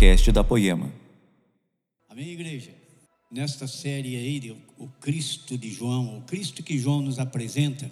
podcast 0.00 0.32
da 0.32 0.42
Poema. 0.42 0.90
Amém, 2.08 2.30
igreja? 2.30 2.70
Nesta 3.30 3.66
série 3.66 4.16
aí, 4.16 4.56
o 4.78 4.88
Cristo 4.98 5.58
de 5.58 5.70
João, 5.70 6.16
o 6.16 6.22
Cristo 6.22 6.62
que 6.62 6.78
João 6.78 7.02
nos 7.02 7.18
apresenta, 7.18 7.90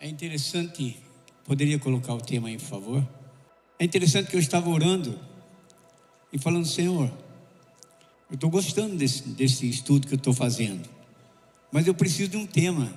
é 0.00 0.08
interessante, 0.08 0.96
poderia 1.44 1.78
colocar 1.78 2.14
o 2.14 2.20
tema 2.22 2.48
aí, 2.48 2.56
por 2.56 2.64
favor? 2.64 3.08
É 3.78 3.84
interessante 3.84 4.30
que 4.30 4.36
eu 4.36 4.40
estava 4.40 4.70
orando 4.70 5.20
e 6.32 6.38
falando, 6.38 6.64
Senhor, 6.64 7.12
eu 8.30 8.36
estou 8.36 8.48
gostando 8.48 8.96
desse, 8.96 9.28
desse 9.28 9.68
estudo 9.68 10.06
que 10.06 10.14
eu 10.14 10.18
estou 10.18 10.32
fazendo, 10.32 10.88
mas 11.70 11.86
eu 11.86 11.92
preciso 11.92 12.30
de 12.30 12.38
um 12.38 12.46
tema. 12.46 12.90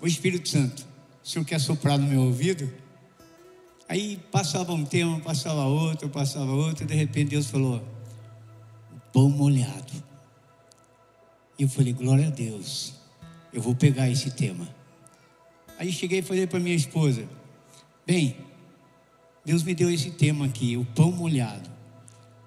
O 0.00 0.06
Espírito 0.06 0.48
Santo, 0.48 0.86
o 1.22 1.28
Senhor 1.28 1.44
quer 1.44 1.60
soprar 1.60 1.98
no 1.98 2.06
meu 2.06 2.22
ouvido? 2.22 2.72
Aí 3.88 4.20
passava 4.30 4.72
um 4.74 4.84
tema, 4.84 5.18
passava 5.20 5.64
outro, 5.64 6.10
passava 6.10 6.52
outro, 6.52 6.84
e 6.84 6.86
de 6.86 6.94
repente 6.94 7.30
Deus 7.30 7.46
falou: 7.46 7.82
pão 9.12 9.30
molhado. 9.30 9.92
E 11.58 11.62
eu 11.62 11.68
falei: 11.70 11.94
glória 11.94 12.26
a 12.26 12.30
Deus, 12.30 12.92
eu 13.50 13.62
vou 13.62 13.74
pegar 13.74 14.10
esse 14.10 14.30
tema. 14.30 14.68
Aí 15.78 15.90
cheguei 15.90 16.18
e 16.18 16.22
falei 16.22 16.46
para 16.46 16.60
minha 16.60 16.76
esposa: 16.76 17.26
bem, 18.06 18.36
Deus 19.42 19.62
me 19.62 19.74
deu 19.74 19.90
esse 19.90 20.10
tema 20.10 20.44
aqui, 20.44 20.76
o 20.76 20.84
pão 20.84 21.10
molhado. 21.10 21.70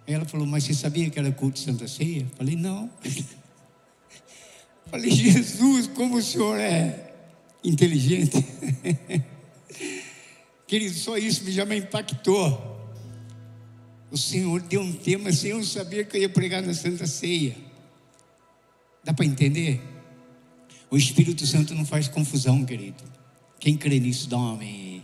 Aí 0.07 0.13
ela 0.13 0.25
falou: 0.25 0.45
mas 0.45 0.63
você 0.63 0.75
sabia 0.75 1.09
que 1.09 1.17
era 1.17 1.31
culto 1.31 1.55
de 1.55 1.65
Santa 1.65 1.87
Ceia? 1.87 2.21
Eu 2.21 2.37
falei: 2.37 2.55
não. 2.55 2.87
falei: 4.91 5.09
Jesus, 5.09 5.87
como 5.87 6.17
o 6.17 6.21
senhor 6.21 6.59
é 6.59 7.15
inteligente. 7.63 8.37
Querido, 10.71 10.95
só 10.95 11.17
isso 11.17 11.51
já 11.51 11.65
me 11.65 11.79
impactou. 11.79 12.79
O 14.09 14.17
Senhor 14.17 14.61
deu 14.61 14.79
um 14.79 14.93
tema 14.93 15.29
sem 15.33 15.51
eu 15.51 15.61
saber 15.65 16.07
que 16.07 16.15
eu 16.15 16.21
ia 16.21 16.29
pregar 16.29 16.63
na 16.63 16.73
Santa 16.73 17.05
Ceia. 17.05 17.57
Dá 19.03 19.13
para 19.13 19.25
entender? 19.25 19.81
O 20.89 20.95
Espírito 20.95 21.45
Santo 21.45 21.75
não 21.75 21.83
faz 21.83 22.07
confusão, 22.07 22.63
querido. 22.63 23.03
Quem 23.59 23.75
crê 23.75 23.99
nisso, 23.99 24.29
dá 24.29 24.37
um 24.37 24.53
amém. 24.53 25.03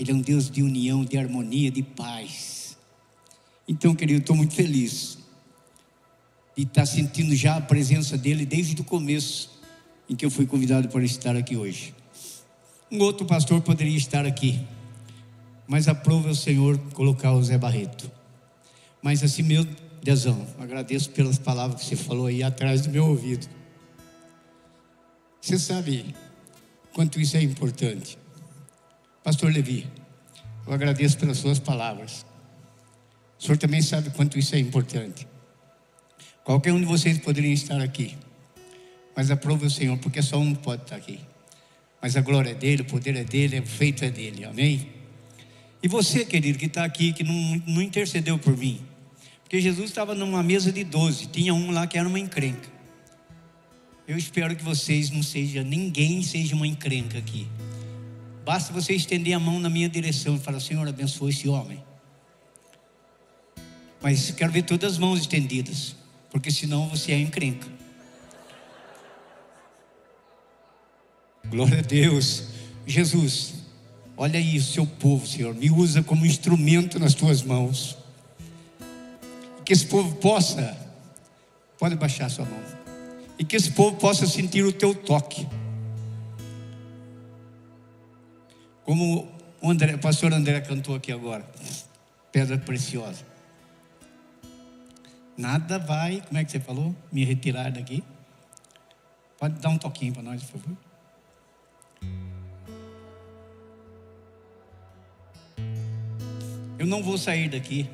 Ele 0.00 0.10
é 0.10 0.14
um 0.14 0.20
Deus 0.20 0.50
de 0.50 0.64
união, 0.64 1.04
de 1.04 1.16
harmonia, 1.16 1.70
de 1.70 1.84
paz. 1.84 2.76
Então, 3.68 3.94
querido, 3.94 4.18
estou 4.18 4.34
muito 4.34 4.54
feliz 4.54 5.16
de 6.56 6.64
estar 6.64 6.80
tá 6.80 6.86
sentindo 6.86 7.36
já 7.36 7.54
a 7.54 7.60
presença 7.60 8.18
dele 8.18 8.44
desde 8.44 8.80
o 8.80 8.84
começo 8.84 9.60
em 10.10 10.16
que 10.16 10.26
eu 10.26 10.30
fui 10.32 10.44
convidado 10.44 10.88
para 10.88 11.04
estar 11.04 11.36
aqui 11.36 11.56
hoje. 11.56 11.94
Um 12.88 13.00
outro 13.00 13.26
pastor 13.26 13.60
poderia 13.62 13.96
estar 13.96 14.24
aqui, 14.24 14.64
mas 15.66 15.88
aprova 15.88 16.28
o 16.28 16.34
Senhor 16.36 16.78
colocar 16.92 17.32
o 17.32 17.42
Zé 17.42 17.58
Barreto. 17.58 18.08
Mas 19.02 19.24
assim, 19.24 19.42
meu 19.42 19.66
Dezão, 20.00 20.46
agradeço 20.56 21.10
pelas 21.10 21.36
palavras 21.36 21.80
que 21.80 21.88
você 21.88 21.96
falou 21.96 22.26
aí 22.26 22.44
atrás 22.44 22.82
do 22.82 22.90
meu 22.90 23.04
ouvido. 23.08 23.48
Você 25.40 25.58
sabe 25.58 26.14
quanto 26.92 27.20
isso 27.20 27.36
é 27.36 27.42
importante. 27.42 28.16
Pastor 29.24 29.52
Levi, 29.52 29.90
eu 30.64 30.72
agradeço 30.72 31.18
pelas 31.18 31.38
suas 31.38 31.58
palavras. 31.58 32.24
O 33.36 33.42
senhor 33.42 33.58
também 33.58 33.82
sabe 33.82 34.10
quanto 34.10 34.38
isso 34.38 34.54
é 34.54 34.60
importante. 34.60 35.26
Qualquer 36.44 36.72
um 36.72 36.78
de 36.78 36.86
vocês 36.86 37.18
poderia 37.18 37.52
estar 37.52 37.80
aqui, 37.80 38.16
mas 39.16 39.32
aprove 39.32 39.66
o 39.66 39.70
Senhor, 39.70 39.98
porque 39.98 40.22
só 40.22 40.38
um 40.38 40.54
pode 40.54 40.82
estar 40.82 40.94
aqui 40.94 41.18
mas 42.00 42.16
a 42.16 42.20
glória 42.20 42.50
é 42.50 42.54
dele, 42.54 42.82
o 42.82 42.84
poder 42.84 43.16
é 43.16 43.24
dele, 43.24 43.60
o 43.60 43.66
feito 43.66 44.04
é 44.04 44.10
dele, 44.10 44.44
amém? 44.44 44.88
E 45.82 45.88
você, 45.88 46.24
querido, 46.24 46.58
que 46.58 46.66
está 46.66 46.84
aqui, 46.84 47.12
que 47.12 47.22
não, 47.22 47.62
não 47.66 47.82
intercedeu 47.82 48.38
por 48.38 48.56
mim, 48.56 48.80
porque 49.42 49.60
Jesus 49.60 49.90
estava 49.90 50.14
numa 50.14 50.42
mesa 50.42 50.72
de 50.72 50.84
doze, 50.84 51.26
tinha 51.26 51.54
um 51.54 51.70
lá 51.70 51.86
que 51.86 51.98
era 51.98 52.08
uma 52.08 52.18
encrenca. 52.18 52.68
Eu 54.06 54.16
espero 54.16 54.54
que 54.54 54.62
vocês 54.62 55.10
não 55.10 55.22
sejam, 55.22 55.64
ninguém 55.64 56.22
seja 56.22 56.54
uma 56.54 56.66
encrenca 56.66 57.18
aqui. 57.18 57.46
Basta 58.44 58.72
você 58.72 58.94
estender 58.94 59.34
a 59.34 59.40
mão 59.40 59.58
na 59.58 59.68
minha 59.68 59.88
direção 59.88 60.36
e 60.36 60.38
falar: 60.38 60.60
Senhor, 60.60 60.86
abençoe 60.86 61.30
esse 61.30 61.48
homem. 61.48 61.82
Mas 64.00 64.30
quero 64.30 64.52
ver 64.52 64.62
todas 64.62 64.92
as 64.92 64.98
mãos 64.98 65.20
estendidas, 65.20 65.96
porque 66.30 66.50
senão 66.50 66.88
você 66.88 67.10
é 67.10 67.18
encrenca. 67.18 67.75
Glória 71.50 71.78
a 71.78 71.82
Deus. 71.82 72.44
Jesus, 72.86 73.54
olha 74.16 74.38
aí 74.38 74.58
o 74.58 74.62
seu 74.62 74.86
povo, 74.86 75.26
Senhor. 75.26 75.54
Me 75.54 75.70
usa 75.70 76.02
como 76.02 76.26
instrumento 76.26 76.98
nas 76.98 77.14
tuas 77.14 77.42
mãos. 77.42 77.96
Que 79.64 79.72
esse 79.72 79.86
povo 79.86 80.16
possa, 80.16 80.76
pode 81.78 81.94
baixar 81.94 82.28
sua 82.28 82.44
mão. 82.44 82.60
E 83.38 83.44
que 83.44 83.56
esse 83.56 83.70
povo 83.70 83.96
possa 83.96 84.26
sentir 84.26 84.64
o 84.64 84.72
teu 84.72 84.94
toque. 84.94 85.46
Como 88.84 89.28
o, 89.60 89.70
André, 89.70 89.94
o 89.94 89.98
pastor 89.98 90.32
André 90.32 90.60
cantou 90.60 90.94
aqui 90.94 91.12
agora. 91.12 91.48
Pedra 92.32 92.58
preciosa. 92.58 93.24
Nada 95.36 95.78
vai, 95.78 96.22
como 96.26 96.38
é 96.38 96.44
que 96.44 96.50
você 96.50 96.60
falou? 96.60 96.94
Me 97.12 97.24
retirar 97.24 97.70
daqui. 97.70 98.02
Pode 99.38 99.60
dar 99.60 99.68
um 99.68 99.78
toquinho 99.78 100.12
para 100.12 100.22
nós, 100.22 100.42
por 100.42 100.60
favor. 100.60 100.85
Eu 106.78 106.86
não 106.86 107.02
vou 107.02 107.16
sair 107.16 107.48
daqui. 107.48 107.88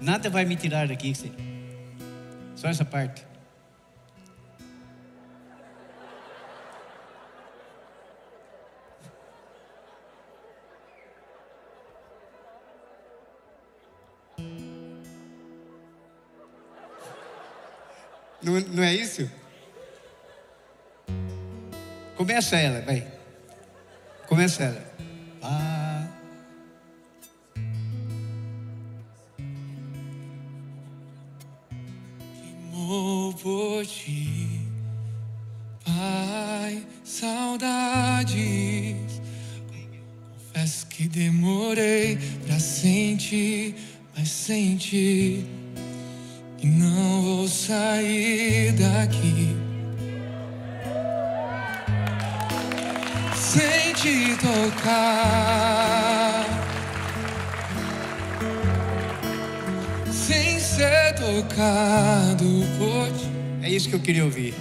Nada 0.00 0.28
vai 0.28 0.44
me 0.44 0.56
tirar 0.56 0.88
daqui. 0.88 1.12
Só 2.56 2.68
essa 2.68 2.84
parte. 2.84 3.26
Não, 18.42 18.60
não 18.60 18.82
é 18.82 18.94
isso? 18.94 19.30
Começa 22.16 22.56
ela, 22.56 22.80
vai. 22.80 23.06
Começa 24.26 24.64
ela. 24.64 25.07
Ah. 25.42 26.06
Queimou 32.78 33.32
por 33.34 33.84
ti, 33.86 34.60
Pai, 35.84 36.86
saudades. 37.04 38.38
Confesso 40.32 40.86
que 40.86 41.08
demorei 41.08 42.18
pra 42.46 42.58
sentir, 42.58 43.74
mas 44.16 44.28
senti. 44.28 45.44
E 46.60 46.66
não 46.66 47.22
vou 47.22 47.48
sair 47.48 48.72
daqui 48.72 49.57
te 54.00 54.36
tocar, 54.36 56.44
sem 60.12 60.60
ser 60.60 61.14
tocado 61.14 62.44
por 62.78 63.10
ti. 63.18 63.28
É 63.60 63.68
isso 63.68 63.88
que 63.88 63.96
eu 63.96 64.00
queria 64.00 64.24
ouvir. 64.24 64.54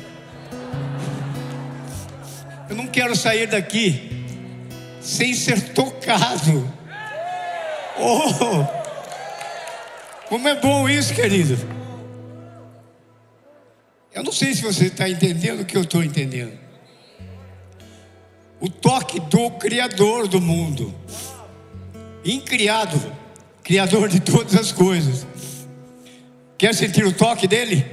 Eu 2.67 2.75
não 2.75 2.87
quero 2.87 3.15
sair 3.15 3.45
daqui 3.45 4.25
sem 4.99 5.35
ser 5.35 5.69
tocado. 5.69 6.67
Oh! 7.99 8.65
Como 10.29 10.47
é 10.47 10.59
bom 10.59 10.89
isso, 10.89 11.13
querido. 11.13 11.59
Eu 14.15 14.23
não 14.23 14.31
sei 14.31 14.55
se 14.55 14.63
você 14.63 14.87
está 14.87 15.07
entendendo 15.07 15.61
o 15.61 15.65
que 15.65 15.77
eu 15.77 15.83
estou 15.83 16.03
entendendo 16.03 16.66
o 18.59 18.69
toque 18.69 19.19
do 19.19 19.51
Criador 19.51 20.27
do 20.27 20.41
mundo, 20.41 20.93
incriado, 22.23 22.99
Criador 23.63 24.07
de 24.07 24.19
todas 24.19 24.55
as 24.55 24.71
coisas. 24.71 25.27
Quer 26.57 26.73
sentir 26.73 27.05
o 27.05 27.13
toque 27.13 27.47
dele? 27.47 27.85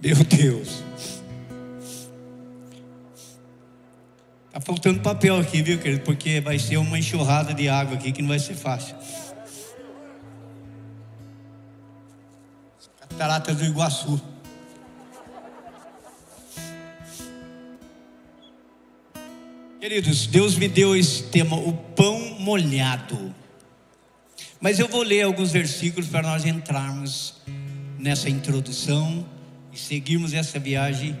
Meu 0.00 0.16
Deus. 0.24 0.82
Está 4.46 4.60
faltando 4.60 5.00
papel 5.00 5.36
aqui, 5.36 5.62
viu, 5.62 5.78
querido? 5.78 6.02
Porque 6.02 6.40
vai 6.40 6.58
ser 6.58 6.76
uma 6.76 6.98
enxurrada 6.98 7.52
de 7.52 7.68
água 7.68 7.96
aqui 7.96 8.12
que 8.12 8.22
não 8.22 8.28
vai 8.28 8.38
ser 8.38 8.54
fácil. 8.54 8.96
Cataratas 13.00 13.56
do 13.56 13.64
Iguaçu. 13.64 14.33
Queridos, 19.94 20.26
Deus 20.26 20.56
me 20.56 20.66
deu 20.66 20.96
esse 20.96 21.22
tema, 21.22 21.54
o 21.54 21.72
pão 21.72 22.18
molhado. 22.40 23.32
Mas 24.60 24.80
eu 24.80 24.88
vou 24.88 25.04
ler 25.04 25.22
alguns 25.22 25.52
versículos 25.52 26.08
para 26.08 26.20
nós 26.20 26.44
entrarmos 26.44 27.34
nessa 27.96 28.28
introdução 28.28 29.24
e 29.72 29.78
seguirmos 29.78 30.34
essa 30.34 30.58
viagem 30.58 31.16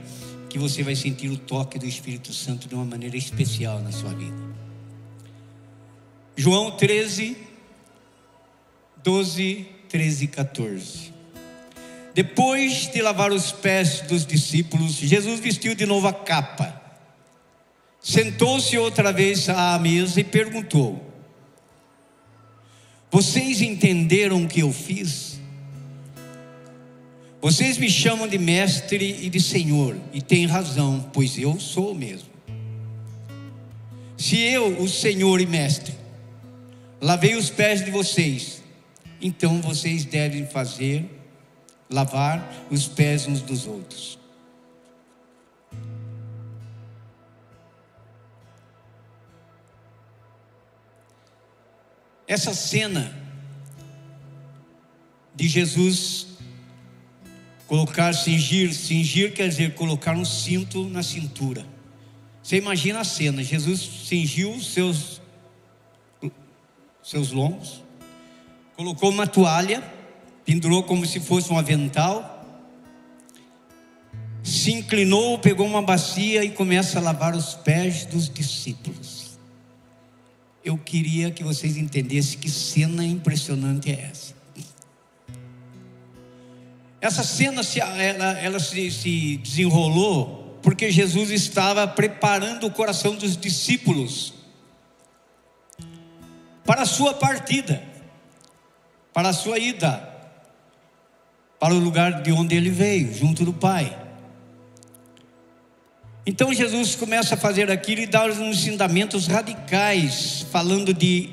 que 0.50 0.58
você 0.58 0.82
vai 0.82 0.96
sentir 0.96 1.28
o 1.28 1.36
toque 1.36 1.78
do 1.78 1.86
Espírito 1.86 2.32
Santo 2.32 2.66
de 2.66 2.74
uma 2.74 2.84
maneira 2.84 3.16
especial 3.16 3.78
na 3.78 3.92
sua 3.92 4.12
vida. 4.12 4.42
João 6.34 6.72
13, 6.72 7.36
12, 9.04 9.68
13 9.88 10.24
e 10.24 10.26
14. 10.26 11.12
Depois 12.12 12.90
de 12.92 13.00
lavar 13.00 13.30
os 13.30 13.52
pés 13.52 14.00
dos 14.00 14.26
discípulos, 14.26 14.94
Jesus 14.94 15.38
vestiu 15.38 15.76
de 15.76 15.86
novo 15.86 16.08
a 16.08 16.12
capa, 16.12 16.83
sentou-se 18.04 18.76
outra 18.76 19.10
vez 19.10 19.48
à 19.48 19.78
mesa 19.78 20.20
e 20.20 20.24
perguntou: 20.24 21.02
Vocês 23.10 23.62
entenderam 23.62 24.44
o 24.44 24.46
que 24.46 24.60
eu 24.60 24.70
fiz? 24.70 25.40
Vocês 27.40 27.78
me 27.78 27.90
chamam 27.90 28.28
de 28.28 28.38
mestre 28.38 29.18
e 29.22 29.28
de 29.28 29.40
senhor, 29.40 29.96
e 30.12 30.20
têm 30.20 30.46
razão, 30.46 31.10
pois 31.12 31.38
eu 31.38 31.58
sou 31.58 31.94
mesmo. 31.94 32.28
Se 34.16 34.38
eu, 34.38 34.80
o 34.80 34.88
senhor 34.88 35.40
e 35.40 35.46
mestre, 35.46 35.94
lavei 37.00 37.34
os 37.34 37.50
pés 37.50 37.84
de 37.84 37.90
vocês, 37.90 38.62
então 39.20 39.60
vocês 39.60 40.04
devem 40.04 40.46
fazer 40.46 41.04
lavar 41.90 42.66
os 42.70 42.86
pés 42.86 43.26
uns 43.26 43.42
dos 43.42 43.66
outros. 43.66 44.18
Essa 52.26 52.54
cena 52.54 53.14
de 55.34 55.48
Jesus 55.48 56.26
colocar 57.66 58.12
cingir, 58.14 58.72
cingir 58.72 59.34
quer 59.34 59.48
dizer 59.48 59.74
colocar 59.74 60.16
um 60.16 60.24
cinto 60.24 60.88
na 60.88 61.02
cintura. 61.02 61.66
Você 62.42 62.56
imagina 62.56 63.00
a 63.00 63.04
cena, 63.04 63.42
Jesus 63.42 63.80
cingiu 64.06 64.60
seus 64.60 65.22
seus 67.02 67.32
lombos, 67.32 67.82
colocou 68.76 69.10
uma 69.10 69.26
toalha, 69.26 69.82
pendurou 70.44 70.82
como 70.82 71.04
se 71.04 71.20
fosse 71.20 71.52
um 71.52 71.58
avental, 71.58 72.34
se 74.42 74.72
inclinou, 74.72 75.38
pegou 75.38 75.66
uma 75.66 75.82
bacia 75.82 76.42
e 76.42 76.50
começa 76.50 76.98
a 76.98 77.02
lavar 77.02 77.34
os 77.34 77.54
pés 77.54 78.06
dos 78.06 78.28
discípulos. 78.28 79.13
Eu 80.64 80.78
queria 80.78 81.30
que 81.30 81.44
vocês 81.44 81.76
entendessem 81.76 82.38
que 82.38 82.50
cena 82.50 83.04
impressionante 83.04 83.90
é 83.90 84.10
essa. 84.10 84.34
Essa 87.00 87.22
cena 87.22 87.60
ela, 88.00 88.38
ela 88.38 88.58
se, 88.58 88.90
se 88.90 89.36
desenrolou 89.36 90.58
porque 90.62 90.90
Jesus 90.90 91.30
estava 91.30 91.86
preparando 91.86 92.66
o 92.66 92.70
coração 92.70 93.14
dos 93.14 93.36
discípulos 93.36 94.32
para 96.64 96.82
a 96.82 96.86
sua 96.86 97.12
partida, 97.12 97.82
para 99.12 99.28
a 99.28 99.32
sua 99.34 99.58
ida, 99.58 100.08
para 101.60 101.74
o 101.74 101.78
lugar 101.78 102.22
de 102.22 102.32
onde 102.32 102.56
ele 102.56 102.70
veio, 102.70 103.12
junto 103.12 103.44
do 103.44 103.52
Pai. 103.52 104.03
Então 106.26 106.52
Jesus 106.54 106.94
começa 106.94 107.34
a 107.34 107.38
fazer 107.38 107.70
aquilo 107.70 108.00
e 108.00 108.06
dá 108.06 108.24
uns 108.24 108.38
ensinamentos 108.38 109.26
radicais, 109.26 110.46
falando 110.50 110.94
de 110.94 111.28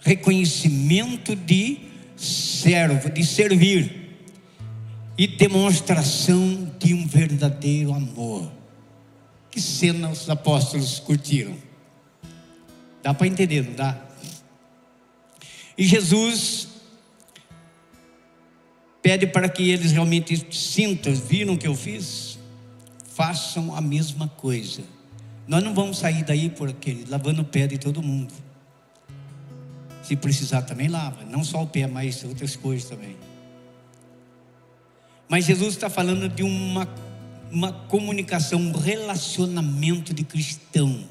reconhecimento 0.00 1.36
de 1.36 1.78
servo, 2.16 3.10
de 3.10 3.24
servir 3.24 4.06
e 5.18 5.26
demonstração 5.26 6.72
de 6.78 6.94
um 6.94 7.06
verdadeiro 7.06 7.92
amor. 7.92 8.50
Que 9.50 9.60
cena 9.60 10.10
os 10.10 10.28
apóstolos 10.28 10.98
curtiram? 10.98 11.56
Dá 13.02 13.12
para 13.12 13.26
entender, 13.26 13.62
não 13.62 13.74
dá? 13.74 13.98
E 15.76 15.84
Jesus 15.84 16.68
pede 19.02 19.26
para 19.26 19.48
que 19.48 19.70
eles 19.70 19.92
realmente 19.92 20.46
sintam, 20.50 21.14
viram 21.14 21.54
o 21.54 21.58
que 21.58 21.66
eu 21.66 21.74
fiz? 21.74 22.25
Façam 23.16 23.74
a 23.74 23.80
mesma 23.80 24.28
coisa. 24.28 24.82
Nós 25.48 25.64
não 25.64 25.72
vamos 25.72 25.96
sair 25.96 26.22
daí 26.22 26.50
por 26.50 26.68
aquele 26.68 27.06
lavando 27.08 27.40
o 27.40 27.44
pé 27.46 27.66
de 27.66 27.78
todo 27.78 28.02
mundo. 28.02 28.34
Se 30.02 30.14
precisar 30.14 30.60
também 30.60 30.86
lava, 30.86 31.24
não 31.24 31.42
só 31.42 31.62
o 31.62 31.66
pé, 31.66 31.86
mas 31.86 32.22
outras 32.24 32.56
coisas 32.56 32.86
também. 32.86 33.16
Mas 35.30 35.46
Jesus 35.46 35.70
está 35.70 35.88
falando 35.88 36.28
de 36.28 36.42
uma, 36.42 36.86
uma 37.50 37.72
comunicação, 37.72 38.60
um 38.60 38.72
relacionamento 38.72 40.12
de 40.12 40.22
cristão, 40.22 41.02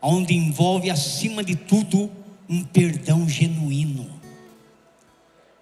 onde 0.00 0.32
envolve 0.32 0.88
acima 0.88 1.42
de 1.42 1.56
tudo 1.56 2.12
um 2.48 2.62
perdão 2.62 3.28
genuíno. 3.28 4.19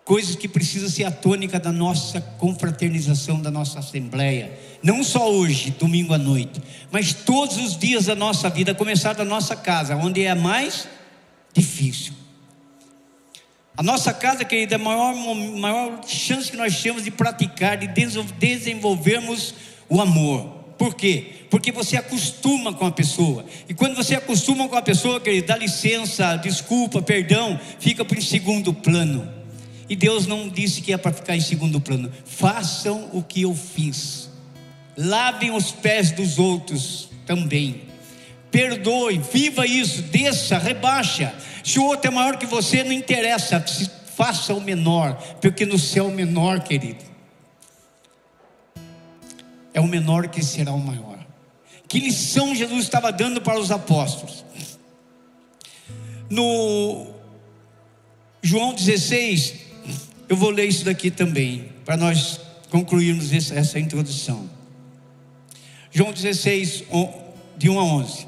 Coisas 0.08 0.36
que 0.36 0.48
precisam 0.48 0.88
ser 0.88 1.04
a 1.04 1.10
tônica 1.10 1.60
da 1.60 1.70
nossa 1.70 2.18
confraternização, 2.18 3.42
da 3.42 3.50
nossa 3.50 3.80
assembleia. 3.80 4.58
Não 4.82 5.04
só 5.04 5.30
hoje, 5.30 5.70
domingo 5.78 6.14
à 6.14 6.18
noite, 6.18 6.62
mas 6.90 7.12
todos 7.12 7.58
os 7.58 7.76
dias 7.76 8.06
da 8.06 8.14
nossa 8.14 8.48
vida, 8.48 8.72
a 8.72 8.74
começar 8.74 9.12
da 9.12 9.22
nossa 9.22 9.54
casa, 9.54 9.96
onde 9.96 10.22
é 10.22 10.34
mais 10.34 10.88
difícil. 11.52 12.14
A 13.76 13.82
nossa 13.82 14.14
casa, 14.14 14.46
querida, 14.46 14.76
é 14.76 14.76
a 14.76 14.78
maior, 14.78 15.14
maior 15.14 16.00
chance 16.06 16.50
que 16.50 16.56
nós 16.56 16.80
temos 16.80 17.04
de 17.04 17.10
praticar, 17.10 17.76
de 17.76 17.86
desenvolvermos 18.38 19.52
o 19.90 20.00
amor. 20.00 20.46
Por 20.78 20.94
quê? 20.94 21.44
Porque 21.50 21.70
você 21.70 21.98
acostuma 21.98 22.72
com 22.72 22.86
a 22.86 22.90
pessoa. 22.90 23.44
E 23.68 23.74
quando 23.74 23.94
você 23.94 24.14
acostuma 24.14 24.70
com 24.70 24.76
a 24.76 24.80
pessoa, 24.80 25.20
querido, 25.20 25.48
dá 25.48 25.56
licença, 25.58 26.34
desculpa, 26.36 27.02
perdão, 27.02 27.60
fica 27.78 28.06
para 28.06 28.16
em 28.16 28.22
segundo 28.22 28.72
plano. 28.72 29.36
E 29.88 29.96
Deus 29.96 30.26
não 30.26 30.48
disse 30.48 30.82
que 30.82 30.92
é 30.92 30.98
para 30.98 31.12
ficar 31.12 31.36
em 31.36 31.40
segundo 31.40 31.80
plano. 31.80 32.12
Façam 32.24 33.08
o 33.12 33.22
que 33.22 33.42
eu 33.42 33.54
fiz. 33.54 34.28
Lavem 34.96 35.50
os 35.50 35.70
pés 35.70 36.10
dos 36.10 36.38
outros 36.38 37.08
também. 37.24 37.82
Perdoe, 38.50 39.18
viva 39.18 39.66
isso, 39.66 40.02
desça, 40.02 40.58
rebaixa. 40.58 41.34
Se 41.64 41.78
o 41.78 41.84
outro 41.84 42.10
é 42.10 42.14
maior 42.14 42.36
que 42.36 42.46
você, 42.46 42.82
não 42.82 42.92
interessa, 42.92 43.64
faça 44.16 44.54
o 44.54 44.60
menor, 44.60 45.14
porque 45.40 45.64
no 45.64 45.78
céu 45.78 46.08
o 46.08 46.10
menor, 46.10 46.60
querido, 46.60 47.04
é 49.72 49.80
o 49.80 49.86
menor 49.86 50.28
que 50.28 50.42
será 50.42 50.72
o 50.72 50.80
maior. 50.80 51.18
Que 51.86 52.00
lição 52.00 52.54
Jesus 52.54 52.82
estava 52.82 53.12
dando 53.12 53.40
para 53.40 53.58
os 53.58 53.70
apóstolos? 53.70 54.44
No 56.28 57.06
João 58.42 58.74
16, 58.74 59.67
eu 60.28 60.36
vou 60.36 60.50
ler 60.50 60.66
isso 60.66 60.84
daqui 60.84 61.10
também, 61.10 61.72
para 61.84 61.96
nós 61.96 62.40
concluirmos 62.70 63.32
essa 63.32 63.78
introdução. 63.78 64.48
João 65.90 66.12
16, 66.12 66.84
de 67.56 67.70
1 67.70 67.78
a 67.78 67.84
11. 67.84 68.26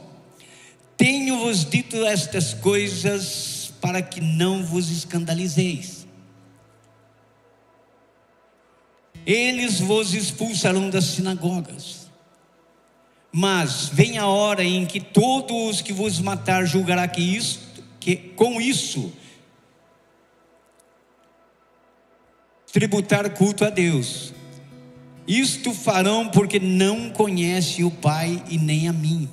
Tenho-vos 0.97 1.64
dito 1.64 2.04
estas 2.04 2.54
coisas 2.54 3.73
para 3.80 4.02
que 4.02 4.21
não 4.21 4.64
vos 4.64 4.90
escandalizeis. 4.90 6.00
eles 9.26 9.80
vos 9.80 10.14
expulsarão 10.14 10.90
das 10.90 11.04
sinagogas. 11.04 12.09
Mas 13.33 13.88
vem 13.92 14.19
a 14.19 14.26
hora 14.26 14.64
em 14.64 14.85
que 14.85 15.00
todos 15.00 15.76
os 15.76 15.80
que 15.80 15.92
vos 15.92 16.19
matar 16.19 16.64
julgará 16.64 17.07
que 17.07 17.21
isso, 17.21 17.61
que 18.00 18.16
com 18.16 18.61
isso 18.61 19.12
tributar 22.73 23.29
culto 23.31 23.65
a 23.65 23.71
Deus. 23.71 24.33
Isto 25.27 25.73
farão 25.73 26.29
porque 26.29 26.59
não 26.59 27.11
conhece 27.11 27.85
o 27.85 27.91
Pai 27.91 28.43
e 28.49 28.59
nem 28.59 28.89
a 28.89 28.93
mim. 28.93 29.29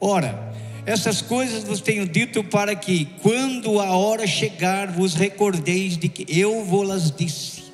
Ora, 0.00 0.52
essas 0.86 1.20
coisas 1.20 1.64
vos 1.64 1.80
tenho 1.80 2.06
dito 2.06 2.42
para 2.42 2.74
que, 2.74 3.06
quando 3.22 3.80
a 3.80 3.90
hora 3.96 4.26
chegar, 4.26 4.90
vos 4.90 5.14
recordeis 5.14 5.96
de 5.96 6.08
que 6.08 6.26
eu 6.28 6.64
vou-las 6.64 7.10
disse. 7.10 7.64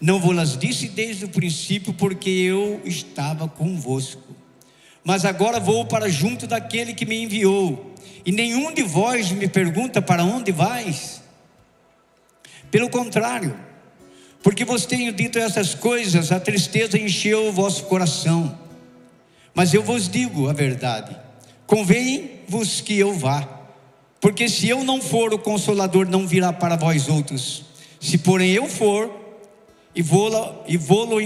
Não 0.00 0.18
vou-las 0.18 0.56
disse 0.56 0.88
desde 0.88 1.24
o 1.24 1.28
princípio, 1.28 1.94
porque 1.94 2.28
eu 2.28 2.80
estava 2.84 3.46
convosco. 3.46 4.34
Mas 5.04 5.24
agora 5.24 5.60
vou 5.60 5.84
para 5.84 6.08
junto 6.08 6.46
daquele 6.46 6.94
que 6.94 7.06
me 7.06 7.22
enviou, 7.22 7.94
e 8.24 8.32
nenhum 8.32 8.72
de 8.72 8.82
vós 8.82 9.30
me 9.30 9.48
pergunta 9.48 10.02
para 10.02 10.24
onde 10.24 10.50
vais. 10.50 11.22
Pelo 12.70 12.88
contrário, 12.88 13.56
porque 14.42 14.64
vos 14.64 14.84
tenho 14.84 15.12
dito 15.12 15.38
essas 15.38 15.74
coisas, 15.74 16.32
a 16.32 16.40
tristeza 16.40 16.98
encheu 16.98 17.48
o 17.48 17.52
vosso 17.52 17.84
coração. 17.84 18.58
Mas 19.54 19.72
eu 19.72 19.82
vos 19.82 20.08
digo 20.08 20.48
a 20.48 20.52
verdade: 20.52 21.16
convém-vos 21.66 22.80
que 22.80 22.98
eu 22.98 23.14
vá, 23.14 23.60
Porque 24.20 24.48
se 24.48 24.68
eu 24.68 24.84
não 24.84 25.02
for, 25.02 25.34
o 25.34 25.38
consolador 25.38 26.08
não 26.08 26.26
virá 26.26 26.52
para 26.52 26.76
vós 26.76 27.08
outros. 27.08 27.64
Se 28.00 28.18
porém 28.18 28.52
eu 28.52 28.68
for, 28.68 29.10
e 29.94 30.02
vou 30.02 30.64
e 30.66 30.76
vou 30.76 31.20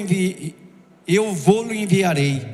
eu 1.06 1.32
vou-lo 1.34 1.74
enviarei. 1.74 2.46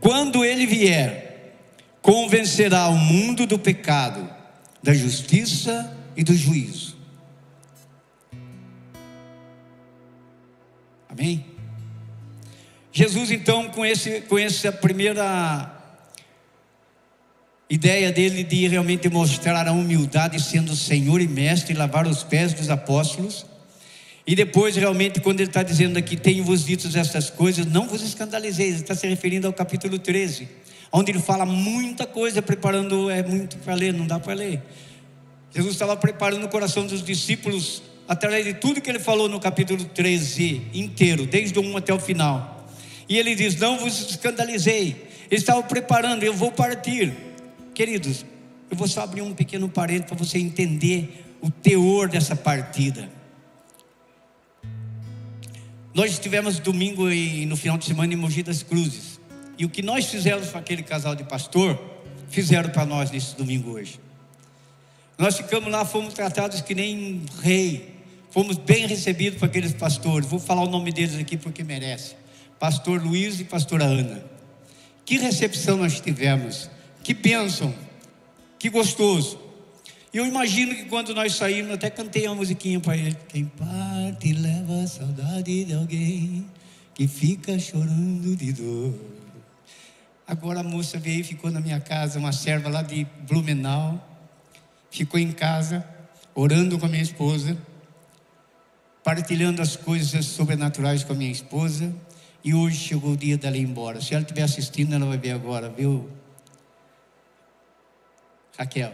Quando 0.00 0.44
ele 0.44 0.66
vier, 0.66 1.54
convencerá 2.00 2.88
o 2.88 2.96
mundo 2.96 3.46
do 3.46 3.58
pecado, 3.58 4.28
da 4.82 4.94
justiça 4.94 5.96
e 6.16 6.24
do 6.24 6.34
juízo. 6.34 6.97
Amém? 11.18 11.44
Jesus, 12.92 13.32
então, 13.32 13.68
com, 13.70 13.84
esse, 13.84 14.20
com 14.22 14.38
essa 14.38 14.70
primeira 14.70 15.74
ideia 17.68 18.12
dele 18.12 18.44
de 18.44 18.68
realmente 18.68 19.08
mostrar 19.08 19.66
a 19.66 19.72
humildade, 19.72 20.40
sendo 20.40 20.76
Senhor 20.76 21.20
e 21.20 21.26
Mestre, 21.26 21.74
e 21.74 21.76
lavar 21.76 22.06
os 22.06 22.22
pés 22.22 22.52
dos 22.52 22.70
apóstolos, 22.70 23.44
e 24.24 24.36
depois, 24.36 24.76
realmente, 24.76 25.20
quando 25.20 25.40
ele 25.40 25.50
está 25.50 25.62
dizendo 25.62 25.98
aqui, 25.98 26.16
tenho-vos 26.16 26.64
dito 26.64 26.86
estas 26.96 27.30
coisas, 27.30 27.66
não 27.66 27.88
vos 27.88 28.02
escandalizeis, 28.02 28.74
ele 28.74 28.82
está 28.82 28.94
se 28.94 29.08
referindo 29.08 29.46
ao 29.46 29.52
capítulo 29.52 29.98
13, 29.98 30.48
onde 30.92 31.10
ele 31.10 31.18
fala 31.18 31.44
muita 31.44 32.06
coisa, 32.06 32.40
preparando, 32.40 33.10
é 33.10 33.22
muito 33.22 33.56
para 33.58 33.74
ler, 33.74 33.92
não 33.92 34.06
dá 34.06 34.20
para 34.20 34.34
ler. 34.34 34.62
Jesus 35.52 35.72
estava 35.72 35.96
preparando 35.96 36.44
o 36.44 36.48
coração 36.48 36.86
dos 36.86 37.02
discípulos, 37.02 37.82
através 38.08 38.46
de 38.46 38.54
tudo 38.54 38.80
que 38.80 38.88
ele 38.88 38.98
falou 38.98 39.28
no 39.28 39.38
capítulo 39.38 39.84
13 39.84 40.62
inteiro, 40.72 41.26
desde 41.26 41.58
o 41.58 41.62
1 41.62 41.76
até 41.76 41.92
o 41.92 42.00
final. 42.00 42.66
E 43.06 43.18
ele 43.18 43.34
diz: 43.34 43.54
Não 43.56 43.78
vos 43.78 44.10
escandalizei, 44.10 45.06
ele 45.30 45.40
estava 45.40 45.62
preparando, 45.62 46.22
eu 46.22 46.32
vou 46.32 46.50
partir. 46.50 47.14
Queridos, 47.74 48.24
eu 48.70 48.76
vou 48.76 48.88
só 48.88 49.02
abrir 49.02 49.20
um 49.20 49.34
pequeno 49.34 49.68
parênteses 49.68 50.06
para 50.06 50.16
você 50.16 50.38
entender 50.38 51.36
o 51.42 51.50
teor 51.50 52.08
dessa 52.08 52.34
partida. 52.34 53.08
Nós 55.94 56.12
estivemos 56.12 56.58
domingo 56.58 57.10
e 57.10 57.44
no 57.46 57.56
final 57.56 57.76
de 57.76 57.84
semana 57.84 58.12
em 58.12 58.16
Mogi 58.16 58.42
das 58.42 58.62
Cruzes. 58.62 59.20
E 59.58 59.64
o 59.64 59.68
que 59.68 59.82
nós 59.82 60.06
fizemos 60.06 60.48
para 60.48 60.60
aquele 60.60 60.82
casal 60.82 61.14
de 61.14 61.24
pastor, 61.24 61.78
fizeram 62.28 62.70
para 62.70 62.86
nós 62.86 63.10
nesse 63.10 63.36
domingo 63.36 63.72
hoje. 63.72 63.98
Nós 65.16 65.36
ficamos 65.36 65.70
lá, 65.72 65.84
fomos 65.84 66.14
tratados 66.14 66.60
que 66.60 66.74
nem 66.74 67.22
rei. 67.42 67.97
Fomos 68.30 68.58
bem 68.58 68.86
recebidos 68.86 69.38
por 69.38 69.46
aqueles 69.46 69.72
pastores. 69.72 70.28
Vou 70.28 70.38
falar 70.38 70.62
o 70.62 70.70
nome 70.70 70.92
deles 70.92 71.16
aqui 71.16 71.36
porque 71.36 71.64
merece. 71.64 72.14
Pastor 72.58 73.02
Luiz 73.02 73.40
e 73.40 73.44
pastora 73.44 73.84
Ana. 73.84 74.22
Que 75.04 75.18
recepção 75.18 75.78
nós 75.78 76.00
tivemos. 76.00 76.70
Que 77.02 77.14
bênção. 77.14 77.74
Que 78.58 78.68
gostoso. 78.68 79.38
E 80.12 80.16
eu 80.16 80.26
imagino 80.26 80.74
que 80.74 80.84
quando 80.86 81.14
nós 81.14 81.34
saímos, 81.34 81.72
até 81.72 81.88
cantei 81.88 82.26
uma 82.26 82.34
musiquinha 82.34 82.80
para 82.80 82.96
ele. 82.96 83.16
Quem 83.28 83.44
parte 83.44 84.32
leva 84.32 84.82
a 84.82 84.86
saudade 84.86 85.64
de 85.64 85.74
alguém 85.74 86.46
que 86.94 87.06
fica 87.06 87.58
chorando 87.58 88.34
de 88.34 88.52
dor. 88.52 88.94
Agora 90.26 90.60
a 90.60 90.62
moça 90.62 90.98
veio 90.98 91.20
e 91.20 91.24
ficou 91.24 91.50
na 91.50 91.60
minha 91.60 91.80
casa, 91.80 92.18
uma 92.18 92.32
serva 92.32 92.68
lá 92.68 92.82
de 92.82 93.06
Blumenau. 93.26 94.04
Ficou 94.90 95.20
em 95.20 95.32
casa, 95.32 95.86
orando 96.34 96.78
com 96.78 96.86
a 96.86 96.88
minha 96.88 97.02
esposa, 97.02 97.56
partilhando 99.08 99.62
as 99.62 99.74
coisas 99.74 100.26
sobrenaturais 100.26 101.02
com 101.02 101.14
a 101.14 101.16
minha 101.16 101.32
esposa. 101.32 101.90
E 102.44 102.52
hoje 102.52 102.76
chegou 102.76 103.12
o 103.12 103.16
dia 103.16 103.38
dela 103.38 103.56
ir 103.56 103.62
embora. 103.62 104.02
Se 104.02 104.12
ela 104.12 104.20
estiver 104.20 104.42
assistindo, 104.42 104.94
ela 104.94 105.06
vai 105.06 105.16
ver 105.16 105.30
agora, 105.30 105.70
viu? 105.70 106.10
Raquel 108.58 108.92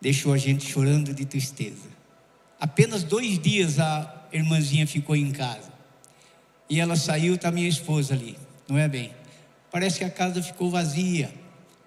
deixou 0.00 0.32
a 0.32 0.38
gente 0.38 0.64
chorando 0.66 1.12
de 1.12 1.26
tristeza. 1.26 1.86
Apenas 2.58 3.04
dois 3.04 3.38
dias 3.38 3.78
a 3.78 4.26
irmãzinha 4.32 4.86
ficou 4.86 5.14
em 5.14 5.30
casa. 5.32 5.70
E 6.66 6.80
ela 6.80 6.96
saiu, 6.96 7.34
está 7.34 7.50
minha 7.50 7.68
esposa 7.68 8.14
ali, 8.14 8.38
não 8.66 8.78
é 8.78 8.88
bem? 8.88 9.12
Parece 9.70 9.98
que 9.98 10.04
a 10.04 10.10
casa 10.10 10.42
ficou 10.42 10.70
vazia. 10.70 11.30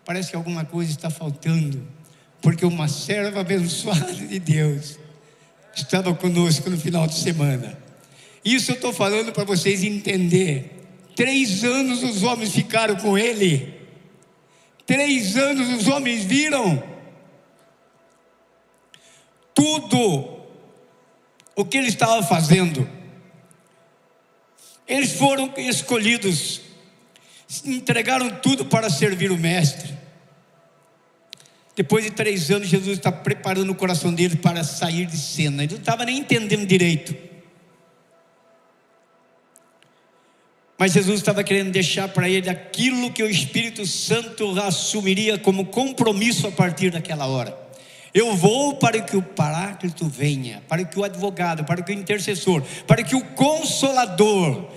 Parece 0.06 0.30
que 0.30 0.36
alguma 0.36 0.64
coisa 0.64 0.92
está 0.92 1.10
faltando. 1.10 1.82
Porque 2.44 2.64
uma 2.64 2.88
serva 2.88 3.40
abençoada 3.42 4.14
de 4.14 4.38
Deus 4.38 5.00
estava 5.76 6.14
conosco 6.14 6.70
no 6.70 6.78
final 6.78 7.08
de 7.08 7.16
semana. 7.16 7.78
Isso 8.44 8.72
eu 8.72 8.76
estou 8.76 8.94
falando 8.94 9.32
para 9.32 9.44
vocês 9.44 9.84
entender. 9.84 10.84
Três 11.16 11.64
anos 11.64 12.04
os 12.04 12.24
homens 12.24 12.54
ficaram 12.54 12.96
com 12.96 13.18
ele. 13.18 13.74
Três 14.86 15.38
anos 15.38 15.82
os 15.82 15.88
homens 15.88 16.24
viram 16.24 16.84
tudo 19.54 20.42
o 21.56 21.64
que 21.64 21.78
ele 21.78 21.88
estava 21.88 22.22
fazendo. 22.24 22.88
Eles 24.88 25.14
foram 25.14 25.54
escolhidos, 25.58 26.62
entregaram 27.64 28.30
tudo 28.42 28.66
para 28.66 28.90
servir 28.90 29.32
o 29.32 29.38
Mestre. 29.38 30.03
Depois 31.76 32.04
de 32.04 32.12
três 32.12 32.52
anos, 32.52 32.68
Jesus 32.68 32.98
está 32.98 33.12
preparando 33.12 33.72
o 33.72 33.76
coração 33.76 34.14
dele 34.14 34.36
para 34.36 34.64
sair 34.64 35.06
de 35.08 35.18
cena. 35.18 35.64
Ele 35.64 35.74
não 35.74 35.80
estava 35.80 36.06
nem 36.06 36.20
entendendo 36.20 36.66
direito. 36.66 37.16
Mas 40.78 40.92
Jesus 40.92 41.20
estava 41.20 41.44
querendo 41.44 41.72
deixar 41.72 42.10
para 42.10 42.30
ele 42.30 42.50
aquilo 42.50 43.12
que 43.12 43.24
o 43.24 43.30
Espírito 43.30 43.86
Santo 43.86 44.60
assumiria 44.60 45.38
como 45.38 45.66
compromisso 45.66 46.48
a 46.48 46.52
partir 46.52 46.92
daquela 46.92 47.26
hora. 47.26 47.58
Eu 48.14 48.36
vou 48.36 48.76
para 48.76 49.02
que 49.02 49.18
o 49.18 49.24
Paráclito 49.24 50.06
venha, 50.08 50.62
para 50.68 50.84
que 50.84 51.00
o 51.00 51.04
advogado, 51.04 51.64
para 51.64 51.82
que 51.82 51.92
o 51.92 51.96
intercessor, 51.96 52.62
para 52.86 53.02
que 53.02 53.16
o 53.16 53.26
consolador, 53.28 54.70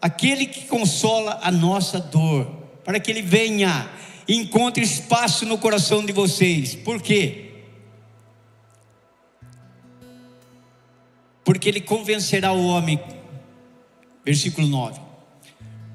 aquele 0.00 0.46
que 0.46 0.66
consola 0.66 1.38
a 1.42 1.52
nossa 1.52 2.00
dor, 2.00 2.46
para 2.84 2.98
que 2.98 3.10
ele 3.10 3.22
venha 3.22 3.88
encontre 4.28 4.82
espaço 4.82 5.44
no 5.46 5.58
coração 5.58 6.04
de 6.04 6.12
vocês. 6.12 6.74
Por 6.74 7.00
quê? 7.00 7.50
Porque 11.44 11.68
ele 11.68 11.80
convencerá 11.80 12.52
o 12.52 12.66
homem, 12.66 13.00
versículo 14.24 14.66
9: 14.66 15.00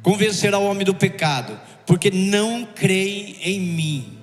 convencerá 0.02 0.58
o 0.58 0.66
homem 0.66 0.86
do 0.86 0.96
pecado, 0.96 1.60
porque 1.86 2.12
não 2.12 2.66
creem 2.66 3.38
em 3.42 3.60
mim. 3.60 4.18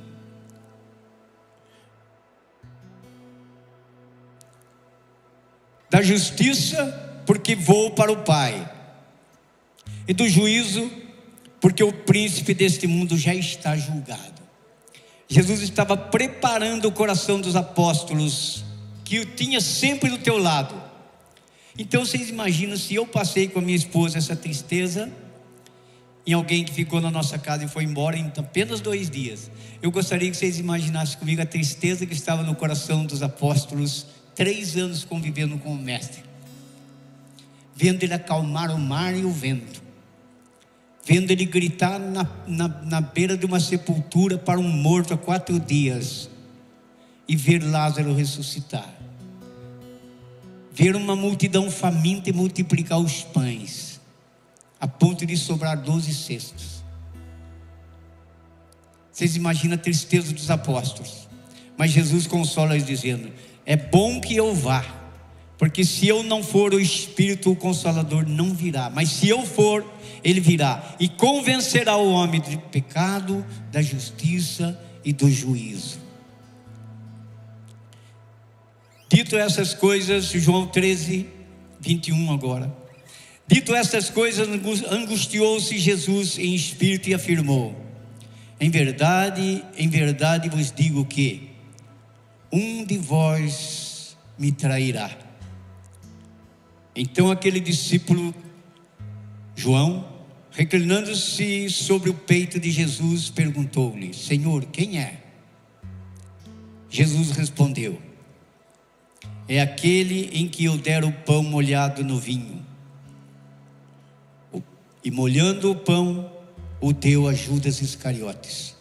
da 5.95 6.03
justiça, 6.03 7.23
porque 7.25 7.55
vou 7.55 7.93
para 7.93 8.11
o 8.11 8.25
Pai, 8.25 8.69
e 10.09 10.13
do 10.13 10.29
juízo, 10.29 10.91
porque 11.65 11.83
o 11.83 11.91
príncipe 11.91 12.53
deste 12.53 12.87
mundo 12.87 13.17
já 13.17 13.35
está 13.35 13.75
julgado. 13.75 14.43
Jesus 15.27 15.63
estava 15.63 15.97
preparando 15.97 16.85
o 16.85 16.93
coração 16.93 17.41
dos 17.41 17.57
apóstolos, 17.57 18.63
que 19.03 19.19
o 19.21 19.25
tinha 19.25 19.63
sempre 19.63 20.11
do 20.11 20.19
teu 20.19 20.37
lado. 20.37 20.75
Então 21.79 22.05
vocês 22.05 22.29
imaginam 22.29 22.77
se 22.77 22.95
eu 22.95 23.07
passei 23.07 23.49
com 23.49 23.61
a 23.61 23.63
minha 23.63 23.79
esposa 23.79 24.19
essa 24.19 24.37
tristeza 24.37 25.11
em 26.27 26.35
alguém 26.35 26.67
que 26.67 26.73
ficou 26.75 27.01
na 27.01 27.11
nossa 27.11 27.39
casa 27.39 27.65
e 27.65 27.69
foi 27.69 27.85
embora 27.85 28.19
em 28.19 28.31
apenas 28.37 28.83
dois 28.83 29.09
dias. 29.09 29.51
Eu 29.81 29.91
gostaria 29.91 30.31
que 30.31 30.37
vocês 30.37 30.59
imaginassem 30.59 31.19
comigo 31.19 31.41
a 31.41 31.47
tristeza 31.47 32.05
que 32.05 32.13
estava 32.13 32.43
no 32.43 32.55
coração 32.55 33.07
dos 33.07 33.23
apóstolos 33.23 34.05
três 34.35 34.77
anos 34.77 35.03
convivendo 35.03 35.57
com 35.57 35.73
o 35.73 35.79
mestre, 35.79 36.23
vendo 37.75 38.03
ele 38.03 38.13
acalmar 38.13 38.71
o 38.71 38.79
mar 38.79 39.17
e 39.17 39.25
o 39.25 39.31
vento, 39.31 39.83
vendo 41.05 41.31
ele 41.31 41.45
gritar 41.45 41.99
na, 41.99 42.27
na, 42.47 42.69
na 42.69 43.01
beira 43.01 43.37
de 43.37 43.45
uma 43.45 43.61
sepultura 43.61 44.39
para 44.39 44.59
um 44.59 44.69
morto 44.69 45.13
há 45.13 45.19
quatro 45.19 45.61
dias, 45.61 46.31
e 47.27 47.37
ver 47.37 47.63
Lázaro 47.63 48.15
ressuscitar, 48.15 48.93
ver 50.73 50.97
uma 50.97 51.17
multidão 51.17 51.71
faminta 51.71 52.31
e 52.31 52.33
multiplicar 52.33 52.99
os 52.99 53.23
pães, 53.23 54.01
a 54.81 54.87
ponto 54.87 55.25
de 55.25 55.37
sobrar 55.37 55.81
doze 55.81 56.15
cestos. 56.15 56.83
Vocês 59.11 59.37
imaginam 59.37 59.77
a 59.77 59.79
tristeza 59.79 60.33
dos 60.33 60.51
apóstolos, 60.51 61.29
mas 61.77 61.93
Jesus 61.93 62.27
consola 62.27 62.75
eles 62.75 62.87
dizendo: 62.87 63.31
é 63.65 63.77
bom 63.77 64.21
que 64.21 64.37
eu 64.37 64.55
vá, 64.55 64.85
porque 65.57 65.85
se 65.85 66.09
eu 66.09 66.23
não 66.23 66.43
for, 66.43 66.75
o 66.75 66.81
Espírito 66.81 67.51
o 67.51 67.57
Consolador 67.57 68.29
não 68.29 68.53
virá, 68.53 68.91
mas 68.91 69.09
se 69.09 69.29
eu 69.29 69.47
for, 69.47 69.94
ele 70.25 70.41
virá 70.41 70.97
e 70.99 71.07
convencerá 71.07 71.97
o 71.97 72.11
homem 72.11 72.41
do 72.41 72.59
pecado, 72.71 73.45
da 73.71 73.83
justiça 73.83 74.81
e 75.05 75.13
do 75.13 75.31
juízo. 75.31 75.99
Dito 79.09 79.37
essas 79.37 79.75
coisas, 79.75 80.25
João 80.25 80.67
13, 80.67 81.29
21 81.79 82.33
agora. 82.33 82.75
Dito 83.47 83.75
essas 83.75 84.09
coisas, 84.09 84.49
angustiou-se 84.91 85.79
Jesus 85.79 86.39
em 86.39 86.55
espírito 86.55 87.11
e 87.11 87.15
afirmou: 87.15 87.77
Em 88.59 88.71
verdade, 88.71 89.63
em 89.77 89.89
verdade 89.89 90.49
vos 90.49 90.73
digo 90.73 91.05
que 91.05 91.51
um 92.51 92.85
de 92.85 92.97
vós 92.97 94.17
me 94.39 94.51
trairá. 94.51 95.11
Então 96.97 97.31
aquele 97.31 97.61
discípulo, 97.61 98.35
João, 99.55 100.14
reclinando-se 100.55 101.69
sobre 101.69 102.09
o 102.09 102.15
peito 102.15 102.59
de 102.59 102.71
Jesus, 102.71 103.29
perguntou-lhe: 103.29 104.15
Senhor, 104.15 104.65
quem 104.67 104.99
é? 104.99 105.21
Jesus 106.89 107.33
respondeu: 107.33 108.01
É 109.49 109.61
aquele 109.61 110.31
em 110.33 110.49
que 110.49 110.65
eu 110.65 110.79
der 110.79 111.05
o 111.05 111.13
pão 111.13 111.43
molhado 111.43 112.03
no 112.05 112.19
vinho. 112.19 112.65
E 115.05 115.11
molhando 115.11 115.71
o 115.71 115.77
pão, 115.77 116.33
o 116.81 116.91
deu 116.91 117.29
a 117.29 117.35
Judas 117.35 117.83
Iscariotes. 117.83 118.75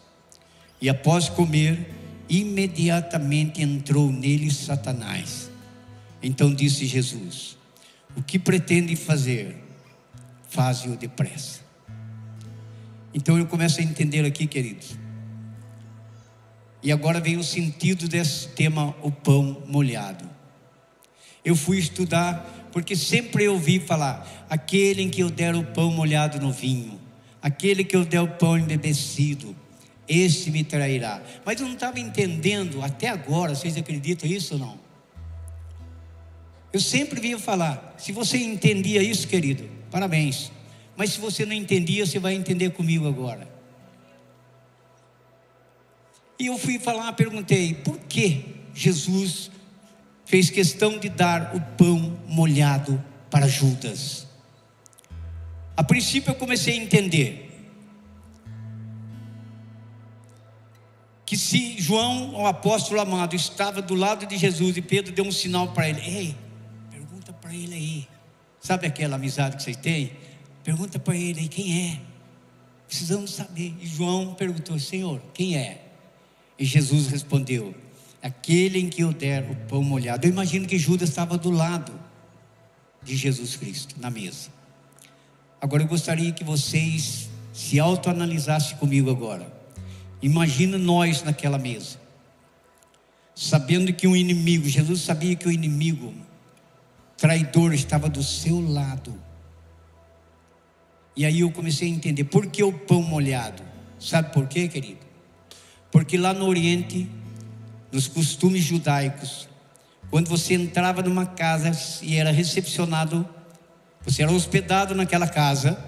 E 0.80 0.88
após 0.88 1.28
comer, 1.28 1.86
imediatamente 2.28 3.60
entrou 3.60 4.10
nele 4.10 4.50
Satanás. 4.50 5.50
Então 6.22 6.54
disse 6.54 6.86
Jesus: 6.86 7.58
O 8.16 8.22
que 8.22 8.38
pretende 8.38 8.94
fazer? 8.94 9.56
Faze-o 10.48 10.96
depressa. 10.96 11.63
Então 13.14 13.38
eu 13.38 13.46
começo 13.46 13.80
a 13.80 13.84
entender 13.84 14.24
aqui, 14.24 14.46
queridos. 14.46 14.96
E 16.82 16.90
agora 16.90 17.20
vem 17.20 17.36
o 17.36 17.44
sentido 17.44 18.08
desse 18.08 18.48
tema, 18.48 18.94
o 19.02 19.10
pão 19.10 19.62
molhado. 19.66 20.28
Eu 21.44 21.54
fui 21.54 21.78
estudar, 21.78 22.68
porque 22.72 22.96
sempre 22.96 23.44
eu 23.44 23.54
ouvi 23.54 23.78
falar: 23.78 24.46
aquele 24.50 25.02
em 25.02 25.08
que 25.08 25.22
eu 25.22 25.30
der 25.30 25.54
o 25.54 25.64
pão 25.64 25.92
molhado 25.92 26.40
no 26.40 26.52
vinho, 26.52 27.00
aquele 27.40 27.84
que 27.84 27.94
eu 27.94 28.04
der 28.04 28.20
o 28.20 28.28
pão 28.28 28.58
embebecido, 28.58 29.54
esse 30.08 30.50
me 30.50 30.64
trairá. 30.64 31.22
Mas 31.44 31.60
eu 31.60 31.66
não 31.66 31.74
estava 31.74 32.00
entendendo 32.00 32.82
até 32.82 33.08
agora, 33.08 33.54
vocês 33.54 33.76
acreditam 33.76 34.28
isso 34.28 34.54
ou 34.54 34.60
não? 34.60 34.84
Eu 36.72 36.80
sempre 36.80 37.20
vinha 37.20 37.38
falar, 37.38 37.94
se 37.96 38.10
você 38.10 38.36
entendia 38.36 39.00
isso, 39.00 39.28
querido, 39.28 39.70
parabéns. 39.90 40.50
Mas 40.96 41.12
se 41.12 41.20
você 41.20 41.44
não 41.44 41.52
entendia, 41.52 42.06
você 42.06 42.18
vai 42.18 42.34
entender 42.34 42.70
comigo 42.70 43.06
agora. 43.06 43.48
E 46.38 46.46
eu 46.46 46.58
fui 46.58 46.78
falar, 46.78 47.12
perguntei, 47.12 47.74
por 47.74 47.98
que 48.00 48.44
Jesus 48.74 49.50
fez 50.24 50.50
questão 50.50 50.98
de 50.98 51.08
dar 51.08 51.54
o 51.54 51.60
pão 51.76 52.18
molhado 52.26 53.02
para 53.30 53.46
Judas? 53.46 54.26
A 55.76 55.82
princípio 55.82 56.30
eu 56.30 56.34
comecei 56.34 56.74
a 56.74 56.82
entender 56.82 57.44
que 61.26 61.36
se 61.36 61.80
João, 61.80 62.34
o 62.34 62.46
apóstolo 62.46 63.00
amado, 63.00 63.34
estava 63.34 63.82
do 63.82 63.94
lado 63.94 64.26
de 64.26 64.36
Jesus 64.36 64.76
e 64.76 64.82
Pedro 64.82 65.12
deu 65.12 65.24
um 65.24 65.32
sinal 65.32 65.72
para 65.72 65.88
ele: 65.88 66.00
Ei, 66.00 66.36
pergunta 66.90 67.32
para 67.32 67.52
ele 67.52 67.74
aí. 67.74 68.08
Sabe 68.60 68.86
aquela 68.86 69.16
amizade 69.16 69.56
que 69.56 69.62
vocês 69.62 69.76
têm? 69.76 70.12
Pergunta 70.64 70.98
para 70.98 71.14
ele 71.14 71.40
aí 71.40 71.48
quem 71.48 71.90
é. 71.90 72.00
Precisamos 72.88 73.32
saber. 73.32 73.76
E 73.80 73.86
João 73.86 74.34
perguntou: 74.34 74.78
Senhor, 74.78 75.20
quem 75.34 75.56
é? 75.56 75.84
E 76.58 76.64
Jesus 76.64 77.06
respondeu: 77.06 77.74
Aquele 78.22 78.80
em 78.80 78.88
que 78.88 79.02
eu 79.02 79.12
der 79.12 79.48
o 79.50 79.54
pão 79.68 79.82
molhado. 79.82 80.26
Eu 80.26 80.30
imagino 80.30 80.66
que 80.66 80.78
Judas 80.78 81.10
estava 81.10 81.36
do 81.36 81.50
lado 81.50 81.92
de 83.02 83.14
Jesus 83.14 83.54
Cristo, 83.56 83.94
na 84.00 84.10
mesa. 84.10 84.48
Agora 85.60 85.82
eu 85.82 85.86
gostaria 85.86 86.32
que 86.32 86.42
vocês 86.42 87.28
se 87.52 87.78
autoanalisassem 87.78 88.76
comigo 88.78 89.10
agora. 89.10 89.52
Imagina 90.22 90.78
nós 90.78 91.22
naquela 91.22 91.58
mesa, 91.58 91.98
sabendo 93.34 93.92
que 93.92 94.06
um 94.06 94.16
inimigo, 94.16 94.66
Jesus 94.66 95.02
sabia 95.02 95.36
que 95.36 95.46
o 95.46 95.52
inimigo 95.52 96.14
traidor 97.16 97.74
estava 97.74 98.08
do 98.08 98.22
seu 98.22 98.60
lado. 98.60 99.23
E 101.16 101.24
aí 101.24 101.40
eu 101.40 101.50
comecei 101.50 101.88
a 101.88 101.90
entender 101.90 102.24
por 102.24 102.46
que 102.46 102.62
o 102.62 102.72
pão 102.72 103.02
molhado. 103.02 103.62
Sabe 103.98 104.32
por 104.32 104.46
quê, 104.46 104.68
querido? 104.68 104.98
Porque 105.90 106.18
lá 106.18 106.34
no 106.34 106.46
Oriente, 106.46 107.08
nos 107.92 108.08
costumes 108.08 108.64
judaicos, 108.64 109.48
quando 110.10 110.28
você 110.28 110.54
entrava 110.54 111.02
numa 111.02 111.26
casa 111.26 111.70
e 112.02 112.16
era 112.16 112.30
recepcionado, 112.30 113.28
você 114.04 114.22
era 114.22 114.32
hospedado 114.32 114.94
naquela 114.94 115.26
casa, 115.26 115.78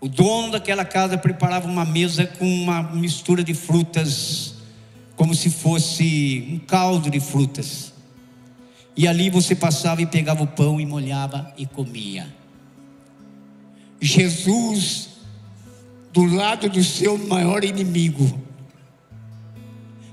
o 0.00 0.08
dono 0.08 0.52
daquela 0.52 0.84
casa 0.84 1.16
preparava 1.16 1.66
uma 1.66 1.84
mesa 1.84 2.26
com 2.26 2.44
uma 2.44 2.82
mistura 2.82 3.42
de 3.42 3.54
frutas, 3.54 4.54
como 5.16 5.34
se 5.34 5.48
fosse 5.48 6.46
um 6.50 6.58
caldo 6.58 7.08
de 7.08 7.18
frutas. 7.18 7.92
E 8.96 9.08
ali 9.08 9.30
você 9.30 9.54
passava 9.54 10.02
e 10.02 10.06
pegava 10.06 10.42
o 10.42 10.46
pão 10.46 10.80
e 10.80 10.86
molhava 10.86 11.52
e 11.56 11.66
comia. 11.66 12.26
Jesus, 14.00 15.08
do 16.12 16.24
lado 16.24 16.68
do 16.68 16.82
seu 16.82 17.16
maior 17.16 17.64
inimigo, 17.64 18.40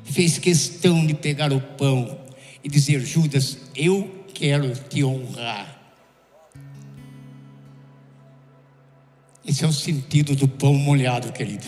fez 0.04 0.38
questão 0.38 1.06
de 1.06 1.14
pegar 1.14 1.52
o 1.52 1.60
pão 1.60 2.20
e 2.64 2.70
dizer: 2.70 3.00
Judas, 3.02 3.58
eu 3.76 4.26
quero 4.34 4.74
te 4.74 5.04
honrar. 5.04 5.82
Esse 9.46 9.66
é 9.66 9.68
o 9.68 9.74
sentido 9.74 10.36
do 10.36 10.48
pão 10.48 10.74
molhado, 10.74 11.32
querido. 11.34 11.66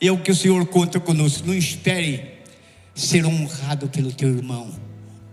É 0.00 0.10
o 0.10 0.18
que 0.18 0.30
o 0.30 0.34
Senhor 0.34 0.66
conta 0.66 0.98
conosco. 0.98 1.46
Não 1.46 1.54
espere 1.54 2.36
ser 2.94 3.24
honrado 3.24 3.88
pelo 3.88 4.12
teu 4.12 4.28
irmão. 4.28 4.70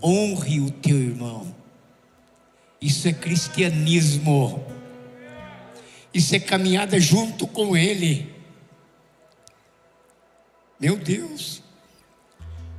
Honre 0.01 0.59
o 0.59 0.69
teu 0.69 0.97
irmão. 0.97 1.53
Isso 2.79 3.07
é 3.07 3.13
cristianismo. 3.13 4.63
Isso 6.13 6.35
é 6.35 6.39
caminhada 6.39 6.99
junto 6.99 7.47
com 7.47 7.75
Ele. 7.75 8.31
Meu 10.79 10.97
Deus, 10.97 11.63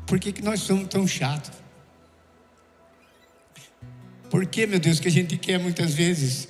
por 0.06 0.20
que, 0.20 0.32
que 0.32 0.42
nós 0.42 0.60
somos 0.60 0.88
tão 0.88 1.06
chatos? 1.06 1.52
Por 4.30 4.46
que, 4.46 4.66
meu 4.66 4.78
Deus, 4.78 5.00
que 5.00 5.08
a 5.08 5.10
gente 5.10 5.36
quer 5.36 5.58
muitas 5.58 5.94
vezes 5.94 6.48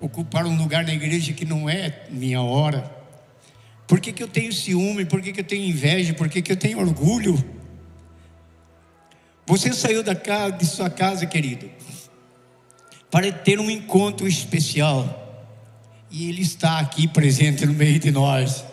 ocupar 0.00 0.46
um 0.46 0.56
lugar 0.56 0.84
na 0.84 0.92
igreja 0.92 1.32
que 1.32 1.44
não 1.44 1.68
é 1.68 2.06
minha 2.10 2.42
hora? 2.42 2.98
Por 3.86 4.00
que, 4.00 4.12
que 4.12 4.22
eu 4.22 4.28
tenho 4.28 4.52
ciúme? 4.52 5.04
Por 5.04 5.22
que, 5.22 5.32
que 5.32 5.40
eu 5.40 5.44
tenho 5.44 5.64
inveja? 5.64 6.12
Por 6.12 6.28
que, 6.28 6.42
que 6.42 6.52
eu 6.52 6.56
tenho 6.56 6.78
orgulho? 6.78 7.42
Você 9.46 9.72
saiu 9.72 10.02
da 10.02 10.14
casa, 10.14 10.52
de 10.52 10.66
sua 10.66 10.90
casa, 10.90 11.24
querido, 11.24 11.70
para 13.10 13.32
ter 13.32 13.58
um 13.58 13.70
encontro 13.70 14.28
especial. 14.28 15.27
E 16.10 16.28
Ele 16.28 16.42
está 16.42 16.78
aqui 16.78 17.06
presente 17.06 17.66
no 17.66 17.74
meio 17.74 17.98
de 17.98 18.10
nós. 18.10 18.64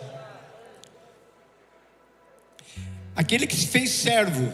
Aquele 3.14 3.46
que 3.46 3.56
se 3.56 3.66
fez 3.66 3.90
servo, 3.90 4.52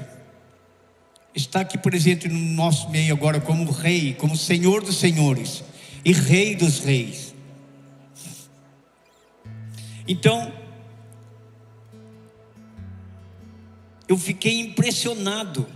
está 1.34 1.60
aqui 1.60 1.78
presente 1.78 2.28
no 2.28 2.38
nosso 2.38 2.90
meio 2.90 3.14
agora 3.14 3.40
como 3.40 3.70
Rei, 3.70 4.14
como 4.14 4.36
Senhor 4.36 4.82
dos 4.84 4.96
Senhores 4.96 5.64
e 6.04 6.12
Rei 6.12 6.54
dos 6.54 6.80
Reis. 6.80 7.34
Então, 10.06 10.52
eu 14.08 14.18
fiquei 14.18 14.60
impressionado 14.60 15.66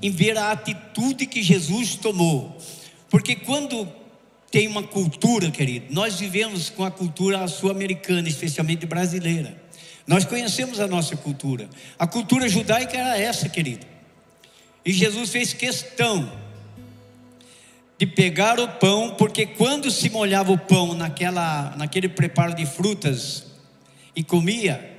em 0.00 0.10
ver 0.10 0.36
a 0.36 0.52
atitude 0.52 1.26
que 1.26 1.42
Jesus 1.42 1.94
tomou, 1.96 2.56
porque 3.10 3.36
quando 3.36 3.86
tem 4.50 4.66
uma 4.66 4.82
cultura, 4.82 5.50
querido, 5.50 5.86
nós 5.90 6.18
vivemos 6.18 6.70
com 6.70 6.84
a 6.84 6.90
cultura 6.90 7.46
sul-americana, 7.48 8.28
especialmente 8.28 8.86
brasileira. 8.86 9.60
Nós 10.06 10.24
conhecemos 10.24 10.80
a 10.80 10.86
nossa 10.86 11.16
cultura. 11.16 11.68
A 11.98 12.06
cultura 12.06 12.48
judaica 12.48 12.96
era 12.96 13.18
essa, 13.18 13.48
querido. 13.48 13.84
E 14.84 14.92
Jesus 14.92 15.30
fez 15.30 15.52
questão 15.52 16.32
de 17.98 18.06
pegar 18.06 18.58
o 18.58 18.68
pão, 18.68 19.14
porque 19.18 19.44
quando 19.44 19.90
se 19.90 20.08
molhava 20.08 20.50
o 20.52 20.56
pão 20.56 20.94
naquela, 20.94 21.74
naquele 21.76 22.08
preparo 22.08 22.54
de 22.54 22.64
frutas 22.64 23.44
e 24.16 24.24
comia, 24.24 24.96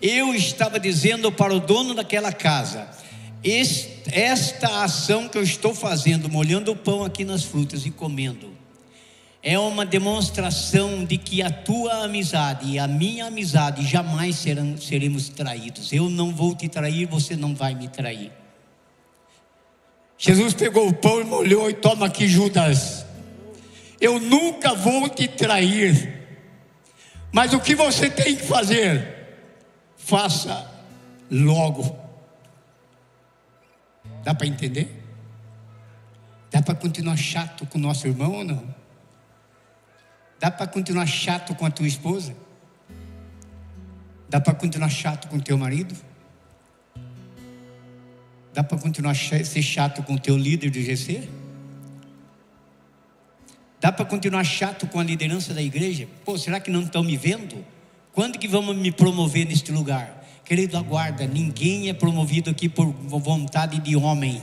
eu 0.00 0.34
estava 0.34 0.80
dizendo 0.80 1.30
para 1.30 1.52
o 1.52 1.60
dono 1.60 1.92
daquela 1.92 2.32
casa: 2.32 2.88
esta 4.10 4.84
ação 4.84 5.28
que 5.28 5.36
eu 5.36 5.42
estou 5.42 5.74
fazendo, 5.74 6.30
molhando 6.30 6.72
o 6.72 6.76
pão 6.76 7.04
aqui 7.04 7.24
nas 7.24 7.44
frutas 7.44 7.84
e 7.84 7.90
comendo, 7.90 8.55
é 9.48 9.56
uma 9.56 9.86
demonstração 9.86 11.04
de 11.04 11.16
que 11.16 11.40
a 11.40 11.48
tua 11.48 12.02
amizade 12.02 12.68
e 12.68 12.80
a 12.80 12.88
minha 12.88 13.26
amizade 13.26 13.86
jamais 13.86 14.34
serão, 14.34 14.76
seremos 14.76 15.28
traídos. 15.28 15.92
Eu 15.92 16.10
não 16.10 16.34
vou 16.34 16.52
te 16.52 16.68
trair, 16.68 17.06
você 17.06 17.36
não 17.36 17.54
vai 17.54 17.72
me 17.72 17.86
trair. 17.86 18.32
Jesus 20.18 20.52
pegou 20.52 20.88
o 20.88 20.92
pão 20.92 21.20
e 21.20 21.24
molhou 21.24 21.70
e 21.70 21.74
toma 21.74 22.06
aqui, 22.06 22.26
Judas. 22.26 23.06
Eu 24.00 24.18
nunca 24.18 24.74
vou 24.74 25.08
te 25.08 25.28
trair. 25.28 26.26
Mas 27.30 27.52
o 27.52 27.60
que 27.60 27.76
você 27.76 28.10
tem 28.10 28.34
que 28.34 28.42
fazer? 28.42 29.28
Faça 29.96 30.68
logo. 31.30 31.96
Dá 34.24 34.34
para 34.34 34.48
entender? 34.48 35.04
Dá 36.50 36.60
para 36.60 36.74
continuar 36.74 37.16
chato 37.16 37.64
com 37.64 37.78
o 37.78 37.80
nosso 37.80 38.08
irmão 38.08 38.32
ou 38.32 38.42
não? 38.44 38.85
Dá 40.38 40.50
para 40.50 40.66
continuar 40.66 41.06
chato 41.06 41.54
com 41.54 41.64
a 41.64 41.70
tua 41.70 41.86
esposa? 41.86 42.36
Dá 44.28 44.40
para 44.40 44.54
continuar 44.54 44.90
chato 44.90 45.28
com 45.28 45.36
o 45.36 45.42
teu 45.42 45.56
marido? 45.56 45.94
Dá 48.52 48.62
para 48.62 48.78
continuar 48.78 49.14
ser 49.14 49.62
chato 49.62 50.02
com 50.02 50.14
o 50.14 50.18
teu 50.18 50.36
líder 50.36 50.70
do 50.70 50.80
GC? 50.80 51.28
Dá 53.80 53.92
para 53.92 54.04
continuar 54.04 54.44
chato 54.44 54.86
com 54.86 54.98
a 54.98 55.04
liderança 55.04 55.54
da 55.54 55.62
igreja? 55.62 56.08
Pô, 56.24 56.36
será 56.38 56.58
que 56.58 56.70
não 56.70 56.82
estão 56.82 57.04
me 57.04 57.16
vendo? 57.16 57.64
Quando 58.12 58.38
que 58.38 58.48
vamos 58.48 58.76
me 58.76 58.90
promover 58.90 59.46
neste 59.46 59.70
lugar? 59.70 60.24
Querido, 60.44 60.76
aguarda, 60.76 61.26
ninguém 61.26 61.88
é 61.88 61.92
promovido 61.92 62.50
aqui 62.50 62.68
por 62.68 62.86
vontade 62.86 63.78
de 63.80 63.94
homem. 63.94 64.42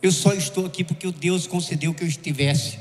Eu 0.00 0.10
só 0.10 0.32
estou 0.32 0.66
aqui 0.66 0.82
porque 0.82 1.06
o 1.06 1.12
Deus 1.12 1.46
concedeu 1.46 1.92
que 1.92 2.02
eu 2.02 2.08
estivesse. 2.08 2.78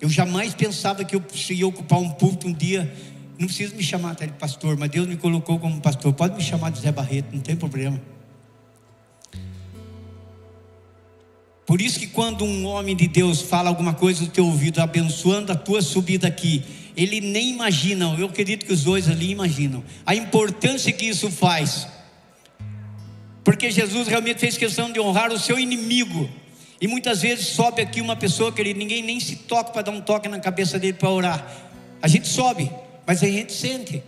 Eu 0.00 0.08
jamais 0.08 0.54
pensava 0.54 1.04
que 1.04 1.16
eu 1.16 1.24
ia 1.50 1.66
ocupar 1.66 1.98
um 1.98 2.10
púlpito 2.10 2.48
um 2.48 2.52
dia. 2.52 2.92
Não 3.38 3.46
precisa 3.46 3.74
me 3.74 3.82
chamar 3.82 4.12
até 4.12 4.26
de 4.26 4.32
pastor, 4.32 4.76
mas 4.76 4.90
Deus 4.90 5.06
me 5.06 5.16
colocou 5.16 5.58
como 5.58 5.80
pastor. 5.80 6.12
Pode 6.12 6.36
me 6.36 6.42
chamar 6.42 6.70
de 6.70 6.80
Zé 6.80 6.92
Barreto, 6.92 7.28
não 7.32 7.40
tem 7.40 7.56
problema. 7.56 8.00
Por 11.66 11.80
isso 11.80 11.98
que 11.98 12.06
quando 12.06 12.44
um 12.44 12.64
homem 12.66 12.94
de 12.94 13.08
Deus 13.08 13.40
fala 13.42 13.68
alguma 13.68 13.92
coisa 13.92 14.22
no 14.22 14.28
teu 14.28 14.46
ouvido, 14.46 14.80
abençoando 14.80 15.50
a 15.50 15.56
tua 15.56 15.82
subida 15.82 16.28
aqui, 16.28 16.62
ele 16.96 17.20
nem 17.20 17.50
imagina, 17.50 18.14
eu 18.16 18.26
acredito 18.26 18.64
que 18.64 18.72
os 18.72 18.84
dois 18.84 19.08
ali 19.08 19.30
imaginam, 19.30 19.82
a 20.06 20.14
importância 20.14 20.92
que 20.92 21.06
isso 21.06 21.28
faz. 21.30 21.88
Porque 23.42 23.70
Jesus 23.70 24.06
realmente 24.06 24.38
fez 24.38 24.56
questão 24.56 24.90
de 24.92 25.00
honrar 25.00 25.32
o 25.32 25.38
seu 25.38 25.58
inimigo. 25.58 26.30
E 26.80 26.86
muitas 26.86 27.22
vezes 27.22 27.46
sobe 27.48 27.80
aqui 27.82 28.00
uma 28.00 28.16
pessoa, 28.16 28.52
que 28.52 28.74
ninguém 28.74 29.02
nem 29.02 29.18
se 29.18 29.36
toca 29.36 29.72
para 29.72 29.82
dar 29.82 29.90
um 29.90 30.00
toque 30.00 30.28
na 30.28 30.38
cabeça 30.38 30.78
dele 30.78 30.94
para 30.94 31.10
orar. 31.10 31.46
A 32.02 32.08
gente 32.08 32.28
sobe, 32.28 32.70
mas 33.06 33.22
a 33.22 33.26
gente 33.26 33.52
sente. 33.52 34.02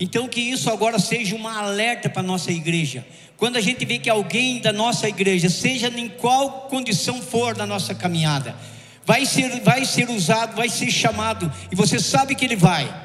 Então 0.00 0.26
que 0.26 0.40
isso 0.40 0.70
agora 0.70 0.98
seja 0.98 1.36
uma 1.36 1.58
alerta 1.58 2.08
para 2.08 2.20
a 2.20 2.24
nossa 2.24 2.50
igreja. 2.50 3.06
Quando 3.36 3.56
a 3.56 3.60
gente 3.60 3.84
vê 3.84 3.98
que 3.98 4.08
alguém 4.08 4.60
da 4.60 4.72
nossa 4.72 5.08
igreja, 5.08 5.50
seja 5.50 5.88
em 5.88 6.08
qual 6.08 6.62
condição 6.68 7.20
for 7.20 7.54
da 7.54 7.66
nossa 7.66 7.94
caminhada, 7.94 8.56
vai 9.04 9.26
ser, 9.26 9.60
vai 9.60 9.84
ser 9.84 10.08
usado, 10.08 10.56
vai 10.56 10.68
ser 10.68 10.90
chamado, 10.90 11.52
e 11.70 11.74
você 11.74 11.98
sabe 11.98 12.34
que 12.34 12.44
ele 12.44 12.56
vai. 12.56 13.02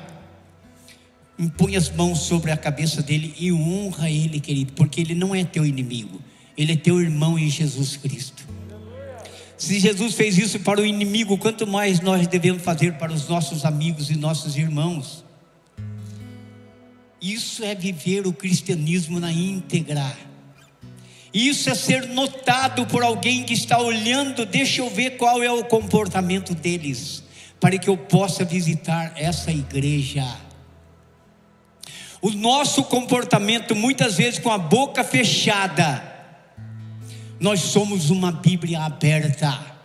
Impõe 1.38 1.76
as 1.76 1.90
mãos 1.90 2.20
sobre 2.20 2.52
a 2.52 2.58
cabeça 2.58 3.02
dele 3.02 3.34
e 3.38 3.52
honra 3.52 4.10
ele, 4.10 4.40
querido, 4.40 4.74
porque 4.74 5.02
ele 5.02 5.16
não 5.16 5.34
é 5.34 5.44
teu 5.44 5.66
inimigo, 5.66 6.22
ele 6.60 6.74
é 6.74 6.76
teu 6.76 7.00
irmão 7.00 7.40
em 7.40 7.50
Jesus 7.50 7.96
Cristo. 7.96 8.46
Se 9.58 9.80
Jesus 9.80 10.14
fez 10.14 10.38
isso 10.38 10.60
para 10.60 10.82
o 10.82 10.86
inimigo, 10.86 11.38
quanto 11.38 11.66
mais 11.66 12.02
nós 12.02 12.28
devemos 12.28 12.62
fazer 12.62 12.96
para 12.96 13.14
os 13.14 13.30
nossos 13.30 13.64
amigos 13.64 14.10
e 14.10 14.18
nossos 14.18 14.58
irmãos. 14.58 15.24
Isso 17.22 17.64
é 17.64 17.74
viver 17.74 18.28
o 18.28 18.34
cristianismo 18.34 19.22
na 19.22 19.32
íntegra. 19.32 20.18
Isso 21.34 21.70
é 21.70 21.76
ser 21.76 22.10
notado 22.10 22.86
por 22.88 23.04
alguém 23.04 23.46
que 23.46 23.54
está 23.54 23.80
olhando, 23.80 24.46
deixa 24.46 24.82
eu 24.82 24.90
ver 24.90 25.12
qual 25.12 25.42
é 25.42 25.50
o 25.50 25.64
comportamento 25.64 26.54
deles, 26.54 27.24
para 27.58 27.78
que 27.78 27.90
eu 27.90 27.96
possa 27.96 28.44
visitar 28.44 29.14
essa 29.16 29.50
igreja. 29.50 30.28
O 32.22 32.32
nosso 32.32 32.84
comportamento, 32.84 33.74
muitas 33.74 34.18
vezes 34.18 34.40
com 34.40 34.52
a 34.52 34.58
boca 34.58 35.06
fechada, 35.06 36.19
nós 37.40 37.62
somos 37.62 38.10
uma 38.10 38.32
Bíblia 38.32 38.82
aberta. 38.82 39.78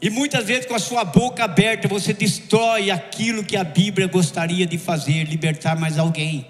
E 0.00 0.08
muitas 0.08 0.46
vezes 0.46 0.64
com 0.64 0.74
a 0.74 0.78
sua 0.78 1.04
boca 1.04 1.44
aberta 1.44 1.88
você 1.88 2.14
destrói 2.14 2.90
aquilo 2.90 3.44
que 3.44 3.56
a 3.56 3.64
Bíblia 3.64 4.06
gostaria 4.06 4.66
de 4.66 4.78
fazer, 4.78 5.24
libertar 5.24 5.78
mais 5.78 5.98
alguém. 5.98 6.46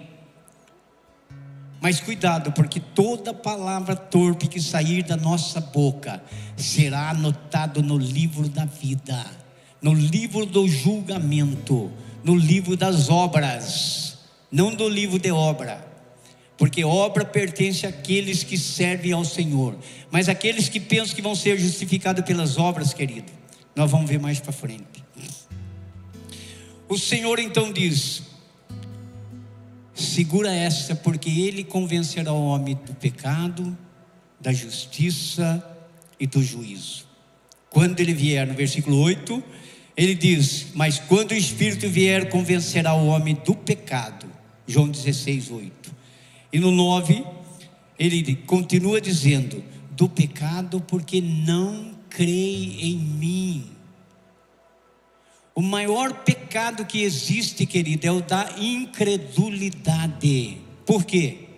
Mas 1.81 1.98
cuidado, 1.98 2.53
porque 2.53 2.79
toda 2.79 3.33
palavra 3.33 3.96
torpe 3.96 4.46
que 4.46 4.61
sair 4.61 5.03
da 5.03 5.16
nossa 5.16 5.61
boca 5.61 6.22
será 6.57 7.11
anotado 7.11 7.83
no 7.83 7.96
livro 7.96 8.48
da 8.48 8.66
vida, 8.66 9.24
no 9.81 9.94
livro 9.94 10.44
do 10.44 10.68
julgamento, 10.68 11.90
no 12.22 12.37
livro 12.37 12.76
das 12.76 13.09
obras, 13.09 14.18
não 14.53 14.74
do 14.74 14.87
livro 14.88 15.18
de 15.18 15.33
obra. 15.33 15.89
Porque 16.60 16.84
obra 16.84 17.24
pertence 17.24 17.86
àqueles 17.86 18.42
que 18.42 18.58
servem 18.58 19.12
ao 19.12 19.24
Senhor, 19.24 19.78
mas 20.10 20.28
aqueles 20.28 20.68
que 20.68 20.78
pensam 20.78 21.16
que 21.16 21.22
vão 21.22 21.34
ser 21.34 21.58
justificados 21.58 22.22
pelas 22.22 22.58
obras, 22.58 22.92
querido, 22.92 23.32
nós 23.74 23.90
vamos 23.90 24.10
ver 24.10 24.20
mais 24.20 24.40
para 24.40 24.52
frente. 24.52 25.02
O 26.86 26.98
Senhor 26.98 27.38
então 27.38 27.72
diz: 27.72 28.24
segura 29.94 30.54
essa, 30.54 30.94
porque 30.94 31.30
Ele 31.30 31.64
convencerá 31.64 32.30
o 32.30 32.48
homem 32.48 32.78
do 32.84 32.92
pecado, 32.92 33.74
da 34.38 34.52
justiça 34.52 35.66
e 36.20 36.26
do 36.26 36.42
juízo. 36.42 37.06
Quando 37.70 38.00
ele 38.00 38.12
vier, 38.12 38.46
no 38.46 38.52
versículo 38.52 39.00
8, 39.00 39.42
ele 39.96 40.14
diz: 40.14 40.66
Mas 40.74 40.98
quando 40.98 41.30
o 41.30 41.34
Espírito 41.34 41.88
vier, 41.88 42.28
convencerá 42.28 42.92
o 42.92 43.06
homem 43.06 43.34
do 43.46 43.54
pecado. 43.54 44.26
João 44.66 44.90
16, 44.90 45.50
8. 45.50 45.79
E 46.52 46.58
no 46.58 46.70
9, 46.70 47.24
ele 47.98 48.36
continua 48.46 49.00
dizendo: 49.00 49.62
Do 49.90 50.08
pecado, 50.08 50.80
porque 50.80 51.20
não 51.20 51.94
crei 52.08 52.78
em 52.80 52.96
mim. 52.96 53.70
O 55.54 55.62
maior 55.62 56.24
pecado 56.24 56.86
que 56.86 57.02
existe, 57.02 57.66
querido, 57.66 58.06
é 58.06 58.10
o 58.10 58.20
da 58.20 58.54
incredulidade. 58.58 60.58
Por 60.86 61.04
quê? 61.04 61.50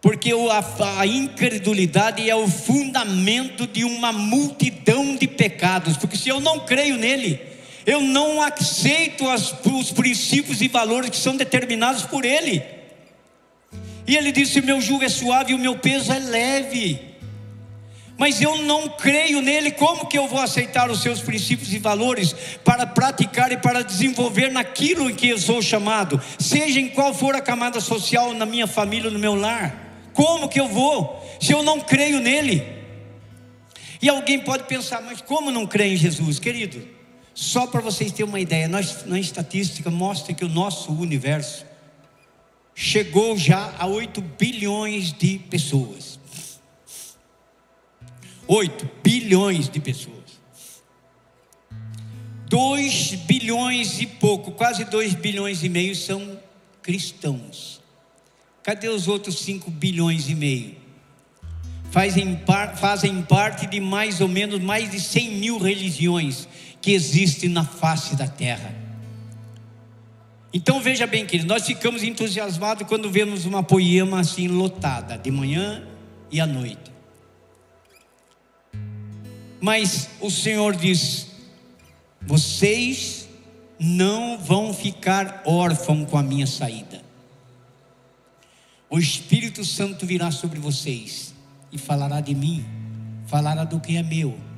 Porque 0.00 0.32
a, 0.32 1.06
incredulidade 1.06 2.28
é 2.28 2.34
o 2.34 2.48
fundamento 2.48 3.66
de 3.66 3.84
uma 3.84 4.12
multidão 4.12 5.14
de 5.14 5.28
pecados. 5.28 5.98
Porque 5.98 6.16
se 6.16 6.30
eu 6.30 6.40
não 6.40 6.60
creio 6.60 6.96
nele, 6.96 7.38
eu 7.84 8.00
não 8.00 8.40
aceito 8.40 9.26
os 9.30 9.92
princípios 9.92 10.62
e 10.62 10.68
valores 10.68 11.10
que 11.10 11.16
são 11.16 11.36
determinados 11.36 12.04
por 12.04 12.24
ele. 12.24 12.79
E 14.06 14.16
ele 14.16 14.32
disse: 14.32 14.60
Meu 14.60 14.80
jugo 14.80 15.04
é 15.04 15.08
suave 15.08 15.52
e 15.52 15.54
o 15.54 15.58
meu 15.58 15.76
peso 15.78 16.12
é 16.12 16.18
leve 16.18 17.10
mas 18.20 18.38
eu 18.42 18.58
não 18.58 18.86
creio 18.86 19.40
nele, 19.40 19.70
como 19.70 20.04
que 20.04 20.18
eu 20.18 20.28
vou 20.28 20.40
aceitar 20.40 20.90
os 20.90 21.00
seus 21.00 21.22
princípios 21.22 21.72
e 21.72 21.78
valores 21.78 22.36
para 22.62 22.86
praticar 22.86 23.50
e 23.50 23.56
para 23.56 23.82
desenvolver 23.82 24.50
naquilo 24.50 25.08
em 25.08 25.14
que 25.14 25.30
eu 25.30 25.38
sou 25.38 25.62
chamado, 25.62 26.20
seja 26.38 26.78
em 26.78 26.90
qual 26.90 27.14
for 27.14 27.34
a 27.34 27.40
camada 27.40 27.80
social 27.80 28.34
na 28.34 28.44
minha 28.44 28.66
família, 28.66 29.10
no 29.10 29.18
meu 29.18 29.34
lar? 29.34 30.10
Como 30.12 30.50
que 30.50 30.60
eu 30.60 30.68
vou, 30.68 31.26
se 31.40 31.52
eu 31.52 31.62
não 31.62 31.80
creio 31.80 32.20
nele? 32.20 32.62
E 34.02 34.08
alguém 34.10 34.38
pode 34.38 34.64
pensar, 34.64 35.00
mas 35.00 35.22
como 35.22 35.50
não 35.50 35.66
crê 35.66 35.94
em 35.94 35.96
Jesus, 35.96 36.38
querido? 36.38 36.86
Só 37.32 37.66
para 37.66 37.80
vocês 37.80 38.12
terem 38.12 38.28
uma 38.28 38.38
ideia, 38.38 38.68
nós, 38.68 39.02
na 39.06 39.18
estatística 39.18 39.90
mostra 39.90 40.34
que 40.34 40.44
o 40.44 40.48
nosso 40.50 40.92
universo 40.92 41.64
chegou 42.74 43.36
já 43.36 43.74
a 43.78 43.86
8 43.86 44.20
bilhões 44.20 45.12
de 45.12 45.38
pessoas. 45.38 46.18
8 48.46 48.88
bilhões 49.02 49.68
de 49.68 49.78
pessoas. 49.80 50.18
2 52.48 53.14
bilhões 53.26 54.00
e 54.00 54.06
pouco, 54.06 54.50
quase 54.50 54.84
2 54.84 55.14
bilhões 55.14 55.62
e 55.62 55.68
meio 55.68 55.94
são 55.94 56.40
cristãos. 56.82 57.80
Cadê 58.62 58.88
os 58.88 59.06
outros 59.06 59.38
5 59.40 59.70
bilhões 59.70 60.28
e 60.28 60.34
meio? 60.34 60.74
Fazem, 61.92 62.40
fazem 62.76 63.22
parte 63.22 63.66
de 63.66 63.80
mais 63.80 64.20
ou 64.20 64.28
menos 64.28 64.60
mais 64.60 64.90
de 64.90 65.00
100 65.00 65.30
mil 65.36 65.58
religiões 65.58 66.48
que 66.80 66.92
existem 66.92 67.48
na 67.48 67.64
face 67.64 68.16
da 68.16 68.26
terra. 68.26 68.74
Então 70.52 70.80
veja 70.80 71.06
bem, 71.06 71.24
queridos, 71.24 71.46
nós 71.46 71.64
ficamos 71.64 72.02
entusiasmados 72.02 72.86
quando 72.86 73.10
vemos 73.10 73.44
uma 73.44 73.62
poema 73.62 74.20
assim 74.20 74.48
lotada, 74.48 75.16
de 75.16 75.30
manhã 75.30 75.86
e 76.30 76.40
à 76.40 76.46
noite. 76.46 76.90
Mas 79.60 80.10
o 80.20 80.30
Senhor 80.30 80.74
diz: 80.74 81.28
vocês 82.22 83.28
não 83.78 84.38
vão 84.38 84.74
ficar 84.74 85.42
órfãos 85.46 86.08
com 86.10 86.18
a 86.18 86.22
minha 86.22 86.46
saída. 86.46 87.00
O 88.88 88.98
Espírito 88.98 89.64
Santo 89.64 90.04
virá 90.04 90.32
sobre 90.32 90.58
vocês 90.58 91.32
e 91.70 91.78
falará 91.78 92.20
de 92.20 92.34
mim, 92.34 92.64
falará 93.26 93.62
do 93.62 93.78
que 93.78 93.96
é 93.96 94.02
meu. 94.02 94.49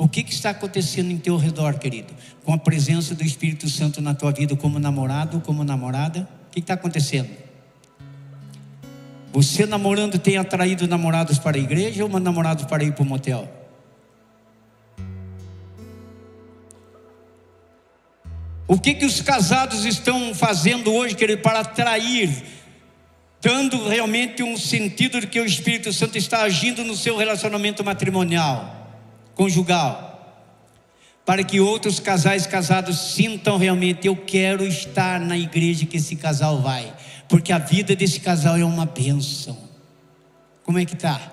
O 0.00 0.08
que, 0.08 0.22
que 0.22 0.32
está 0.32 0.48
acontecendo 0.48 1.10
em 1.10 1.18
teu 1.18 1.36
redor, 1.36 1.78
querido? 1.78 2.14
Com 2.42 2.54
a 2.54 2.58
presença 2.58 3.14
do 3.14 3.22
Espírito 3.22 3.68
Santo 3.68 4.00
na 4.00 4.14
tua 4.14 4.32
vida 4.32 4.56
como 4.56 4.78
namorado, 4.78 5.42
como 5.42 5.62
namorada? 5.62 6.26
O 6.48 6.52
que 6.52 6.60
está 6.60 6.72
acontecendo? 6.72 7.28
Você 9.30 9.66
namorando 9.66 10.18
tem 10.18 10.38
atraído 10.38 10.88
namorados 10.88 11.38
para 11.38 11.58
a 11.58 11.60
igreja 11.60 12.02
ou 12.02 12.18
namorados 12.18 12.64
para 12.64 12.82
ir 12.82 12.94
para 12.94 13.02
o 13.02 13.04
motel? 13.04 13.46
O 18.66 18.80
que, 18.80 18.94
que 18.94 19.04
os 19.04 19.20
casados 19.20 19.84
estão 19.84 20.34
fazendo 20.34 20.94
hoje, 20.94 21.14
querido, 21.14 21.42
para 21.42 21.60
atrair, 21.60 22.42
dando 23.42 23.86
realmente 23.86 24.42
um 24.42 24.56
sentido 24.56 25.20
de 25.20 25.26
que 25.26 25.38
o 25.38 25.44
Espírito 25.44 25.92
Santo 25.92 26.16
está 26.16 26.40
agindo 26.40 26.82
no 26.84 26.96
seu 26.96 27.18
relacionamento 27.18 27.84
matrimonial, 27.84 28.79
conjugal? 29.40 30.44
Para 31.24 31.42
que 31.42 31.60
outros 31.60 31.98
casais 31.98 32.46
casados 32.46 33.14
sintam 33.14 33.56
realmente, 33.56 34.06
eu 34.06 34.14
quero 34.14 34.66
estar 34.66 35.18
na 35.18 35.38
igreja 35.38 35.86
que 35.86 35.96
esse 35.96 36.14
casal 36.14 36.60
vai, 36.60 36.94
porque 37.26 37.50
a 37.50 37.58
vida 37.58 37.96
desse 37.96 38.20
casal 38.20 38.58
é 38.58 38.64
uma 38.64 38.84
bênção. 38.84 39.56
Como 40.62 40.78
é 40.78 40.84
que 40.84 40.92
está? 40.92 41.32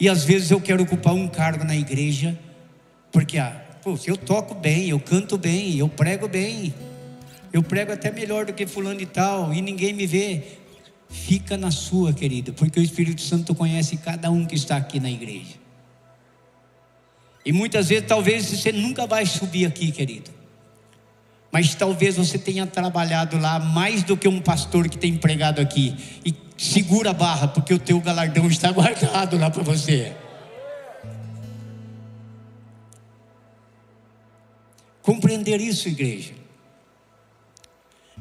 E 0.00 0.08
às 0.08 0.24
vezes 0.24 0.50
eu 0.50 0.60
quero 0.62 0.82
ocupar 0.82 1.12
um 1.12 1.28
cargo 1.28 1.62
na 1.62 1.76
igreja, 1.76 2.38
porque 3.12 3.36
ah, 3.36 3.60
Pô, 3.82 3.98
eu 4.06 4.16
toco 4.16 4.54
bem, 4.54 4.88
eu 4.88 4.98
canto 4.98 5.36
bem, 5.36 5.76
eu 5.76 5.90
prego 5.90 6.26
bem, 6.26 6.72
eu 7.52 7.62
prego 7.62 7.92
até 7.92 8.10
melhor 8.10 8.46
do 8.46 8.54
que 8.54 8.66
fulano 8.66 8.98
e 9.02 9.04
tal, 9.04 9.52
e 9.52 9.60
ninguém 9.60 9.92
me 9.92 10.06
vê. 10.06 10.42
Fica 11.14 11.56
na 11.56 11.70
sua, 11.70 12.12
querida, 12.12 12.52
porque 12.52 12.78
o 12.78 12.82
Espírito 12.82 13.22
Santo 13.22 13.54
conhece 13.54 13.96
cada 13.96 14.32
um 14.32 14.44
que 14.44 14.56
está 14.56 14.76
aqui 14.76 14.98
na 14.98 15.08
igreja. 15.08 15.54
E 17.46 17.52
muitas 17.52 17.88
vezes, 17.88 18.08
talvez 18.08 18.46
você 18.46 18.72
nunca 18.72 19.06
vai 19.06 19.24
subir 19.24 19.64
aqui, 19.64 19.92
querido. 19.92 20.28
Mas 21.52 21.72
talvez 21.76 22.16
você 22.16 22.36
tenha 22.36 22.66
trabalhado 22.66 23.38
lá 23.38 23.60
mais 23.60 24.02
do 24.02 24.16
que 24.16 24.26
um 24.26 24.40
pastor 24.40 24.88
que 24.88 24.98
tem 24.98 25.16
pregado 25.16 25.60
aqui. 25.60 25.94
E 26.26 26.34
segura 26.58 27.10
a 27.10 27.14
barra, 27.14 27.46
porque 27.46 27.72
o 27.72 27.78
teu 27.78 28.00
galardão 28.00 28.48
está 28.48 28.72
guardado 28.72 29.38
lá 29.38 29.48
para 29.48 29.62
você. 29.62 30.16
Compreender 35.00 35.60
isso, 35.60 35.88
igreja, 35.88 36.34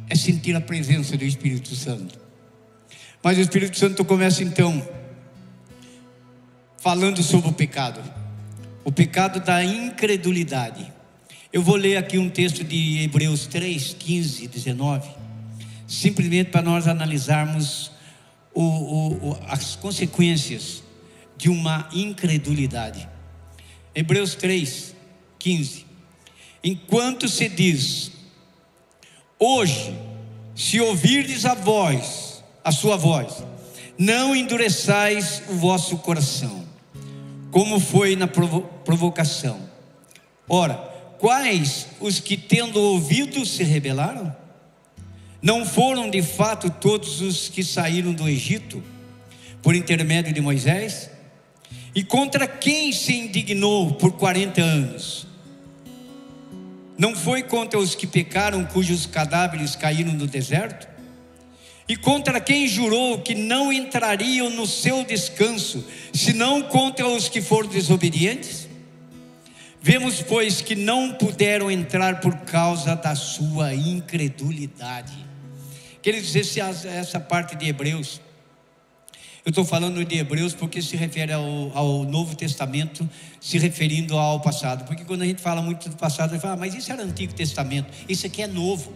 é 0.08 0.15
sentir 0.15 0.56
a 0.56 0.62
presença 0.62 1.17
do 1.17 1.25
Espírito 1.25 1.75
Santo. 1.75 2.23
Mas 3.24 3.38
o 3.38 3.42
Espírito 3.42 3.80
Santo 3.80 4.04
começa 4.04 4.44
então 4.44 4.86
falando 6.78 7.24
sobre 7.24 7.50
o 7.50 7.54
pecado, 7.54 8.02
o 8.84 8.92
pecado 8.92 9.40
da 9.40 9.64
incredulidade. 9.64 10.92
Eu 11.54 11.64
vou 11.64 11.78
ler 11.78 11.96
aqui 11.96 12.18
um 12.18 12.30
texto 12.30 12.66
de 12.66 13.00
Hebreus 13.00 13.48
3, 13.48 13.96
15, 13.98 14.48
19, 14.50 15.10
simplesmente 15.88 16.50
para 16.50 16.62
nós 16.62 16.86
analisarmos 16.86 17.94
o, 18.54 18.62
o, 18.62 19.40
as 19.48 19.78
consequências 19.78 20.84
de 21.38 21.50
uma 21.50 21.88
incredulidade. 21.94 23.08
Hebreus 23.96 24.36
3, 24.36 24.94
15. 25.40 25.86
Enquanto 26.62 27.30
se 27.30 27.48
diz, 27.48 28.12
hoje, 29.40 29.98
se 30.54 30.82
ouvirdes 30.82 31.46
a 31.46 31.54
voz, 31.54 32.33
a 32.63 32.71
sua 32.71 32.95
voz, 32.95 33.43
não 33.97 34.36
endureçais 34.36 35.43
o 35.49 35.54
vosso 35.54 35.97
coração, 35.97 36.63
como 37.52 37.80
foi 37.80 38.15
na 38.15 38.28
provo 38.28 38.62
provocação. 38.86 39.60
Ora, 40.47 40.76
quais 41.19 41.88
os 41.99 42.19
que 42.19 42.36
tendo 42.36 42.80
ouvido 42.80 43.45
se 43.45 43.63
rebelaram? 43.63 44.36
Não 45.41 45.65
foram 45.65 46.10
de 46.10 46.21
fato 46.21 46.69
todos 46.69 47.21
os 47.21 47.49
que 47.49 47.63
saíram 47.63 48.13
do 48.13 48.28
Egito 48.28 48.82
por 49.62 49.76
intermédio 49.76 50.34
de 50.34 50.41
Moisés? 50.41 51.10
E 51.95 52.04
contra 52.04 52.47
quem 52.47 52.91
se 52.91 53.13
indignou 53.13 53.93
por 53.93 54.13
40 54.13 54.62
anos? 54.62 55.28
Não 56.97 57.15
foi 57.15 57.43
contra 57.43 57.80
os 57.80 57.93
que 57.93 58.08
pecaram, 58.08 58.65
cujos 58.65 59.06
cadáveres 59.06 59.76
caíram 59.76 60.13
no 60.13 60.26
deserto? 60.26 60.92
E 61.88 61.96
contra 61.96 62.39
quem 62.39 62.67
jurou 62.67 63.19
que 63.19 63.36
não 63.36 63.72
entrariam 63.72 64.50
no 64.50 64.65
seu 64.65 65.04
descanso, 65.04 65.86
senão 66.13 66.62
contra 66.62 67.08
os 67.08 67.28
que 67.28 67.41
foram 67.41 67.69
desobedientes? 67.69 68.69
Vemos, 69.82 70.22
pois, 70.22 70.62
que 70.62 70.76
não 70.76 71.13
puderam 71.13 71.69
entrar 71.69 72.22
por 72.22 72.36
causa 72.38 72.96
da 72.96 73.15
sua 73.15 73.74
incredulidade. 73.76 75.13
Queridos, 76.02 76.34
essa 76.86 77.19
parte 77.19 77.56
de 77.56 77.67
Hebreus 77.67 78.22
eu 79.46 79.50
estou 79.50 79.65
falando 79.65 80.06
de 80.06 80.17
Hebreus 80.17 80.54
porque 80.54 80.82
se 80.82 80.96
refere 80.96 81.34
ao, 81.34 81.43
ao, 81.78 82.04
Novo 82.06 82.34
Testamento, 82.34 83.10
se 83.41 83.58
referindo 83.58 84.17
ao 84.17 84.39
passado. 84.39 84.86
Porque 84.86 85.04
quando 85.04 85.24
a 85.24 85.26
gente 85.26 85.41
fala 85.41 85.62
muito 85.62 85.89
do 85.89 85.98
passado, 85.98 86.30
a 86.30 86.34
gente 86.34 86.41
fala, 86.41 86.54
ah, 86.54 86.58
mas 86.58 86.74
isso 86.74 86.89
era 86.89 87.04
Antigo 87.04 87.34
Testamento, 87.34 87.91
isso 88.08 88.26
aqui 88.26 88.41
é 88.41 88.48
novo. 88.48 88.93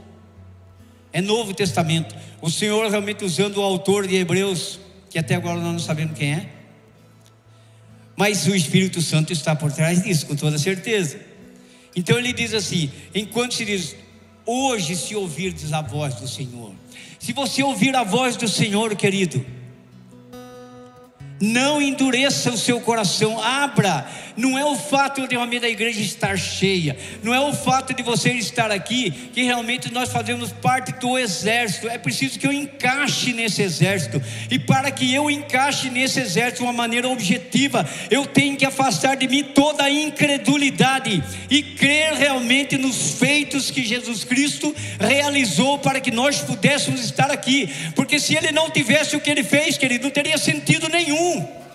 É 1.17 1.21
Novo 1.21 1.51
Testamento. 1.51 2.15
O 2.39 2.47
Senhor 2.47 2.87
realmente 2.91 3.25
usando 3.25 3.57
o 3.57 3.63
autor 3.63 4.05
de 4.05 4.15
Hebreus, 4.17 4.79
que 5.09 5.17
até 5.17 5.33
agora 5.33 5.59
nós 5.59 5.73
não 5.73 5.79
sabemos 5.79 6.15
quem 6.15 6.31
é. 6.31 6.49
Mas 8.15 8.45
o 8.45 8.55
Espírito 8.55 9.01
Santo 9.01 9.33
está 9.33 9.55
por 9.55 9.71
trás 9.71 10.03
disso, 10.03 10.27
com 10.27 10.35
toda 10.35 10.59
certeza. 10.59 11.19
Então 11.95 12.19
ele 12.19 12.31
diz 12.31 12.53
assim: 12.53 12.91
enquanto 13.15 13.55
se 13.55 13.65
diz, 13.65 13.95
hoje 14.45 14.95
se 14.95 15.15
ouvirdes 15.15 15.73
a 15.73 15.81
voz 15.81 16.13
do 16.13 16.27
Senhor. 16.27 16.75
Se 17.17 17.33
você 17.33 17.63
ouvir 17.63 17.95
a 17.95 18.03
voz 18.03 18.35
do 18.35 18.47
Senhor, 18.47 18.95
querido, 18.95 19.43
não 21.41 21.81
endureça 21.81 22.51
o 22.51 22.57
seu 22.57 22.79
coração, 22.79 23.41
abra. 23.41 24.07
Não 24.37 24.57
é 24.57 24.63
o 24.63 24.75
fato 24.75 25.27
de 25.27 25.35
uma 25.35 25.47
da 25.47 25.67
igreja 25.67 25.99
estar 25.99 26.37
cheia, 26.37 26.95
não 27.23 27.33
é 27.33 27.39
o 27.39 27.51
fato 27.51 27.91
de 27.93 28.03
você 28.03 28.29
estar 28.33 28.69
aqui 28.69 29.09
que 29.09 29.41
realmente 29.41 29.91
nós 29.91 30.11
fazemos 30.11 30.51
parte 30.51 30.91
do 30.99 31.17
exército. 31.17 31.89
É 31.89 31.97
preciso 31.97 32.37
que 32.37 32.45
eu 32.45 32.53
encaixe 32.53 33.33
nesse 33.33 33.63
exército, 33.63 34.21
e 34.51 34.59
para 34.59 34.91
que 34.91 35.11
eu 35.11 35.31
encaixe 35.31 35.89
nesse 35.89 36.19
exército 36.19 36.57
de 36.57 36.63
uma 36.63 36.73
maneira 36.73 37.09
objetiva, 37.09 37.89
eu 38.11 38.27
tenho 38.27 38.55
que 38.55 38.65
afastar 38.65 39.15
de 39.15 39.27
mim 39.27 39.43
toda 39.43 39.83
a 39.83 39.89
incredulidade 39.89 41.23
e 41.49 41.63
crer 41.63 42.13
realmente 42.13 42.77
nos 42.77 43.13
feitos 43.13 43.71
que 43.71 43.83
Jesus 43.83 44.23
Cristo 44.23 44.75
realizou 44.99 45.79
para 45.79 45.99
que 45.99 46.11
nós 46.11 46.41
pudéssemos 46.41 47.03
estar 47.03 47.31
aqui, 47.31 47.69
porque 47.95 48.19
se 48.19 48.35
ele 48.35 48.51
não 48.51 48.69
tivesse 48.69 49.15
o 49.15 49.19
que 49.19 49.31
ele 49.31 49.43
fez, 49.43 49.77
querido, 49.77 50.03
não 50.03 50.11
teria 50.11 50.37
sentido 50.37 50.87
nenhum. 50.89 51.66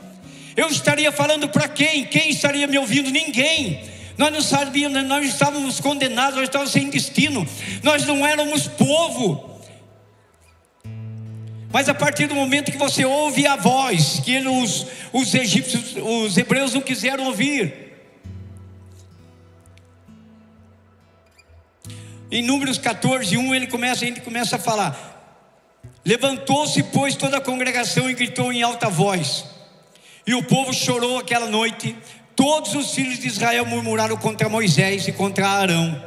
Eu 0.56 0.68
estaria 0.68 1.10
falando 1.10 1.48
para 1.48 1.68
quem? 1.68 2.04
Quem 2.04 2.30
estaria 2.30 2.66
me 2.66 2.78
ouvindo? 2.78 3.10
Ninguém. 3.10 3.82
Nós 4.18 4.32
não 4.32 4.42
sabíamos, 4.42 5.02
nós 5.04 5.26
estávamos 5.26 5.80
condenados, 5.80 6.36
nós 6.36 6.44
estávamos 6.44 6.72
sem 6.72 6.90
destino, 6.90 7.46
nós 7.82 8.04
não 8.06 8.26
éramos 8.26 8.68
povo. 8.68 9.60
Mas 11.72 11.88
a 11.88 11.94
partir 11.94 12.26
do 12.26 12.34
momento 12.34 12.70
que 12.70 12.76
você 12.76 13.04
ouve 13.04 13.46
a 13.46 13.56
voz, 13.56 14.20
que 14.20 14.36
os, 14.38 14.86
os 15.12 15.34
egípcios, 15.34 15.96
os 15.96 16.36
hebreus 16.36 16.74
não 16.74 16.82
quiseram 16.82 17.24
ouvir. 17.24 17.94
Em 22.30 22.42
Números 22.42 22.76
14, 22.76 23.36
1, 23.36 23.54
ele 23.54 23.66
começa, 23.66 24.04
ele 24.04 24.20
começa 24.20 24.56
a 24.56 24.58
falar: 24.58 25.40
Levantou-se, 26.04 26.82
pois, 26.82 27.16
toda 27.16 27.38
a 27.38 27.40
congregação 27.40 28.10
e 28.10 28.14
gritou 28.14 28.52
em 28.52 28.62
alta 28.62 28.90
voz. 28.90 29.51
E 30.26 30.34
o 30.34 30.42
povo 30.42 30.72
chorou 30.72 31.18
aquela 31.18 31.46
noite. 31.46 31.96
Todos 32.34 32.74
os 32.74 32.94
filhos 32.94 33.18
de 33.18 33.26
Israel 33.26 33.66
murmuraram 33.66 34.16
contra 34.16 34.48
Moisés 34.48 35.06
e 35.08 35.12
contra 35.12 35.48
Arão. 35.48 36.02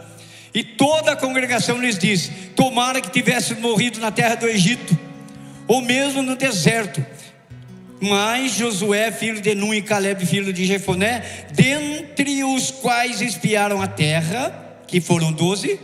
E 0.54 0.63
toda 0.63 1.12
a 1.12 1.15
congregação 1.15 1.80
lhes 1.80 1.97
disse: 1.97 2.32
Tomara 2.56 3.01
que 3.01 3.12
tivesse 3.12 3.56
morrido 3.56 3.99
na 3.99 4.12
terra 4.12 4.36
do 4.36 4.47
Egito, 4.47 4.97
ou 5.67 5.82
mesmo 5.82 6.21
no 6.21 6.36
deserto. 6.36 7.06
Mas 7.99 8.54
Josué, 8.54 9.12
filho 9.12 9.41
de 9.41 9.56
Nun, 9.56 9.73
e 9.73 9.82
Caleb, 9.82 10.25
filho 10.25 10.51
de 10.51 10.65
Jefoné, 10.65 11.23
dentre 11.51 12.43
os 12.43 12.69
quais 12.69 13.21
espiaram 13.21 13.82
a 13.82 13.88
terra, 13.88 14.78
que 14.88 14.99
foram 14.99 15.32
doze, 15.32 15.80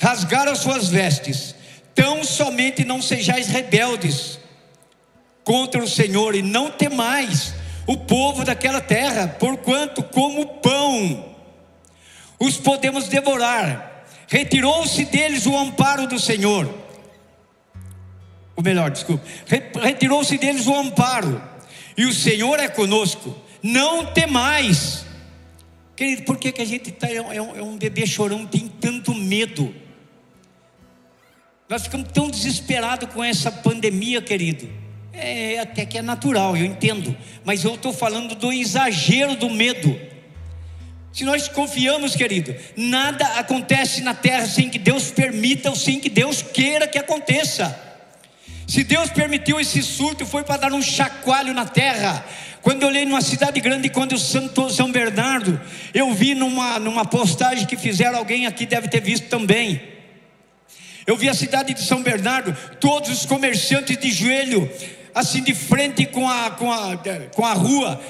rasgaram 0.00 0.54
suas 0.54 0.88
vestes 0.88 1.54
Tão 1.98 2.22
somente 2.22 2.84
não 2.84 3.02
sejais 3.02 3.48
rebeldes 3.48 4.38
contra 5.48 5.82
o 5.82 5.88
Senhor 5.88 6.34
e 6.34 6.42
não 6.42 6.70
temais 6.70 7.54
o 7.86 7.96
povo 7.96 8.44
daquela 8.44 8.82
terra, 8.82 9.26
porquanto 9.26 10.02
como 10.02 10.46
pão 10.58 11.34
os 12.38 12.58
podemos 12.58 13.08
devorar. 13.08 14.04
Retirou-se 14.28 15.06
deles 15.06 15.46
o 15.46 15.56
amparo 15.56 16.06
do 16.06 16.18
Senhor. 16.18 16.68
Ou 18.56 18.62
melhor, 18.62 18.90
desculpe, 18.90 19.26
retirou-se 19.80 20.36
deles 20.36 20.66
o 20.66 20.74
amparo, 20.74 21.42
e 21.96 22.04
o 22.04 22.12
Senhor 22.12 22.60
é 22.60 22.68
conosco. 22.68 23.34
Não 23.62 24.04
temais. 24.04 25.06
Querido, 25.96 26.24
por 26.24 26.36
que, 26.36 26.52
que 26.52 26.60
a 26.60 26.66
gente 26.66 26.92
tá, 26.92 27.10
é, 27.10 27.22
um, 27.22 27.56
é 27.56 27.62
um 27.62 27.78
bebê 27.78 28.06
chorão, 28.06 28.44
tem 28.44 28.68
tanto 28.68 29.14
medo? 29.14 29.74
Nós 31.70 31.84
ficamos 31.84 32.12
tão 32.12 32.28
desesperados 32.28 33.08
com 33.14 33.24
essa 33.24 33.50
pandemia, 33.50 34.20
querido. 34.20 34.87
É 35.12 35.58
até 35.58 35.84
que 35.84 35.98
é 35.98 36.02
natural, 36.02 36.56
eu 36.56 36.64
entendo. 36.64 37.16
Mas 37.44 37.64
eu 37.64 37.74
estou 37.74 37.92
falando 37.92 38.34
do 38.34 38.52
exagero 38.52 39.36
do 39.36 39.50
medo. 39.50 39.98
Se 41.12 41.24
nós 41.24 41.48
confiamos, 41.48 42.14
querido, 42.14 42.54
nada 42.76 43.24
acontece 43.38 44.02
na 44.02 44.14
terra 44.14 44.46
sem 44.46 44.68
que 44.70 44.78
Deus 44.78 45.10
permita 45.10 45.70
ou 45.70 45.76
sem 45.76 45.98
que 45.98 46.08
Deus 46.08 46.42
queira 46.42 46.86
que 46.86 46.98
aconteça. 46.98 47.76
Se 48.66 48.84
Deus 48.84 49.10
permitiu 49.10 49.58
esse 49.58 49.82
surto, 49.82 50.26
foi 50.26 50.44
para 50.44 50.58
dar 50.58 50.72
um 50.72 50.82
chacoalho 50.82 51.54
na 51.54 51.64
terra. 51.64 52.24
Quando 52.60 52.82
eu 52.82 52.88
olhei 52.88 53.06
numa 53.06 53.22
cidade 53.22 53.60
grande, 53.60 53.88
quando 53.88 54.12
o 54.12 54.18
Santo 54.18 54.68
São 54.68 54.92
Bernardo, 54.92 55.58
eu 55.94 56.12
vi 56.12 56.34
numa, 56.34 56.78
numa 56.78 57.04
postagem 57.04 57.66
que 57.66 57.76
fizeram, 57.76 58.18
alguém 58.18 58.46
aqui 58.46 58.66
deve 58.66 58.88
ter 58.88 59.00
visto 59.00 59.28
também. 59.28 59.80
Eu 61.06 61.16
vi 61.16 61.30
a 61.30 61.34
cidade 61.34 61.72
de 61.72 61.82
São 61.82 62.02
Bernardo, 62.02 62.54
todos 62.78 63.08
os 63.08 63.24
comerciantes 63.24 63.96
de 63.96 64.10
joelho, 64.10 64.70
assim 65.18 65.42
de 65.42 65.54
frente 65.54 66.06
com 66.06 66.28
a, 66.28 66.50
com 66.50 66.72
a, 66.72 66.96
com 67.34 67.44
a 67.44 67.52
rua, 67.52 68.00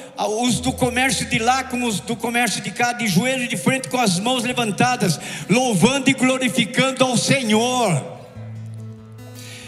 os 0.42 0.60
do 0.60 0.72
comércio 0.72 1.26
de 1.26 1.38
lá 1.38 1.64
com 1.64 1.84
os 1.84 2.00
do 2.00 2.14
comércio 2.14 2.60
de 2.60 2.70
cá, 2.70 2.92
de 2.92 3.06
joelho 3.06 3.48
de 3.48 3.56
frente 3.56 3.88
com 3.88 3.98
as 3.98 4.20
mãos 4.20 4.44
levantadas, 4.44 5.18
louvando 5.48 6.10
e 6.10 6.12
glorificando 6.12 7.04
ao 7.04 7.16
Senhor. 7.16 8.18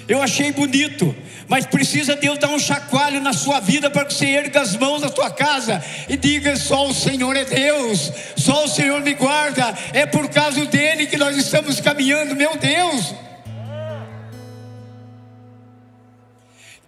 Eu 0.07 0.21
achei 0.21 0.53
bonito, 0.53 1.15
mas 1.49 1.65
precisa 1.65 2.15
Deus 2.15 2.39
dar 2.39 2.49
um 2.49 2.59
chacoalho 2.59 3.21
na 3.21 3.33
sua 3.33 3.59
vida 3.61 3.89
para 3.89 4.05
que 4.05 4.13
você 4.13 4.27
erga 4.27 4.61
as 4.61 4.77
mãos 4.77 5.01
na 5.01 5.09
sua 5.09 5.31
casa 5.31 5.83
e 6.09 6.17
diga: 6.17 6.57
só 6.57 6.89
o 6.89 6.93
Senhor 6.93 7.37
é 7.37 7.45
Deus, 7.45 8.13
só 8.37 8.65
o 8.65 8.69
Senhor 8.69 9.01
me 9.01 9.15
guarda, 9.15 9.73
é 9.93 10.05
por 10.05 10.29
causa 10.29 10.67
dele 10.67 11.07
que 11.07 11.17
nós 11.17 11.37
estamos 11.37 11.81
caminhando, 11.81 12.37
meu 12.37 12.57
Deus. 12.57 13.15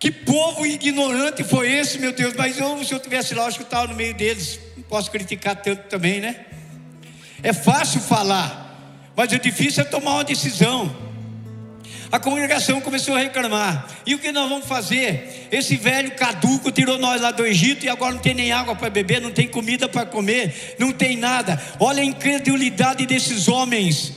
Que 0.03 0.11
povo 0.11 0.67
ignorante 0.67 1.45
foi 1.45 1.71
esse, 1.71 1.97
meu 1.97 2.13
Deus? 2.13 2.35
Mas 2.37 2.59
eu, 2.59 2.85
se 2.85 2.93
eu 2.93 2.99
tivesse 2.99 3.37
lá, 3.37 3.47
acho 3.47 3.59
que 3.59 3.63
eu 3.63 3.67
estava 3.67 3.87
no 3.87 3.95
meio 3.95 4.13
deles. 4.13 4.59
Não 4.77 4.83
posso 4.83 5.09
criticar 5.09 5.55
tanto 5.55 5.85
também, 5.85 6.21
né? 6.21 6.41
É 7.41 7.53
fácil 7.53 8.01
falar, 8.01 8.99
mas 9.15 9.31
o 9.31 9.39
difícil 9.39 9.81
é 9.81 9.85
tomar 9.85 10.15
uma 10.15 10.25
decisão. 10.25 10.93
A 12.11 12.19
congregação 12.19 12.81
começou 12.81 13.15
a 13.15 13.21
reclamar. 13.21 13.87
E 14.05 14.17
o 14.17 14.19
que 14.19 14.33
nós 14.33 14.49
vamos 14.49 14.67
fazer? 14.67 15.47
Esse 15.53 15.77
velho 15.77 16.11
caduco 16.17 16.73
tirou 16.73 16.99
nós 16.99 17.21
lá 17.23 17.31
do 17.31 17.47
Egito 17.47 17.87
e 17.87 17.89
agora 17.89 18.13
não 18.13 18.21
tem 18.21 18.35
nem 18.35 18.51
água 18.51 18.75
para 18.75 18.91
beber, 18.91 19.21
não 19.21 19.31
tem 19.31 19.47
comida 19.47 19.89
para 19.89 20.05
comer, 20.05 20.75
não 20.81 20.91
tem 20.91 21.17
nada. 21.17 21.63
Olha 21.79 22.03
a 22.03 22.05
incredulidade 22.05 23.07
desses 23.07 23.47
homens. 23.47 24.15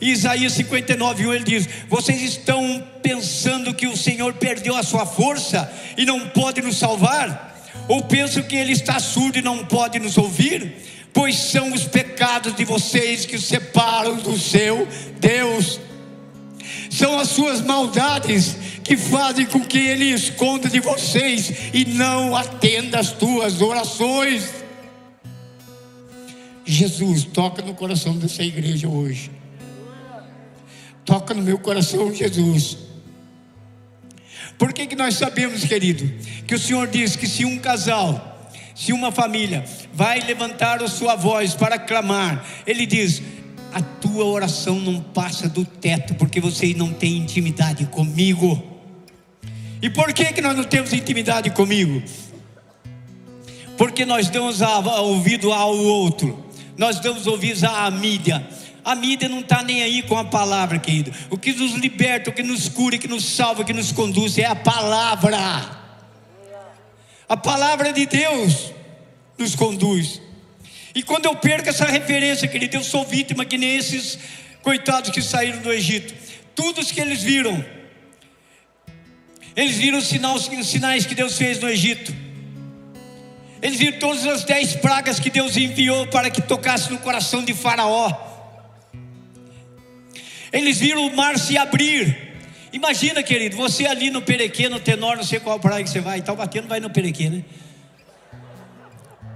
Isaías 0.00 0.52
59, 0.52 1.26
1 1.26 1.34
ele 1.34 1.44
diz: 1.44 1.68
Vocês 1.88 2.22
estão 2.22 2.84
pensando 3.02 3.74
que 3.74 3.86
o 3.86 3.96
Senhor 3.96 4.34
perdeu 4.34 4.76
a 4.76 4.82
sua 4.82 5.04
força 5.06 5.70
e 5.96 6.04
não 6.04 6.28
pode 6.28 6.60
nos 6.62 6.76
salvar? 6.76 7.46
Ou 7.88 8.02
pensam 8.02 8.42
que 8.42 8.56
Ele 8.56 8.72
está 8.72 8.98
surdo 9.00 9.38
e 9.38 9.42
não 9.42 9.64
pode 9.64 9.98
nos 9.98 10.18
ouvir? 10.18 10.76
Pois 11.12 11.36
são 11.36 11.72
os 11.72 11.84
pecados 11.84 12.54
de 12.54 12.64
vocês 12.64 13.24
que 13.24 13.36
os 13.36 13.44
separam 13.44 14.16
do 14.16 14.38
seu 14.38 14.86
Deus 15.18 15.80
são 16.90 17.18
as 17.18 17.28
suas 17.28 17.60
maldades 17.60 18.56
que 18.82 18.96
fazem 18.96 19.46
com 19.46 19.60
que 19.60 19.78
Ele 19.78 20.06
esconda 20.06 20.68
de 20.68 20.80
vocês 20.80 21.52
e 21.72 21.84
não 21.84 22.34
atenda 22.34 22.98
as 22.98 23.12
tuas 23.12 23.60
orações. 23.60 24.50
Jesus, 26.64 27.24
toca 27.24 27.62
no 27.62 27.74
coração 27.74 28.16
dessa 28.16 28.42
igreja 28.42 28.88
hoje. 28.88 29.30
Toca 31.08 31.32
no 31.32 31.40
meu 31.40 31.58
coração, 31.58 32.14
Jesus. 32.14 32.76
Por 34.58 34.74
que, 34.74 34.86
que 34.86 34.94
nós 34.94 35.14
sabemos, 35.14 35.64
querido, 35.64 36.06
que 36.46 36.54
o 36.54 36.58
Senhor 36.58 36.86
diz 36.86 37.16
que 37.16 37.26
se 37.26 37.46
um 37.46 37.58
casal, 37.58 38.50
se 38.74 38.92
uma 38.92 39.10
família 39.10 39.64
vai 39.90 40.20
levantar 40.20 40.82
a 40.82 40.86
sua 40.86 41.16
voz 41.16 41.54
para 41.54 41.78
clamar, 41.78 42.44
Ele 42.66 42.84
diz: 42.84 43.22
a 43.72 43.80
tua 43.80 44.26
oração 44.26 44.78
não 44.78 45.00
passa 45.00 45.48
do 45.48 45.64
teto, 45.64 46.14
porque 46.14 46.42
você 46.42 46.74
não 46.74 46.92
tem 46.92 47.16
intimidade 47.16 47.86
comigo. 47.86 48.62
E 49.80 49.88
por 49.88 50.12
que, 50.12 50.26
que 50.26 50.42
nós 50.42 50.54
não 50.54 50.64
temos 50.64 50.92
intimidade 50.92 51.48
comigo? 51.52 52.02
Porque 53.78 54.04
nós 54.04 54.28
damos 54.28 54.60
ouvido 54.60 55.54
ao 55.54 55.74
outro, 55.74 56.44
nós 56.76 57.00
damos 57.00 57.26
ouvidos 57.26 57.64
à 57.64 57.90
mídia. 57.90 58.46
A 58.88 58.94
mídia 58.94 59.28
não 59.28 59.40
está 59.40 59.62
nem 59.62 59.82
aí 59.82 60.02
com 60.02 60.16
a 60.16 60.24
palavra, 60.24 60.78
querido. 60.78 61.12
O 61.28 61.36
que 61.36 61.52
nos 61.52 61.72
liberta, 61.72 62.30
o 62.30 62.32
que 62.32 62.42
nos 62.42 62.70
cura, 62.70 62.96
o 62.96 62.98
que 62.98 63.06
nos 63.06 63.22
salva, 63.22 63.60
o 63.60 63.64
que 63.66 63.74
nos 63.74 63.92
conduz 63.92 64.38
é 64.38 64.46
a 64.46 64.56
palavra. 64.56 65.38
A 67.28 67.36
palavra 67.36 67.92
de 67.92 68.06
Deus 68.06 68.72
nos 69.36 69.54
conduz. 69.54 70.22
E 70.94 71.02
quando 71.02 71.26
eu 71.26 71.36
perco 71.36 71.68
essa 71.68 71.84
referência, 71.84 72.48
querido, 72.48 72.78
eu 72.78 72.82
sou 72.82 73.04
vítima 73.04 73.44
que 73.44 73.58
nem 73.58 73.76
esses 73.76 74.18
coitados 74.62 75.10
que 75.10 75.20
saíram 75.20 75.60
do 75.60 75.70
Egito. 75.70 76.14
Tudo 76.54 76.82
que 76.82 76.98
eles 76.98 77.22
viram, 77.22 77.62
eles 79.54 79.76
viram 79.76 79.98
os 79.98 80.08
sinais, 80.08 80.48
os 80.48 80.66
sinais 80.66 81.04
que 81.04 81.14
Deus 81.14 81.36
fez 81.36 81.60
no 81.60 81.68
Egito. 81.68 82.10
Eles 83.60 83.78
viram 83.78 83.98
todas 83.98 84.24
as 84.24 84.44
dez 84.44 84.76
pragas 84.76 85.20
que 85.20 85.28
Deus 85.28 85.58
enviou 85.58 86.06
para 86.06 86.30
que 86.30 86.40
tocasse 86.40 86.90
no 86.90 86.98
coração 87.00 87.44
de 87.44 87.52
Faraó. 87.52 88.37
Eles 90.52 90.78
viram 90.78 91.06
o 91.06 91.16
mar 91.16 91.38
se 91.38 91.56
abrir. 91.56 92.28
Imagina, 92.72 93.22
querido, 93.22 93.56
você 93.56 93.86
ali 93.86 94.10
no 94.10 94.22
Perequê, 94.22 94.68
no 94.68 94.78
Tenor, 94.78 95.16
não 95.16 95.24
sei 95.24 95.40
qual 95.40 95.58
praia 95.58 95.82
que 95.82 95.90
você 95.90 96.00
vai, 96.00 96.20
batendo, 96.20 96.68
vai 96.68 96.80
no 96.80 96.90
Perequê, 96.90 97.30
né? 97.30 97.44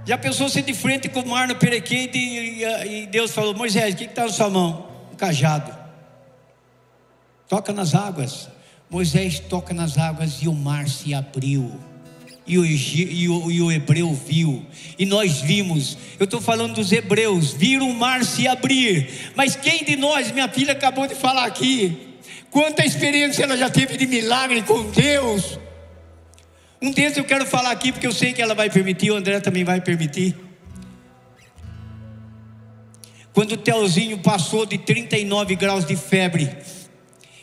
Já 0.05 0.17
pensou 0.17 0.49
ser 0.49 0.63
de 0.63 0.73
frente 0.73 1.07
com 1.07 1.21
o 1.21 1.29
mar 1.29 1.47
no 1.47 1.55
Perequê 1.55 2.09
e, 2.13 3.07
Deus 3.07 3.31
falou: 3.31 3.55
Moisés, 3.55 3.93
o 3.93 3.97
que 3.97 4.03
está 4.03 4.23
na 4.23 4.31
sua 4.31 4.49
mão? 4.49 4.89
Um 5.13 5.15
cajado. 5.15 5.73
Toca 7.47 7.71
nas 7.71 7.95
águas. 7.95 8.49
Moisés 8.89 9.39
toca 9.39 9.73
nas 9.73 9.97
águas 9.97 10.39
e 10.41 10.47
o 10.47 10.53
mar 10.53 10.87
se 10.87 11.13
abriu. 11.13 11.71
E 12.45 12.57
o, 12.57 12.65
e, 12.65 13.29
o, 13.29 13.51
e 13.51 13.61
o, 13.61 13.71
hebreu 13.71 14.13
viu, 14.13 14.65
e 14.99 15.05
nós 15.05 15.39
vimos, 15.39 15.97
eu 16.19 16.25
estou 16.25 16.41
falando 16.41 16.73
dos 16.75 16.91
hebreus, 16.91 17.53
viram 17.53 17.89
o 17.89 17.93
mar 17.93 18.25
se 18.25 18.45
abrir, 18.49 19.31
mas 19.33 19.55
quem 19.55 19.85
de 19.85 19.95
nós, 19.95 20.29
minha 20.29 20.49
filha 20.49 20.73
acabou 20.73 21.07
de 21.07 21.15
falar 21.15 21.45
aqui, 21.45 21.97
quanta 22.51 22.85
experiência 22.85 23.43
ela 23.43 23.55
já 23.55 23.69
teve 23.69 23.95
de 23.95 24.05
milagre 24.05 24.61
com 24.63 24.91
Deus, 24.91 25.57
um 26.81 26.91
deles 26.91 27.15
eu 27.15 27.23
quero 27.23 27.45
falar 27.45 27.71
aqui 27.71 27.93
porque 27.93 28.05
eu 28.05 28.11
sei 28.11 28.33
que 28.33 28.41
ela 28.41 28.53
vai 28.53 28.69
permitir, 28.69 29.09
o 29.09 29.15
André 29.15 29.39
também 29.39 29.63
vai 29.63 29.79
permitir. 29.79 30.35
Quando 33.33 33.53
o 33.53 33.57
Telzinho 33.57 34.19
passou 34.19 34.65
de 34.65 34.77
39 34.77 35.55
graus 35.55 35.85
de 35.85 35.95
febre 35.95 36.55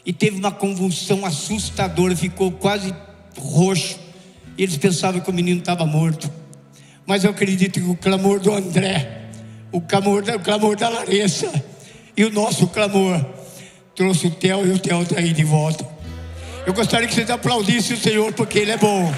e 0.05 0.13
teve 0.13 0.37
uma 0.37 0.53
convulsão 0.53 1.25
assustadora, 1.25 2.15
ficou 2.15 2.53
quase 2.53 2.95
roxo. 3.37 3.99
E 4.61 4.63
eles 4.63 4.77
pensavam 4.77 5.23
que 5.23 5.31
o 5.31 5.33
menino 5.33 5.61
estava 5.61 5.87
morto. 5.87 6.31
Mas 7.07 7.25
eu 7.25 7.31
acredito 7.31 7.81
que 7.81 7.89
o 7.89 7.97
clamor 7.97 8.39
do 8.41 8.53
André, 8.53 9.31
o 9.73 9.81
clamor, 9.81 10.23
o 10.23 10.39
clamor 10.39 10.77
da 10.77 10.87
Larissa 10.91 11.51
e 12.15 12.23
o 12.27 12.31
nosso 12.31 12.67
clamor 12.67 13.25
trouxe 13.97 14.27
o 14.27 14.31
Theo 14.31 14.67
e 14.67 14.73
o 14.73 14.79
Theo 14.79 15.01
está 15.01 15.19
aí 15.19 15.33
de 15.33 15.45
volta. 15.45 15.89
Eu 16.67 16.75
gostaria 16.75 17.09
que 17.09 17.15
vocês 17.15 17.31
aplaudissem 17.31 17.97
o 17.97 17.99
Senhor 17.99 18.35
porque 18.35 18.59
Ele 18.59 18.73
é 18.73 18.77
bom. 18.77 19.11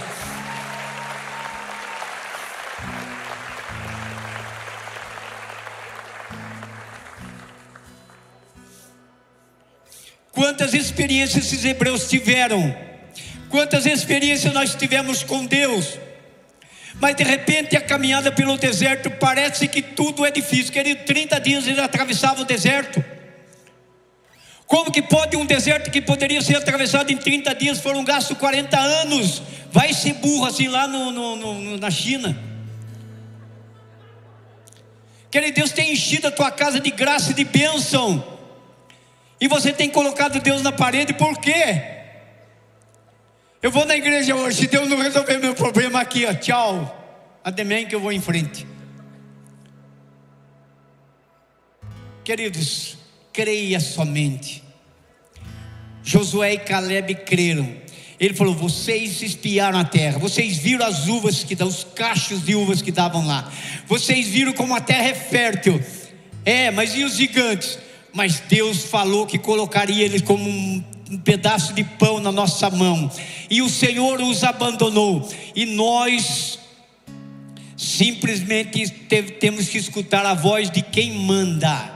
Quantas 10.31 10.73
experiências 10.73 11.47
esses 11.47 11.65
hebreus 11.65 12.09
tiveram? 12.09 12.92
Quantas 13.53 13.85
experiências 13.85 14.51
nós 14.55 14.75
tivemos 14.75 15.23
com 15.23 15.45
Deus? 15.45 15.99
Mas 16.99 17.15
de 17.15 17.23
repente 17.23 17.77
a 17.77 17.83
caminhada 17.83 18.33
pelo 18.33 18.57
deserto 18.57 19.11
parece 19.11 19.69
que 19.69 19.83
tudo 19.83 20.25
é 20.25 20.31
difícil. 20.31 20.73
Querido, 20.73 21.05
30 21.05 21.39
dias 21.39 21.67
ele 21.67 21.79
atravessava 21.79 22.41
o 22.41 22.47
deserto. 22.47 23.05
Como 24.67 24.91
que 24.91 25.03
pode 25.03 25.37
um 25.37 25.45
deserto 25.45 25.91
que 25.91 26.01
poderia 26.01 26.41
ser 26.41 26.57
atravessado 26.57 27.13
em 27.13 27.17
30 27.19 27.55
dias 27.55 27.79
foram 27.79 28.03
gastos 28.03 28.39
40 28.39 28.75
anos? 28.79 29.43
Vai 29.71 29.93
ser 29.93 30.15
burro 30.15 30.47
assim 30.47 30.69
lá 30.69 30.89
no, 30.89 31.11
no, 31.11 31.37
no, 31.37 31.77
na 31.77 31.91
China. 31.91 32.35
Querido, 35.31 35.57
Deus 35.57 35.73
tem 35.73 35.93
enchido 35.93 36.29
a 36.29 36.31
tua 36.31 36.51
casa 36.51 36.81
de 36.81 36.91
graça 36.91 37.33
e 37.33 37.35
de 37.35 37.45
bênção. 37.45 38.39
E 39.39 39.47
você 39.47 39.75
tem 39.75 39.91
colocado 39.91 40.41
Deus 40.41 40.63
na 40.63 40.73
parede, 40.73 41.13
por 41.13 41.39
quê? 41.39 42.02
Eu 43.63 43.71
vou 43.71 43.87
na 43.87 43.97
igreja 43.97 44.35
hoje, 44.35 44.63
se 44.63 44.67
Deus 44.67 44.89
não 44.89 44.99
resolver 44.99 45.39
meu 45.39 45.55
problema 45.55 46.01
aqui, 46.01 46.27
ó, 46.27 46.35
tchau. 46.35 46.99
Ademém 47.45 47.87
que 47.87 47.95
eu 47.95 48.01
vou 48.01 48.11
em 48.11 48.21
frente. 48.21 48.67
Queridos, 52.25 52.99
creia 53.33 53.79
somente. 53.79 54.65
Josué 56.03 56.55
e 56.55 56.59
Caleb 56.59 57.15
creram. 57.25 57.77
Ele 58.19 58.35
falou: 58.35 58.53
Vocês 58.53 59.23
espiaram 59.23 59.79
a 59.79 59.85
terra, 59.85 60.19
vocês 60.19 60.57
viram 60.57 60.85
as 60.85 61.07
uvas 61.07 61.45
que 61.45 61.55
os 61.63 61.85
cachos 61.85 62.45
de 62.45 62.57
uvas 62.57 62.83
que 62.83 62.91
davam 62.91 63.25
lá, 63.25 63.53
vocês 63.87 64.27
viram 64.27 64.53
como 64.53 64.75
a 64.75 64.81
terra 64.81 65.09
é 65.09 65.15
fértil. 65.15 65.81
É, 66.45 66.73
mas 66.73 66.97
e 66.97 67.05
os 67.05 67.15
gigantes? 67.15 67.79
Mas 68.13 68.41
Deus 68.41 68.85
falou 68.85 69.25
que 69.25 69.39
colocaria 69.39 70.05
eles 70.05 70.23
como 70.23 70.49
um, 70.49 70.85
um 71.13 71.19
pedaço 71.19 71.75
de 71.75 71.85
pão 71.85 72.21
na 72.21 72.33
nossa 72.33 72.71
mão, 72.71 73.11
e 73.51 73.61
o 73.61 73.69
Senhor 73.69 74.19
os 74.23 74.43
abandonou, 74.43 75.31
e 75.55 75.67
nós 75.67 76.59
simplesmente 77.77 78.89
temos 79.39 79.69
que 79.69 79.77
escutar 79.77 80.25
a 80.25 80.33
voz 80.33 80.71
de 80.71 80.81
quem 80.81 81.13
manda. 81.13 81.93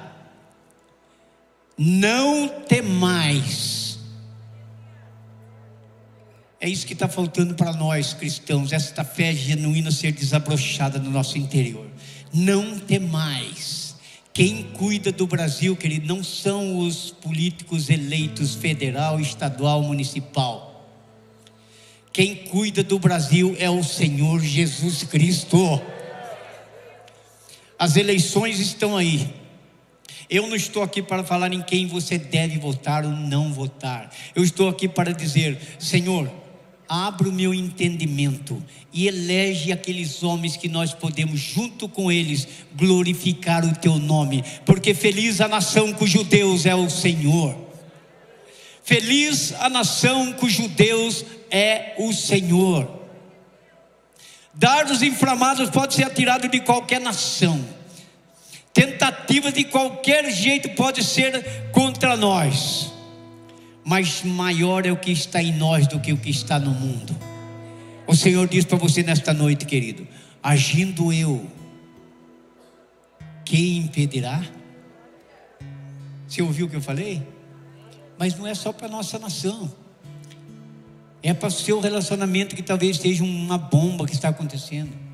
Não 1.78 2.48
temais. 2.68 3.98
É 6.60 6.68
isso 6.68 6.86
que 6.86 6.92
está 6.92 7.08
faltando 7.08 7.54
para 7.54 7.72
nós 7.72 8.12
cristãos, 8.12 8.72
esta 8.72 9.04
fé 9.04 9.32
genuína 9.32 9.90
ser 9.90 10.12
desabrochada 10.12 10.98
no 10.98 11.10
nosso 11.10 11.38
interior. 11.38 11.86
Não 12.32 12.78
temais. 12.78 13.85
Quem 14.36 14.64
cuida 14.64 15.10
do 15.10 15.26
Brasil, 15.26 15.74
querido, 15.74 16.06
não 16.06 16.22
são 16.22 16.80
os 16.80 17.10
políticos 17.10 17.88
eleitos 17.88 18.54
federal, 18.54 19.18
estadual, 19.18 19.82
municipal. 19.82 20.86
Quem 22.12 22.36
cuida 22.36 22.82
do 22.82 22.98
Brasil 22.98 23.56
é 23.58 23.70
o 23.70 23.82
Senhor 23.82 24.42
Jesus 24.42 25.04
Cristo. 25.04 25.80
As 27.78 27.96
eleições 27.96 28.60
estão 28.60 28.94
aí. 28.94 29.26
Eu 30.28 30.46
não 30.46 30.54
estou 30.54 30.82
aqui 30.82 31.00
para 31.00 31.24
falar 31.24 31.54
em 31.54 31.62
quem 31.62 31.86
você 31.86 32.18
deve 32.18 32.58
votar 32.58 33.06
ou 33.06 33.12
não 33.12 33.54
votar. 33.54 34.14
Eu 34.34 34.44
estou 34.44 34.68
aqui 34.68 34.86
para 34.86 35.14
dizer: 35.14 35.58
Senhor, 35.78 36.30
abre 36.88 37.28
o 37.28 37.32
meu 37.32 37.52
entendimento 37.52 38.62
e 38.92 39.06
elege 39.06 39.72
aqueles 39.72 40.22
homens 40.22 40.56
que 40.56 40.68
nós 40.68 40.94
podemos, 40.94 41.40
junto 41.40 41.88
com 41.88 42.10
eles, 42.10 42.46
glorificar 42.74 43.64
o 43.64 43.74
teu 43.74 43.98
nome, 43.98 44.44
porque 44.64 44.94
feliz 44.94 45.40
a 45.40 45.48
nação 45.48 45.92
cujo 45.92 46.24
Deus 46.24 46.66
é 46.66 46.74
o 46.74 46.88
Senhor. 46.88 47.56
Feliz 48.82 49.52
a 49.58 49.68
nação 49.68 50.32
cujo 50.32 50.68
Deus 50.68 51.24
é 51.50 51.94
o 51.98 52.12
Senhor. 52.12 52.88
Dardos 54.54 55.02
inflamados 55.02 55.68
pode 55.70 55.94
ser 55.94 56.04
atirado 56.04 56.48
de 56.48 56.60
qualquer 56.60 57.00
nação 57.00 57.76
Tentativa 58.76 59.50
de 59.50 59.64
qualquer 59.64 60.30
jeito 60.30 60.68
pode 60.68 61.02
ser 61.02 61.70
contra 61.72 62.14
nós, 62.14 62.92
mas 63.86 64.24
maior 64.24 64.84
é 64.84 64.90
o 64.90 64.96
que 64.96 65.12
está 65.12 65.40
em 65.40 65.52
nós 65.52 65.86
do 65.86 66.00
que 66.00 66.12
o 66.12 66.16
que 66.16 66.28
está 66.28 66.58
no 66.58 66.72
mundo. 66.72 67.16
O 68.04 68.16
Senhor 68.16 68.48
diz 68.48 68.64
para 68.64 68.76
você 68.76 69.00
nesta 69.04 69.32
noite, 69.32 69.64
querido: 69.64 70.04
agindo 70.42 71.12
eu, 71.12 71.46
quem 73.44 73.78
impedirá? 73.78 74.44
Você 76.26 76.42
ouviu 76.42 76.66
o 76.66 76.68
que 76.68 76.74
eu 76.74 76.80
falei? 76.80 77.22
Mas 78.18 78.36
não 78.36 78.44
é 78.44 78.56
só 78.56 78.72
para 78.72 78.88
a 78.88 78.90
nossa 78.90 79.20
nação, 79.20 79.72
é 81.22 81.32
para 81.32 81.46
o 81.46 81.52
seu 81.52 81.78
relacionamento 81.78 82.56
que 82.56 82.62
talvez 82.62 82.96
esteja 82.96 83.22
uma 83.22 83.56
bomba 83.56 84.04
que 84.04 84.14
está 84.14 84.30
acontecendo 84.30 85.06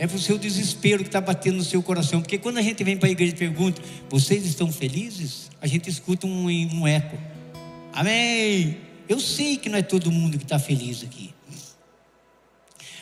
é 0.00 0.06
para 0.06 0.16
o 0.16 0.18
seu 0.18 0.38
desespero 0.38 1.02
que 1.02 1.10
está 1.10 1.20
batendo 1.20 1.58
no 1.58 1.62
seu 1.62 1.82
coração. 1.82 2.22
Porque 2.22 2.38
quando 2.38 2.56
a 2.56 2.62
gente 2.62 2.82
vem 2.82 2.96
para 2.96 3.06
a 3.06 3.12
igreja 3.12 3.34
e 3.34 3.36
pergunta, 3.36 3.82
vocês 4.08 4.46
estão 4.46 4.72
felizes? 4.72 5.50
A 5.60 5.66
gente 5.66 5.90
escuta 5.90 6.26
um, 6.26 6.46
um 6.46 6.88
eco. 6.88 7.18
Amém. 7.92 8.78
Eu 9.08 9.18
sei 9.18 9.56
que 9.56 9.68
não 9.68 9.78
é 9.78 9.82
todo 9.82 10.10
mundo 10.10 10.38
que 10.38 10.44
está 10.44 10.58
feliz 10.58 11.02
aqui. 11.02 11.34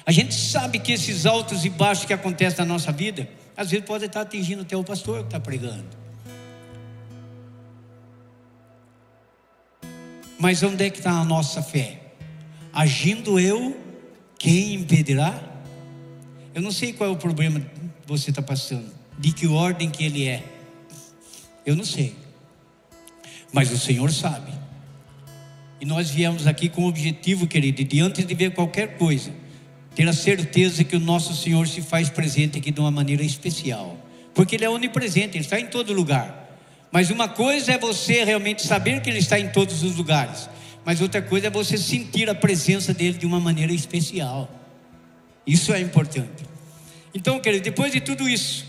A 0.07 0.11
gente 0.11 0.35
sabe 0.35 0.79
que 0.79 0.93
esses 0.93 1.27
altos 1.27 1.67
e 1.67 1.69
baixos 1.69 2.07
que 2.07 2.15
acontecem 2.15 2.61
na 2.61 2.65
nossa 2.65 2.91
vida, 2.91 3.29
às 3.55 3.71
vezes 3.71 3.85
pode 3.85 4.07
estar 4.07 4.23
atingindo 4.23 4.63
até 4.63 4.75
o 4.75 4.83
pastor 4.83 5.19
que 5.19 5.27
está 5.27 5.39
pregando. 5.39 5.85
Mas 10.39 10.63
onde 10.63 10.87
é 10.87 10.91
que 10.91 10.99
está 10.99 11.11
a 11.11 11.25
nossa 11.25 11.63
fé? 11.63 12.01
Agindo 12.73 13.39
eu, 13.39 13.79
quem 14.39 14.75
impedirá? 14.75 15.39
Eu 16.55 16.63
não 16.63 16.71
sei 16.71 16.93
qual 16.93 17.11
é 17.11 17.13
o 17.13 17.17
problema 17.17 17.61
que 17.61 17.69
você 18.07 18.31
está 18.31 18.41
passando, 18.41 18.91
de 19.19 19.33
que 19.33 19.47
ordem 19.47 19.91
que 19.91 20.05
ele 20.05 20.27
é. 20.27 20.43
Eu 21.67 21.77
não 21.77 21.85
sei. 21.85 22.17
Mas 23.53 23.71
o 23.71 23.79
Senhor 23.79 24.11
sabe. 24.11 24.58
E 25.81 25.85
nós 25.85 26.11
viemos 26.11 26.47
aqui 26.47 26.69
com 26.69 26.85
o 26.85 26.89
objetivo, 26.89 27.47
querido, 27.47 27.85
de 27.85 28.01
antes 28.01 28.27
de 28.27 28.35
ver 28.35 28.53
qualquer 28.53 28.97
coisa, 28.97 29.33
ter 29.95 30.09
a 30.09 30.13
certeza 30.13 30.83
que 30.83 30.97
o 30.97 31.01
nosso 31.01 31.35
Senhor 31.35 31.69
se 31.69 31.81
faz 31.81 32.11
presente 32.11 32.59
aqui 32.59 32.71
de 32.71 32.81
uma 32.81 32.91
maneira 32.91 33.23
especial. 33.23 33.97
Porque 34.35 34.57
Ele 34.57 34.65
é 34.65 34.71
onipresente, 34.71 35.37
Ele 35.37 35.45
está 35.45 35.59
em 35.59 35.67
todo 35.67 35.93
lugar. 35.93 36.49
Mas 36.91 37.11
uma 37.11 37.29
coisa 37.29 37.73
é 37.73 37.79
você 37.79 38.25
realmente 38.25 38.67
saber 38.67 39.01
que 39.01 39.11
Ele 39.11 39.19
está 39.19 39.39
em 39.39 39.49
todos 39.49 39.83
os 39.83 39.97
lugares. 39.97 40.49
Mas 40.85 41.01
outra 41.01 41.21
coisa 41.21 41.49
é 41.49 41.51
você 41.51 41.77
sentir 41.77 42.29
a 42.31 42.35
presença 42.35 42.95
dele 42.95 43.19
de 43.19 43.27
uma 43.27 43.39
maneira 43.39 43.73
especial. 43.73 44.51
Isso 45.47 45.73
é 45.73 45.81
importante. 45.81 46.45
Então, 47.15 47.39
querido, 47.41 47.65
depois 47.65 47.93
de 47.93 48.01
tudo 48.01 48.29
isso, 48.29 48.67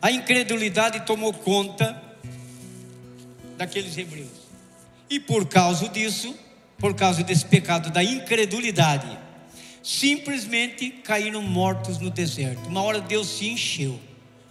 a 0.00 0.10
incredulidade 0.10 1.00
tomou 1.06 1.32
conta 1.32 2.02
daqueles 3.56 3.96
hebreus. 3.96 4.45
E 5.08 5.20
por 5.20 5.46
causa 5.46 5.88
disso, 5.88 6.34
por 6.78 6.94
causa 6.94 7.22
desse 7.22 7.44
pecado 7.44 7.90
da 7.90 8.02
incredulidade, 8.02 9.06
simplesmente 9.82 10.90
caíram 10.90 11.42
mortos 11.42 11.98
no 11.98 12.10
deserto. 12.10 12.68
Uma 12.68 12.82
hora 12.82 13.00
Deus 13.00 13.28
se 13.28 13.48
encheu, 13.48 14.00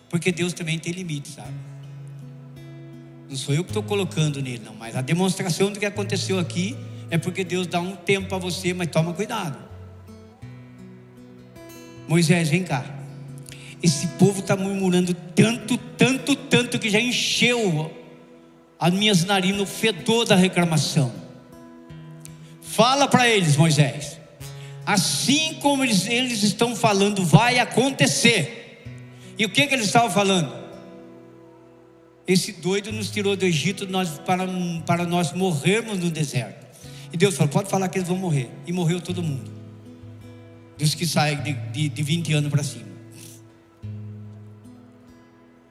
porque 0.10 0.32
Deus 0.32 0.54
também 0.54 0.80
tem 0.80 0.94
limite, 0.94 1.30
sabe? 1.30 1.54
Não 3.30 3.36
sou 3.36 3.54
eu 3.54 3.64
que 3.64 3.72
estou 3.72 3.84
colocando 3.84 4.42
nele, 4.42 4.62
não, 4.64 4.76
mas 4.76 4.96
a 4.96 5.02
demonstração 5.02 5.72
do 5.72 5.80
que 5.80 5.86
aconteceu 5.86 6.40
aqui 6.40 6.76
é 7.10 7.18
porque 7.18 7.44
Deus 7.44 7.68
dá 7.68 7.80
um 7.80 7.96
tempo 7.96 8.30
para 8.30 8.38
você, 8.38 8.74
mas 8.74 8.88
toma 8.88 9.14
cuidado. 9.14 9.58
Moisés, 12.08 12.50
vem 12.50 12.64
cá. 12.64 12.86
Esse 13.82 14.08
povo 14.20 14.40
está 14.40 14.56
murmurando 14.56 15.14
tanto, 15.14 15.78
tanto, 15.78 16.36
tanto 16.36 16.80
que 16.80 16.90
já 16.90 17.00
encheu 17.00 17.92
as 18.80 18.94
minhas 18.94 19.24
narinas 19.24 19.62
o 19.62 19.66
fedor 19.66 20.26
da 20.26 20.36
reclamação. 20.36 21.12
Fala 22.62 23.08
para 23.08 23.28
eles, 23.30 23.56
Moisés. 23.56 24.20
Assim 24.86 25.56
como 25.56 25.84
eles, 25.84 26.08
eles 26.08 26.44
estão 26.44 26.76
falando, 26.76 27.26
vai 27.26 27.60
acontecer. 27.60 28.84
E 29.38 29.46
o 29.46 29.50
que, 29.50 29.66
que 29.66 29.74
eles 29.74 29.88
estavam 29.88 30.12
falando? 30.12 30.54
Esse 32.28 32.52
doido 32.54 32.92
nos 32.92 33.10
tirou 33.10 33.36
do 33.36 33.46
Egito 33.46 33.88
nós, 33.88 34.20
para, 34.20 34.46
para 34.86 35.06
nós 35.06 35.32
morrermos 35.32 36.00
no 36.00 36.10
deserto. 36.10 36.66
E 37.12 37.18
Deus 37.18 37.36
falou: 37.36 37.52
pode 37.52 37.70
falar 37.70 37.88
que 37.88 37.98
eles 37.98 38.08
vão 38.08 38.18
morrer. 38.18 38.50
E 38.66 38.72
morreu 38.72 39.00
todo 39.00 39.22
mundo 39.22 39.56
dos 40.78 40.94
que 40.94 41.06
saem 41.06 41.42
de, 41.42 41.54
de, 41.54 41.90
de 41.90 42.04
20 42.04 42.34
anos 42.34 42.52
para 42.52 42.64
cima. 42.64 42.86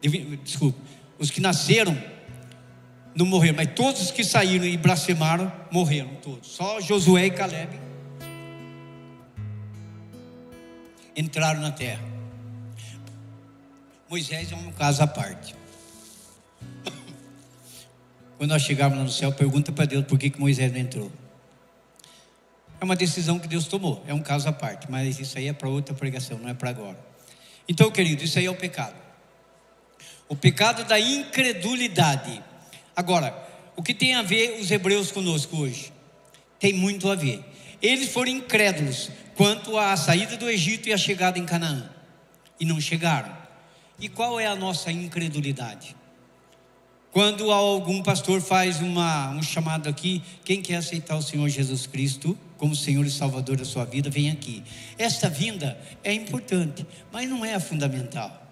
De, 0.00 0.36
desculpa, 0.36 0.78
os 1.18 1.30
que 1.30 1.40
nasceram 1.40 1.96
não 3.14 3.26
morreram, 3.26 3.56
mas 3.56 3.68
todos 3.74 4.02
os 4.02 4.10
que 4.10 4.24
saíram 4.24 4.64
e 4.64 4.76
blasfemaram 4.76 5.52
morreram, 5.70 6.14
todos. 6.16 6.48
Só 6.48 6.80
Josué 6.80 7.26
e 7.26 7.30
Caleb 7.30 7.78
entraram 11.16 11.60
na 11.60 11.70
terra. 11.70 12.02
Moisés 14.08 14.52
é 14.52 14.56
um 14.56 14.72
caso 14.72 15.02
à 15.02 15.06
parte. 15.06 15.54
Quando 18.36 18.50
nós 18.50 18.62
chegarmos 18.62 18.98
no 18.98 19.08
céu, 19.08 19.32
pergunta 19.32 19.70
para 19.70 19.84
Deus 19.84 20.04
por 20.04 20.18
que, 20.18 20.28
que 20.28 20.40
Moisés 20.40 20.72
não 20.72 20.80
entrou. 20.80 21.10
É 22.80 22.84
uma 22.84 22.96
decisão 22.96 23.38
que 23.38 23.46
Deus 23.46 23.66
tomou, 23.66 24.04
é 24.06 24.12
um 24.12 24.20
caso 24.20 24.48
à 24.48 24.52
parte, 24.52 24.90
mas 24.90 25.18
isso 25.18 25.38
aí 25.38 25.48
é 25.48 25.52
para 25.52 25.68
outra 25.68 25.94
pregação, 25.94 26.38
não 26.38 26.48
é 26.48 26.54
para 26.54 26.70
agora. 26.70 26.98
Então, 27.68 27.90
querido, 27.90 28.24
isso 28.24 28.38
aí 28.38 28.46
é 28.46 28.50
o 28.50 28.54
pecado. 28.54 28.96
O 30.28 30.36
pecado 30.36 30.84
da 30.84 30.98
incredulidade. 30.98 32.42
Agora, 32.96 33.36
o 33.76 33.82
que 33.82 33.92
tem 33.92 34.14
a 34.14 34.22
ver 34.22 34.60
os 34.60 34.70
hebreus 34.70 35.10
conosco 35.10 35.56
hoje? 35.56 35.92
Tem 36.58 36.72
muito 36.72 37.10
a 37.10 37.14
ver. 37.14 37.44
Eles 37.82 38.10
foram 38.10 38.30
incrédulos 38.30 39.10
quanto 39.34 39.76
à 39.76 39.96
saída 39.96 40.36
do 40.36 40.48
Egito 40.48 40.88
e 40.88 40.92
a 40.92 40.98
chegada 40.98 41.38
em 41.38 41.44
Canaã, 41.44 41.90
e 42.58 42.64
não 42.64 42.80
chegaram. 42.80 43.36
E 43.98 44.08
qual 44.08 44.38
é 44.38 44.46
a 44.46 44.56
nossa 44.56 44.90
incredulidade? 44.90 45.94
Quando 47.12 47.52
algum 47.52 48.02
pastor 48.02 48.40
faz 48.40 48.80
uma, 48.80 49.30
um 49.30 49.42
chamado 49.42 49.88
aqui, 49.88 50.20
quem 50.44 50.60
quer 50.60 50.76
aceitar 50.76 51.16
o 51.16 51.22
Senhor 51.22 51.48
Jesus 51.48 51.86
Cristo 51.86 52.36
como 52.58 52.74
Senhor 52.74 53.04
e 53.06 53.10
Salvador 53.10 53.56
da 53.56 53.64
sua 53.64 53.84
vida, 53.84 54.10
vem 54.10 54.30
aqui. 54.30 54.64
Esta 54.98 55.28
vinda 55.28 55.78
é 56.02 56.12
importante, 56.12 56.84
mas 57.12 57.28
não 57.28 57.44
é 57.44 57.54
a 57.54 57.60
fundamental. 57.60 58.43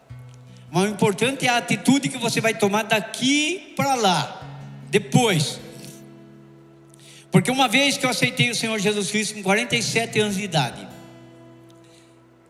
Mas 0.72 0.84
o 0.84 0.86
importante 0.86 1.46
é 1.46 1.50
a 1.50 1.58
atitude 1.58 2.08
que 2.08 2.16
você 2.16 2.40
vai 2.40 2.54
tomar 2.54 2.84
daqui 2.84 3.74
para 3.76 3.94
lá, 3.94 4.42
depois. 4.88 5.60
Porque 7.30 7.50
uma 7.50 7.68
vez 7.68 7.98
que 7.98 8.06
eu 8.06 8.10
aceitei 8.10 8.48
o 8.50 8.54
Senhor 8.54 8.78
Jesus 8.78 9.10
Cristo 9.10 9.34
com 9.34 9.42
47 9.42 10.18
anos 10.18 10.36
de 10.36 10.44
idade, 10.44 10.88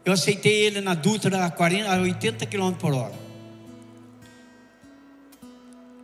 eu 0.04 0.12
aceitei 0.12 0.66
ele 0.66 0.80
na 0.80 0.94
Dutra 0.94 1.44
a, 1.44 1.50
40, 1.50 1.92
a 1.92 2.00
80 2.00 2.46
km 2.46 2.70
por 2.74 2.94
hora. 2.94 3.14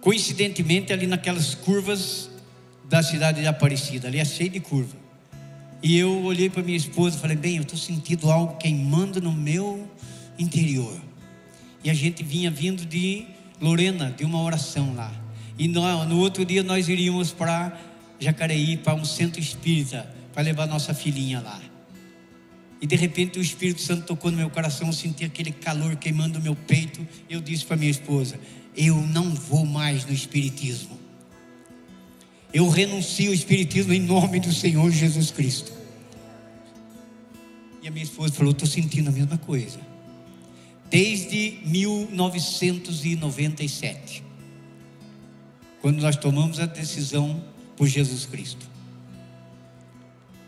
Coincidentemente, 0.01 0.93
ali 0.93 1.07
naquelas 1.07 1.55
curvas 1.55 2.31
da 2.89 3.01
cidade 3.01 3.43
de 3.43 3.47
Aparecida, 3.47 4.09
ali 4.09 4.19
é 4.19 4.25
cheio 4.25 4.51
de 4.51 4.59
curva. 4.59 4.97
E 5.81 5.97
eu 5.97 6.25
olhei 6.25 6.51
para 6.51 6.65
minha 6.65 6.77
esposa 6.77 7.17
e 7.17 7.21
falei: 7.21 7.37
Bem, 7.37 7.59
eu 7.59 7.63
estou 7.63 7.79
sentindo 7.79 8.29
algo 8.29 8.57
queimando 8.57 9.21
no 9.21 9.33
meu 9.33 9.89
interior. 10.37 11.08
E 11.83 11.91
a 11.91 11.95
gente 11.95 12.23
vinha 12.23 12.51
vindo 12.51 12.85
de 12.85 13.27
Lorena, 13.61 14.11
de 14.11 14.25
uma 14.25 14.41
oração 14.43 14.95
lá. 14.95 15.13
E 15.59 15.69
no, 15.69 16.05
no 16.05 16.19
outro 16.19 16.45
dia 16.45 16.63
nós 16.63 16.89
iríamos 16.89 17.33
para 17.33 17.79
Jacareí, 18.19 18.77
para 18.77 18.95
um 18.95 19.05
centro 19.05 19.41
espírita, 19.41 20.09
para 20.33 20.43
levar 20.43 20.67
nossa 20.67 20.95
filhinha 20.95 21.41
lá. 21.41 21.61
E 22.81 22.87
de 22.87 22.95
repente 22.95 23.39
o 23.39 23.43
Espírito 23.43 23.81
Santo 23.81 24.07
tocou 24.07 24.31
no 24.31 24.37
meu 24.37 24.51
coração, 24.51 24.87
eu 24.87 24.93
senti 24.93 25.25
aquele 25.25 25.51
calor 25.51 25.97
queimando 25.97 26.39
o 26.39 26.43
meu 26.43 26.55
peito. 26.55 27.07
Eu 27.29 27.41
disse 27.41 27.65
para 27.65 27.77
minha 27.77 27.91
esposa: 27.91 28.39
Eu 28.77 28.97
não 28.97 29.35
vou 29.35 29.67
mais 29.67 30.05
no 30.05 30.13
Espiritismo. 30.13 30.97
Eu 32.55 32.69
renuncio 32.69 33.29
ao 33.29 33.35
Espiritismo 33.35 33.93
em 33.93 34.01
nome 34.01 34.39
do 34.39 34.53
Senhor 34.53 34.89
Jesus 34.93 35.33
Cristo. 35.33 35.73
E 37.83 37.89
a 37.89 37.91
minha 37.91 38.05
esposa 38.05 38.33
falou: 38.33 38.53
Estou 38.53 38.69
sentindo 38.69 39.09
a 39.09 39.13
mesma 39.13 39.39
coisa 39.39 39.88
desde 40.91 41.61
1997, 41.65 44.25
quando 45.81 46.01
nós 46.01 46.17
tomamos 46.17 46.59
a 46.59 46.67
decisão 46.67 47.41
por 47.77 47.87
Jesus 47.87 48.27
Cristo. 48.27 48.67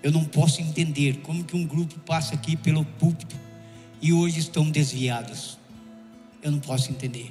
Eu 0.03 0.11
não 0.11 0.24
posso 0.24 0.61
entender 0.62 1.18
como 1.22 1.45
que 1.45 1.55
um 1.55 1.66
grupo 1.66 1.99
passa 2.01 2.34
aqui 2.34 2.57
pelo 2.57 2.84
púlpito 2.84 3.36
e 4.01 4.12
hoje 4.12 4.41
estão 4.41 4.68
desviados. 4.70 5.59
Eu 6.43 6.51
não 6.51 6.59
posso 6.59 6.91
entender. 6.91 7.30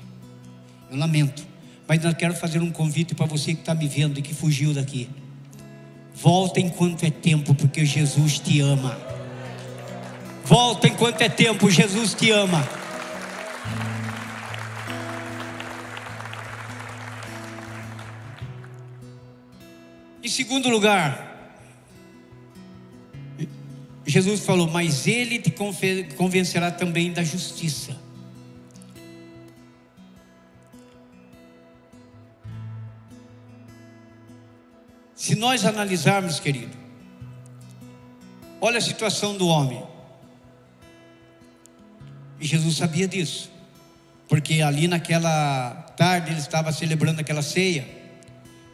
Eu 0.90 0.98
lamento. 0.98 1.46
Mas 1.88 2.06
eu 2.06 2.14
quero 2.14 2.36
fazer 2.36 2.62
um 2.62 2.70
convite 2.70 3.16
para 3.16 3.26
você 3.26 3.56
que 3.56 3.62
está 3.62 3.74
me 3.74 3.88
vendo 3.88 4.20
e 4.20 4.22
que 4.22 4.36
fugiu 4.36 4.72
daqui. 4.74 5.10
Volta 6.14 6.60
enquanto 6.60 7.04
é 7.04 7.10
tempo, 7.10 7.56
porque 7.56 7.84
Jesus 7.84 8.38
te 8.38 8.60
ama. 8.60 8.96
Volta 10.46 10.88
enquanto 10.88 11.22
é 11.22 11.30
tempo, 11.30 11.72
Jesus 11.72 12.14
te 12.14 12.30
ama. 12.30 12.64
Em 20.22 20.28
segundo 20.28 20.70
lugar, 20.70 21.30
Jesus 24.06 24.42
falou: 24.42 24.68
Mas 24.70 25.08
Ele 25.08 25.40
te 25.40 25.52
convencerá 26.16 26.72
também 26.72 27.14
da 27.14 27.24
justiça. 27.24 27.98
Se 35.16 35.36
nós 35.36 35.64
analisarmos, 35.64 36.40
querido, 36.40 36.76
olha 38.60 38.78
a 38.78 38.82
situação 38.82 39.38
do 39.38 39.48
homem. 39.48 39.84
E 42.40 42.48
Jesus 42.48 42.78
sabia 42.78 43.08
disso, 43.08 43.52
porque 44.28 44.62
ali 44.62 44.88
naquela 44.88 45.72
tarde 45.98 46.32
ele 46.32 46.40
estava 46.40 46.72
celebrando 46.72 47.20
aquela 47.20 47.42
ceia. 47.42 47.99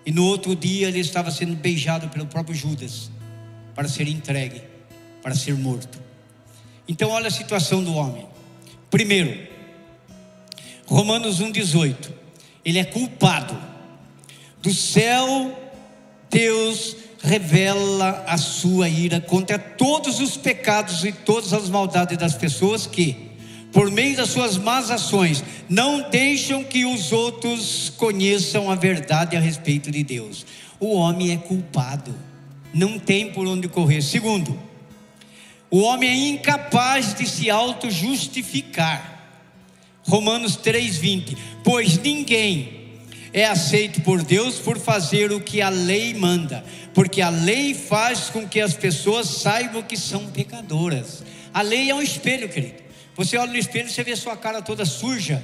E 0.06 0.12
no 0.12 0.26
outro 0.26 0.56
dia 0.56 0.88
ele 0.88 0.99
estava 0.99 1.32
sendo 1.32 1.56
beijado 1.56 2.08
pelo 2.10 2.26
próprio 2.26 2.56
Judas 2.56 3.10
para 3.74 3.88
ser 3.88 4.08
entregue, 4.08 4.62
para 5.22 5.34
ser 5.34 5.56
morto. 5.56 5.99
Então 6.88 7.10
olha 7.10 7.28
a 7.28 7.32
situação 7.32 7.84
do 7.84 7.93
homem. 7.93 8.28
Primeiro, 8.89 9.47
Romanos 10.86 11.41
1,18. 11.41 12.12
Ele 12.64 12.80
é 12.80 12.86
culpado. 12.86 13.58
Do 14.62 14.74
céu, 14.74 15.58
Deus 16.30 16.95
revela 17.22 18.24
a 18.28 18.38
sua 18.38 18.88
ira 18.88 19.20
contra 19.20 19.58
todos 19.58 20.20
os 20.20 20.38
pecados 20.38 21.03
e 21.03 21.12
todas 21.12 21.53
as 21.53 21.70
maldades 21.70 22.18
das 22.18 22.36
pessoas 22.36 22.86
que, 22.86 23.25
por 23.76 23.92
meio 23.92 24.16
das 24.16 24.30
suas 24.30 24.58
más 24.58 24.90
ações, 24.90 25.44
não 25.68 26.10
deixam 26.10 26.64
que 26.64 26.86
os 26.86 27.12
outros 27.12 27.92
conheçam 27.98 28.72
a 28.72 28.76
verdade 28.76 29.36
a 29.36 29.40
respeito 29.42 29.92
de 29.92 30.02
Deus. 30.02 30.46
O 30.80 30.96
homem 30.96 31.34
é 31.34 31.36
culpado, 31.36 32.16
não 32.74 32.98
tem 32.98 33.34
por 33.34 33.46
onde 33.46 33.68
correr. 33.68 34.02
Segundo, 34.02 34.58
o 35.70 35.82
homem 35.82 36.10
é 36.10 36.16
incapaz 36.30 37.14
de 37.16 37.28
se 37.28 37.50
auto-justificar. 37.50 39.44
Romanos 40.04 40.56
3,20: 40.56 41.38
Pois 41.62 41.98
ninguém 41.98 42.94
é 43.34 43.44
aceito 43.44 44.00
por 44.04 44.24
Deus 44.24 44.58
por 44.58 44.80
fazer 44.80 45.34
o 45.34 45.42
que 45.42 45.62
a 45.62 45.68
lei 45.68 46.14
manda, 46.14 46.64
porque 46.94 47.22
a 47.22 47.30
lei 47.30 47.74
faz 47.74 48.30
com 48.30 48.48
que 48.48 48.62
as 48.62 48.74
pessoas 48.74 49.28
saibam 49.28 49.84
que 49.84 49.98
são 49.98 50.28
pecadoras. 50.28 51.26
A 51.54 51.62
lei 51.62 51.90
é 51.90 51.94
um 51.94 52.02
espelho, 52.02 52.48
querido. 52.48 52.85
Você 53.16 53.38
olha 53.38 53.51
no 53.51 53.57
espelho 53.57 53.88
e 53.88 53.91
você 53.91 54.03
vê 54.03 54.16
sua 54.16 54.36
cara 54.36 54.61
toda 54.61 54.86
suja. 54.86 55.43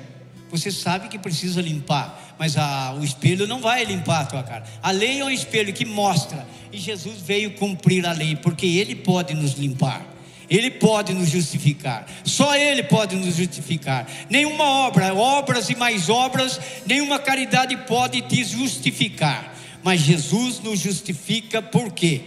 Você 0.51 0.69
sabe 0.69 1.07
que 1.07 1.17
precisa 1.17 1.61
limpar, 1.61 2.35
mas 2.37 2.57
a, 2.57 2.93
o 2.93 3.03
espelho 3.03 3.47
não 3.47 3.61
vai 3.61 3.85
limpar 3.85 4.21
a 4.21 4.25
tua 4.25 4.43
cara. 4.43 4.65
A 4.83 4.91
lei 4.91 5.21
é 5.21 5.25
um 5.25 5.29
espelho 5.29 5.71
que 5.71 5.85
mostra, 5.85 6.45
e 6.73 6.77
Jesus 6.77 7.21
veio 7.21 7.51
cumprir 7.51 8.05
a 8.05 8.11
lei, 8.11 8.35
porque 8.35 8.65
Ele 8.65 8.93
pode 8.93 9.33
nos 9.33 9.53
limpar. 9.53 10.05
Ele 10.49 10.69
pode 10.69 11.13
nos 11.13 11.29
justificar, 11.29 12.05
só 12.25 12.53
Ele 12.57 12.83
pode 12.83 13.15
nos 13.15 13.37
justificar. 13.37 14.05
Nenhuma 14.29 14.65
obra, 14.65 15.13
obras 15.13 15.69
e 15.69 15.75
mais 15.75 16.09
obras, 16.09 16.59
nenhuma 16.85 17.17
caridade 17.17 17.77
pode 17.87 18.21
te 18.23 18.43
justificar, 18.43 19.55
mas 19.81 20.01
Jesus 20.01 20.59
nos 20.59 20.77
justifica 20.77 21.61
por 21.61 21.93
quê? 21.93 22.21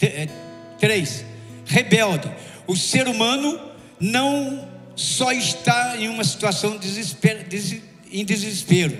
Eh, 0.00 0.28
três, 0.78 1.24
rebelde. 1.66 2.30
O 2.68 2.76
ser 2.76 3.08
humano 3.08 3.58
não 4.00 4.68
só 4.94 5.30
está 5.32 5.96
em 5.98 6.08
uma 6.08 6.24
situação 6.24 6.72
de 6.72 6.88
desespero, 6.88 7.44
em 8.10 8.24
desespero 8.24 8.96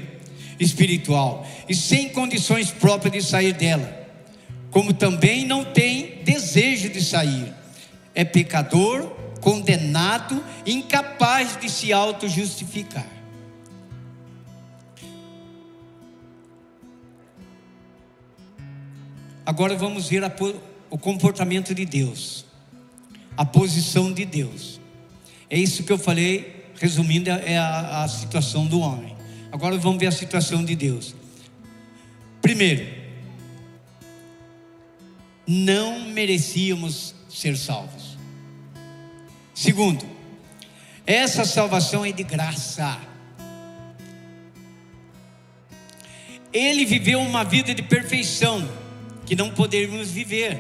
espiritual 0.59 1.47
e 1.68 1.74
sem 1.74 2.09
condições 2.11 2.70
próprias 2.70 3.12
de 3.12 3.30
sair 3.30 3.53
dela, 3.53 4.07
como 4.70 4.92
também 4.92 5.44
não 5.44 5.64
tem 5.64 6.22
desejo 6.22 6.90
de 6.90 7.03
sair. 7.03 7.53
É 8.14 8.24
pecador, 8.24 9.11
condenado, 9.40 10.42
incapaz 10.64 11.59
de 11.59 11.70
se 11.70 11.92
auto-justificar. 11.92 13.07
Agora 19.44 19.76
vamos 19.76 20.09
ver 20.09 20.24
a, 20.24 20.32
o 20.90 20.99
comportamento 20.99 21.72
de 21.72 21.84
Deus, 21.84 22.44
a 23.36 23.44
posição 23.44 24.12
de 24.12 24.24
Deus. 24.24 24.80
É 25.49 25.59
isso 25.59 25.84
que 25.84 25.92
eu 25.92 25.99
falei, 25.99 26.64
resumindo, 26.80 27.30
é 27.30 27.57
a, 27.57 28.05
a 28.05 28.09
situação 28.09 28.66
do 28.66 28.80
homem. 28.80 29.16
Agora 29.53 29.76
vamos 29.78 29.99
ver 29.99 30.07
a 30.07 30.12
situação 30.12 30.64
de 30.64 30.74
Deus. 30.74 31.14
Primeiro, 32.42 32.86
não 35.47 36.09
merecíamos 36.11 37.14
ser 37.28 37.57
salvos. 37.57 38.16
Segundo, 39.55 40.05
essa 41.07 41.44
salvação 41.44 42.05
é 42.05 42.11
de 42.11 42.22
graça. 42.22 43.01
Ele 46.53 46.84
viveu 46.84 47.20
uma 47.20 47.44
vida 47.44 47.74
de 47.74 47.82
perfeição 47.82 48.68
que 49.24 49.36
não 49.36 49.51
poderíamos 49.51 50.11
viver. 50.11 50.59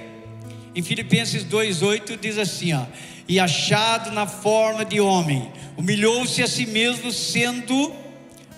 Em 0.74 0.82
Filipenses 0.82 1.44
2:8 1.44 2.18
diz 2.20 2.38
assim, 2.38 2.72
ó: 2.74 2.84
e 3.28 3.40
achado 3.40 4.10
na 4.12 4.26
forma 4.26 4.84
de 4.84 5.00
homem, 5.00 5.50
humilhou-se 5.76 6.42
a 6.42 6.46
si 6.46 6.66
mesmo, 6.66 7.10
sendo 7.10 7.92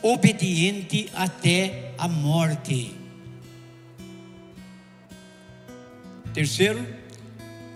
obediente 0.03 1.09
até 1.15 1.93
a 1.97 2.07
morte. 2.07 2.95
Terceiro, 6.33 6.87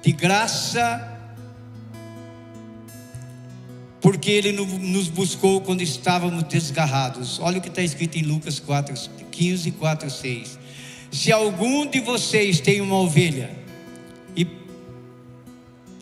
de 0.03 0.12
graça 0.12 1.12
porque 4.03 4.32
Ele 4.32 4.53
nos 4.53 5.09
buscou 5.09 5.61
quando 5.61 5.80
estávamos 5.80 6.43
desgarrados. 6.43 7.38
Olha 7.38 7.59
o 7.59 7.61
que 7.61 7.68
está 7.68 7.82
escrito 7.82 8.18
em 8.18 8.22
Lucas 8.22 8.59
4, 8.59 8.95
15, 9.30 9.70
4, 9.70 10.11
6. 10.11 10.59
Se 11.12 11.30
algum 11.30 11.86
de 11.86 12.01
vocês 12.01 12.59
tem 12.59 12.80
uma 12.80 12.97
ovelha, 12.97 13.51
e 14.34 14.45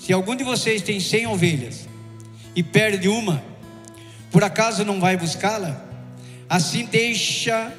se 0.01 0.15
algum 0.15 0.35
de 0.35 0.43
vocês 0.43 0.81
tem 0.81 0.99
cem 0.99 1.27
ovelhas, 1.27 1.87
e 2.57 2.63
perde 2.63 3.07
uma, 3.07 3.45
por 4.33 4.43
acaso 4.43 4.85
não 4.85 4.99
vai 4.99 5.17
buscá-la? 5.17 5.85
Assim 6.49 6.87
deixa 6.87 7.73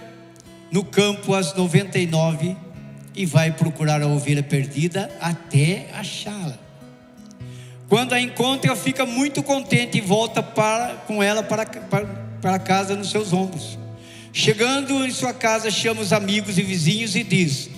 no 0.71 0.85
campo 0.85 1.33
as 1.33 1.53
99 1.55 2.55
e 3.15 3.25
vai 3.25 3.51
procurar 3.51 4.01
a 4.01 4.07
ovelha 4.07 4.43
perdida 4.43 5.11
até 5.19 5.87
achá-la. 5.93 6.57
Quando 7.89 8.13
a 8.13 8.21
encontra, 8.21 8.75
fica 8.75 9.05
muito 9.05 9.43
contente 9.43 9.97
e 9.97 10.01
volta 10.01 10.41
para, 10.41 10.93
com 11.07 11.21
ela 11.21 11.43
para, 11.43 11.65
para, 11.65 12.05
para 12.39 12.59
casa 12.59 12.95
nos 12.95 13.09
seus 13.09 13.33
ombros. 13.33 13.77
Chegando 14.31 15.03
em 15.05 15.11
sua 15.11 15.33
casa, 15.33 15.69
chama 15.69 16.01
os 16.01 16.13
amigos 16.13 16.57
e 16.57 16.61
vizinhos 16.61 17.17
e 17.17 17.23
diz: 17.23 17.69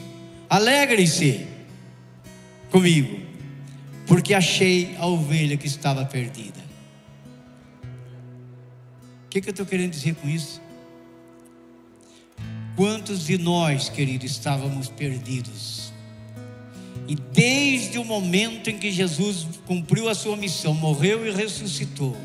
Alegrem-se 0.48 1.48
comigo, 2.70 3.23
porque 4.06 4.34
achei 4.34 4.96
a 4.98 5.06
ovelha 5.06 5.58
que 5.58 5.68
estava 5.68 6.06
perdida. 6.06 6.62
O 9.26 9.30
que, 9.30 9.42
que 9.42 9.50
eu 9.50 9.52
estou 9.52 9.66
querendo 9.66 9.92
dizer 9.92 10.16
com 10.16 10.30
isso? 10.30 10.62
Quantos 12.76 13.26
de 13.26 13.38
nós, 13.38 13.90
querido, 13.90 14.26
estávamos 14.26 14.90
perdidos? 14.90 15.94
E 17.08 17.16
desde 17.16 17.98
o 18.00 18.06
momento 18.06 18.70
em 18.70 18.78
que 18.78 18.92
Jesus 18.92 19.48
cumpriu 19.66 20.10
a 20.10 20.16
sua 20.16 20.38
missão, 20.38 20.74
morreu 20.74 21.26
e 21.26 21.32
ressuscitou, 21.32 22.16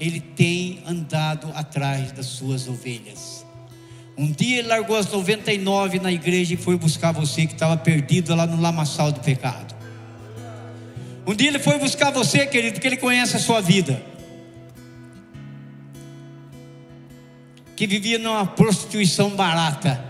ele 0.00 0.20
tem 0.20 0.82
andado 0.86 1.50
atrás 1.54 2.12
das 2.12 2.26
suas 2.26 2.68
ovelhas. 2.68 3.44
Um 4.16 4.32
dia 4.32 4.58
ele 4.58 4.68
largou 4.68 4.96
as 4.96 5.10
99 5.10 6.00
na 6.00 6.10
igreja 6.10 6.54
e 6.54 6.56
foi 6.56 6.76
buscar 6.76 7.12
você 7.12 7.46
que 7.46 7.52
estava 7.52 7.76
perdido 7.76 8.34
lá 8.34 8.46
no 8.46 8.60
lamaçal 8.60 9.12
do 9.12 9.20
pecado. 9.20 9.77
Um 11.28 11.34
dia 11.34 11.48
ele 11.48 11.60
foi 11.60 11.78
buscar 11.78 12.10
você, 12.10 12.44
querido, 12.46 12.72
porque 12.74 12.86
ele 12.88 12.96
conhece 12.96 13.36
a 13.36 13.38
sua 13.38 13.60
vida. 13.60 14.02
que 17.78 17.86
vivia 17.86 18.18
numa 18.18 18.44
prostituição 18.44 19.30
barata. 19.30 20.04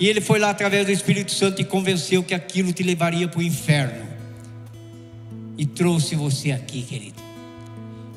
E 0.00 0.08
ele 0.08 0.20
foi 0.20 0.40
lá 0.40 0.50
através 0.50 0.84
do 0.84 0.90
Espírito 0.90 1.30
Santo 1.30 1.62
e 1.62 1.64
convenceu 1.64 2.20
que 2.20 2.34
aquilo 2.34 2.72
te 2.72 2.82
levaria 2.82 3.28
para 3.28 3.38
o 3.38 3.42
inferno. 3.44 4.08
E 5.56 5.64
trouxe 5.64 6.16
você 6.16 6.50
aqui, 6.50 6.82
querido. 6.82 7.22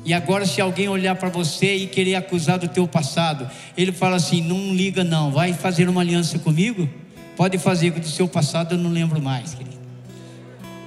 E 0.04 0.12
agora, 0.12 0.44
se 0.44 0.60
alguém 0.60 0.88
olhar 0.88 1.14
para 1.14 1.28
você 1.28 1.76
e 1.76 1.86
querer 1.86 2.16
acusar 2.16 2.58
do 2.58 2.66
teu 2.66 2.88
passado, 2.88 3.48
ele 3.76 3.92
fala 3.92 4.16
assim: 4.16 4.42
não 4.42 4.74
liga, 4.74 5.04
não, 5.04 5.30
vai 5.30 5.52
fazer 5.52 5.88
uma 5.88 6.00
aliança 6.00 6.40
comigo? 6.40 6.88
Pode 7.36 7.58
fazer, 7.58 7.92
que 7.92 8.00
do 8.00 8.08
seu 8.08 8.26
passado 8.26 8.74
eu 8.74 8.78
não 8.78 8.90
lembro 8.90 9.22
mais, 9.22 9.54
querido. 9.54 9.73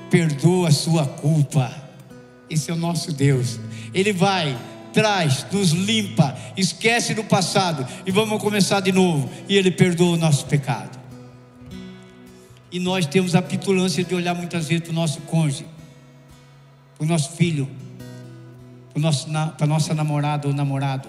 Perdoa 0.09 0.69
a 0.69 0.71
sua 0.71 1.05
culpa. 1.05 1.71
Esse 2.49 2.71
é 2.71 2.73
o 2.73 2.77
nosso 2.77 3.11
Deus. 3.11 3.59
Ele 3.93 4.13
vai 4.13 4.57
traz, 4.97 5.45
nos 5.51 5.73
limpa, 5.73 6.35
esquece 6.57 7.13
do 7.13 7.23
passado 7.23 7.85
e 8.03 8.09
vamos 8.09 8.41
começar 8.41 8.79
de 8.79 8.91
novo. 8.91 9.29
E 9.47 9.55
Ele 9.55 9.69
perdoa 9.69 10.15
o 10.15 10.17
nosso 10.17 10.47
pecado. 10.47 10.97
E 12.71 12.79
nós 12.79 13.05
temos 13.05 13.35
a 13.35 13.41
petulância 13.41 14.03
de 14.03 14.15
olhar 14.15 14.33
muitas 14.33 14.67
vezes 14.67 14.83
para 14.83 14.91
o 14.91 14.95
nosso 14.95 15.21
cônjuge, 15.21 15.67
para 16.97 17.05
o 17.05 17.07
nosso 17.07 17.33
filho, 17.33 17.69
para 18.91 19.65
a 19.65 19.67
nossa 19.67 19.93
namorada 19.93 20.47
ou 20.47 20.53
namorado, 20.53 21.07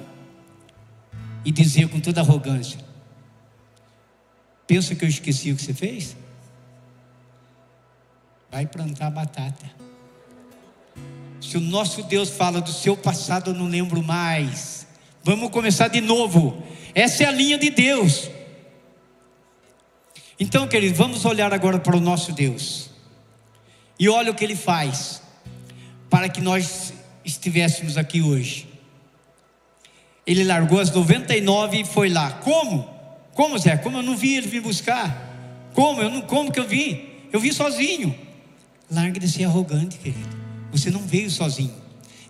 e 1.44 1.50
dizer 1.50 1.88
com 1.88 1.98
toda 1.98 2.20
arrogância: 2.20 2.78
Pensa 4.66 4.94
que 4.94 5.04
eu 5.04 5.08
esqueci 5.08 5.50
o 5.50 5.56
que 5.56 5.62
você 5.62 5.72
fez? 5.72 6.14
Vai 8.50 8.66
plantar 8.66 9.10
batata. 9.10 9.70
Se 11.40 11.56
o 11.56 11.60
nosso 11.60 12.02
Deus 12.02 12.30
fala 12.30 12.60
do 12.60 12.72
seu 12.72 12.96
passado, 12.96 13.50
eu 13.50 13.54
não 13.54 13.68
lembro 13.68 14.02
mais. 14.02 14.86
Vamos 15.22 15.50
começar 15.50 15.88
de 15.88 16.00
novo. 16.00 16.62
Essa 16.94 17.24
é 17.24 17.26
a 17.26 17.30
linha 17.30 17.58
de 17.58 17.70
Deus. 17.70 18.30
Então, 20.40 20.66
queridos, 20.66 20.96
vamos 20.96 21.24
olhar 21.24 21.52
agora 21.52 21.78
para 21.78 21.96
o 21.96 22.00
nosso 22.00 22.32
Deus. 22.32 22.90
E 23.98 24.08
olha 24.08 24.30
o 24.30 24.34
que 24.34 24.44
ele 24.44 24.56
faz 24.56 25.22
para 26.08 26.28
que 26.28 26.40
nós 26.40 26.92
estivéssemos 27.24 27.96
aqui 27.96 28.22
hoje. 28.22 28.68
Ele 30.26 30.44
largou 30.44 30.80
as 30.80 30.90
99 30.90 31.80
e 31.80 31.84
foi 31.84 32.08
lá. 32.08 32.32
Como? 32.32 32.88
Como, 33.34 33.58
Zé? 33.58 33.76
Como 33.76 33.98
eu 33.98 34.02
não 34.02 34.16
vi 34.16 34.36
ele 34.36 34.46
vir 34.46 34.60
buscar? 34.60 35.70
Como? 35.74 36.00
Eu 36.00 36.10
não, 36.10 36.22
como 36.22 36.52
que 36.52 36.60
eu 36.60 36.66
vim? 36.66 37.08
Eu 37.32 37.40
vim 37.40 37.52
sozinho. 37.52 38.27
Largue 38.90 39.20
de 39.20 39.28
ser 39.28 39.44
arrogante, 39.44 39.98
querido. 39.98 40.28
Você 40.72 40.90
não 40.90 41.00
veio 41.00 41.30
sozinho. 41.30 41.74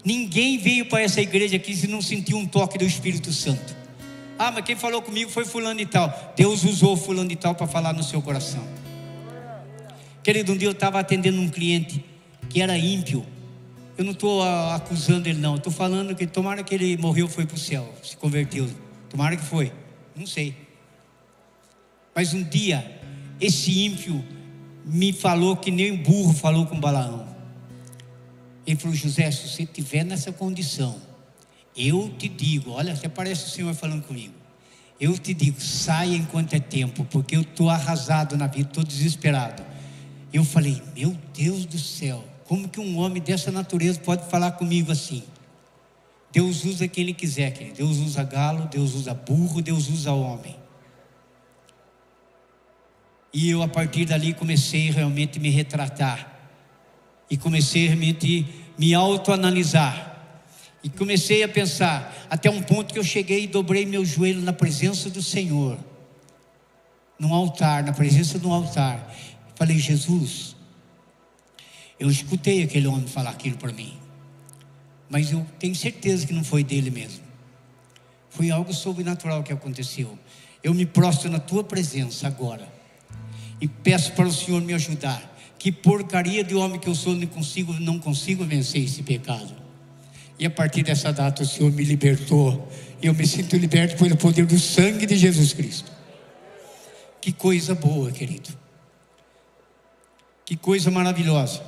Ninguém 0.05 0.59
veio 0.59 0.87
para 0.87 1.03
essa 1.03 1.21
igreja 1.21 1.57
aqui 1.57 1.75
se 1.77 1.87
não 1.87 2.01
sentiu 2.01 2.37
um 2.37 2.47
toque 2.47 2.79
do 2.79 2.85
Espírito 2.85 3.33
Santo. 3.33 3.77
Ah, 4.39 4.51
mas 4.51 4.65
quem 4.65 4.77
falou 4.77 5.03
comigo 5.03 5.31
foi 5.31 5.45
fulano 5.45 5.81
e 5.81 5.87
tal. 5.87 6.33
Deus 6.37 6.65
usou 6.65 6.97
fulano 6.97 7.31
e 7.31 7.37
tal 7.37 7.55
para 7.55 7.67
falar 7.67 7.93
no 7.93 8.03
seu 8.03 8.23
coração. 8.23 8.67
Querido, 10.23 10.53
um 10.53 10.57
dia 10.57 10.69
eu 10.69 10.73
estava 10.73 11.01
atendendo 11.01 11.41
um 11.41 11.49
cliente 11.49 12.05
que 12.49 12.61
era 12.61 12.77
ímpio. 12.79 13.27
Eu 13.97 14.05
não 14.05 14.13
estou 14.13 14.43
acusando 14.73 15.29
ele, 15.29 15.41
não. 15.41 15.57
Estou 15.57 15.73
falando 15.73 16.15
que 16.15 16.27
tomara 16.27 16.63
que 16.63 16.75
ele 16.75 16.97
morreu, 16.97 17.29
foi 17.29 17.47
para 17.47 17.57
o 17.57 17.59
céu, 17.59 17.93
se 18.03 18.17
converteu. 18.17 18.69
Tomara 19.09 19.37
que 19.37 19.43
foi. 19.43 19.73
Não 20.15 20.27
sei. 20.27 20.55
Mas 22.15 22.33
um 22.33 22.43
dia, 22.43 23.01
esse 23.41 23.85
ímpio 23.85 24.25
me 24.89 25.13
falou 25.13 25.57
que 25.57 25.71
nem 25.71 25.95
burro 25.95 26.33
falou 26.33 26.67
com 26.67 26.81
Balaão. 26.81 27.27
Ele 28.67 28.77
falou: 28.77 28.97
José, 28.97 29.31
se 29.31 29.49
você 29.49 29.63
estiver 29.65 30.05
nessa 30.05 30.33
condição, 30.33 30.97
eu 31.77 32.09
te 32.19 32.29
digo, 32.29 32.73
olha, 32.73 32.95
até 32.95 33.09
parece 33.09 33.47
o 33.47 33.51
Senhor 33.51 33.75
falando 33.75 34.03
comigo. 34.03 34.35
Eu 34.99 35.17
te 35.17 35.33
digo, 35.33 35.61
saia 35.61 36.17
enquanto 36.17 36.55
é 36.55 36.59
tempo, 36.59 37.05
porque 37.05 37.37
eu 37.37 37.43
estou 37.43 37.71
arrasado 37.71 38.37
na 38.37 38.47
vida, 38.49 38.69
estou 38.69 38.83
desesperado. 38.83 39.63
Eu 40.33 40.45
falei, 40.45 40.83
meu 40.97 41.17
Deus 41.33 41.65
do 41.65 41.79
céu, 41.79 42.25
como 42.45 42.69
que 42.69 42.81
um 42.81 42.99
homem 42.99 43.23
dessa 43.23 43.53
natureza 43.53 44.01
pode 44.01 44.29
falar 44.29 44.53
comigo 44.53 44.91
assim? 44.91 45.23
Deus 46.33 46.65
usa 46.65 46.89
quem 46.89 47.05
Ele 47.05 47.15
quiser, 47.15 47.53
querido. 47.53 47.77
Deus 47.77 47.99
usa 47.99 48.25
galo, 48.25 48.67
Deus 48.67 48.95
usa 48.95 49.15
burro, 49.15 49.63
Deus 49.63 49.89
usa 49.89 50.13
homem. 50.13 50.58
E 53.33 53.51
eu, 53.51 53.63
a 53.63 53.69
partir 53.69 54.07
dali, 54.07 54.33
comecei 54.33 54.91
realmente 54.91 55.39
a 55.39 55.41
me 55.41 55.51
retratar 55.51 56.39
e 57.31 57.37
comecei 57.37 57.87
realmente 57.87 58.47
me 58.79 58.95
autoanalisar. 58.95 60.07
E 60.83 60.89
comecei 60.89 61.43
a 61.43 61.49
pensar, 61.49 62.27
até 62.31 62.49
um 62.49 62.63
ponto 62.63 62.93
que 62.93 62.99
eu 62.99 63.05
cheguei 63.05 63.45
e 63.45 63.47
dobrei 63.47 63.85
meu 63.85 64.05
joelho 64.05 64.41
na 64.41 64.53
presença 64.53 65.11
do 65.11 65.23
Senhor, 65.23 65.77
num 67.19 67.35
altar, 67.35 67.83
na 67.83 67.93
presença 67.93 68.39
de 68.39 68.47
um 68.47 68.53
altar. 68.53 69.15
Falei, 69.57 69.79
Jesus, 69.79 70.55
eu 71.99 72.09
escutei 72.09 72.63
aquele 72.63 72.87
homem 72.87 73.09
falar 73.09 73.31
aquilo 73.31 73.57
para 73.57 73.73
mim, 73.73 73.99
mas 75.11 75.33
eu 75.33 75.45
tenho 75.59 75.75
certeza 75.75 76.27
que 76.27 76.33
não 76.33 76.45
foi 76.45 76.63
dele 76.63 76.91
mesmo. 76.91 77.25
Foi 78.31 78.51
algo 78.51 78.73
sobrenatural 78.73 79.43
que 79.43 79.53
aconteceu. 79.53 80.17
Eu 80.63 80.73
me 80.73 80.87
prostro 80.87 81.29
na 81.29 81.41
tua 81.41 81.65
presença 81.65 82.27
agora 82.27 82.78
e 83.61 83.67
peço 83.67 84.13
para 84.13 84.27
o 84.27 84.33
Senhor 84.33 84.61
me 84.61 84.75
ajudar 84.75 85.29
que 85.59 85.73
porcaria 85.73 86.45
de 86.45 86.55
homem 86.55 86.79
que 86.79 86.89
eu 86.89 86.95
sou, 86.95 87.15
não 87.15 87.27
consigo, 87.27 87.73
não 87.75 87.99
consigo 87.99 88.45
vencer 88.45 88.85
esse 88.85 89.03
pecado. 89.03 89.53
E 90.39 90.47
a 90.47 90.51
partir 90.51 90.85
dessa 90.85 91.13
data 91.13 91.43
o 91.43 91.47
Senhor 91.47 91.73
me 91.73 91.83
libertou. 91.83 92.69
E 93.03 93.07
eu 93.07 93.15
me 93.15 93.27
sinto 93.27 93.57
liberto 93.57 93.97
pelo 93.97 94.17
poder 94.17 94.47
do 94.47 94.59
sangue 94.59 95.05
de 95.05 95.17
Jesus 95.17 95.53
Cristo. 95.53 95.91
Que 97.21 97.33
coisa 97.33 97.75
boa, 97.75 98.13
querido. 98.13 98.49
Que 100.45 100.57
coisa 100.57 100.91
maravilhosa. 100.91 101.61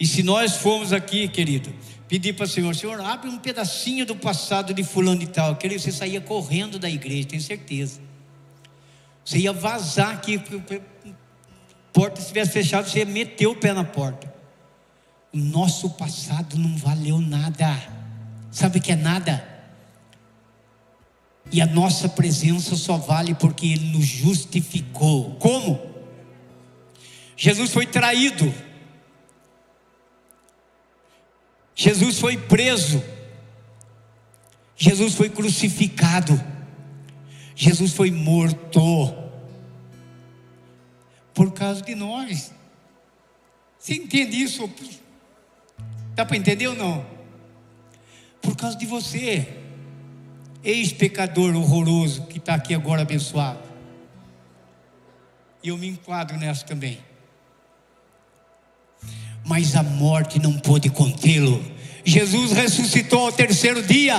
E 0.00 0.06
se 0.06 0.22
nós 0.22 0.56
formos 0.56 0.92
aqui, 0.92 1.28
querido, 1.28 1.72
pedir 2.08 2.32
para 2.32 2.46
o 2.46 2.48
Senhor, 2.48 2.74
Senhor, 2.74 2.98
abre 3.00 3.28
um 3.28 3.38
pedacinho 3.38 4.06
do 4.06 4.16
passado 4.16 4.72
de 4.72 4.82
fulano 4.82 5.22
e 5.22 5.26
tal. 5.26 5.56
Querido, 5.56 5.82
você 5.82 5.92
saía 5.92 6.20
correndo 6.20 6.78
da 6.78 6.88
igreja, 6.88 7.28
tenho 7.28 7.42
certeza. 7.42 8.00
Você 9.24 9.38
ia 9.38 9.52
vazar 9.52 10.10
aqui 10.10 10.38
porta 11.94 12.20
estivesse 12.20 12.50
fechada, 12.50 12.88
você 12.88 13.04
meteu 13.04 13.52
o 13.52 13.56
pé 13.56 13.72
na 13.72 13.84
porta. 13.84 14.34
O 15.32 15.38
nosso 15.38 15.90
passado 15.90 16.58
não 16.58 16.76
valeu 16.76 17.20
nada. 17.20 17.80
Sabe 18.50 18.78
o 18.78 18.82
que 18.82 18.92
é 18.92 18.96
nada? 18.96 19.48
E 21.52 21.60
a 21.60 21.66
nossa 21.66 22.08
presença 22.08 22.74
só 22.76 22.96
vale 22.96 23.34
porque 23.34 23.66
Ele 23.66 23.92
nos 23.92 24.04
justificou. 24.04 25.36
Como? 25.36 25.80
Jesus 27.36 27.72
foi 27.72 27.86
traído. 27.86 28.52
Jesus 31.74 32.18
foi 32.18 32.36
preso. 32.36 33.02
Jesus 34.76 35.14
foi 35.14 35.28
crucificado. 35.28 36.40
Jesus 37.54 37.92
foi 37.92 38.10
morto. 38.10 39.14
Por 41.32 41.52
causa 41.52 41.82
de 41.82 41.94
nós. 41.94 42.52
Você 43.78 43.94
entende 43.94 44.42
isso? 44.42 44.70
Dá 46.14 46.24
para 46.24 46.36
entender 46.36 46.68
ou 46.68 46.74
não? 46.74 47.04
Por 48.40 48.56
causa 48.56 48.76
de 48.76 48.86
você, 48.86 49.48
ex-pecador 50.62 51.54
horroroso 51.54 52.26
que 52.26 52.38
está 52.38 52.54
aqui 52.54 52.74
agora 52.74 53.02
abençoado. 53.02 53.62
E 55.62 55.68
eu 55.68 55.78
me 55.78 55.88
enquadro 55.88 56.36
nessa 56.36 56.64
também. 56.64 56.98
Mas 59.44 59.74
a 59.76 59.82
morte 59.82 60.38
não 60.38 60.58
pôde 60.58 60.88
contê-lo. 60.88 61.62
Jesus 62.04 62.52
ressuscitou 62.52 63.26
ao 63.26 63.32
terceiro 63.32 63.82
dia. 63.82 64.16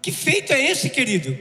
Que 0.00 0.12
feito 0.12 0.52
é 0.52 0.60
esse, 0.60 0.88
querido? 0.90 1.38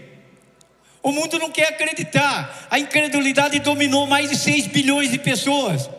O 1.01 1.11
mundo 1.11 1.39
não 1.39 1.49
quer 1.49 1.69
acreditar. 1.69 2.67
A 2.69 2.79
incredulidade 2.79 3.59
dominou 3.59 4.05
mais 4.05 4.29
de 4.29 4.35
6 4.35 4.67
bilhões 4.67 5.11
de 5.11 5.17
pessoas. 5.17 5.89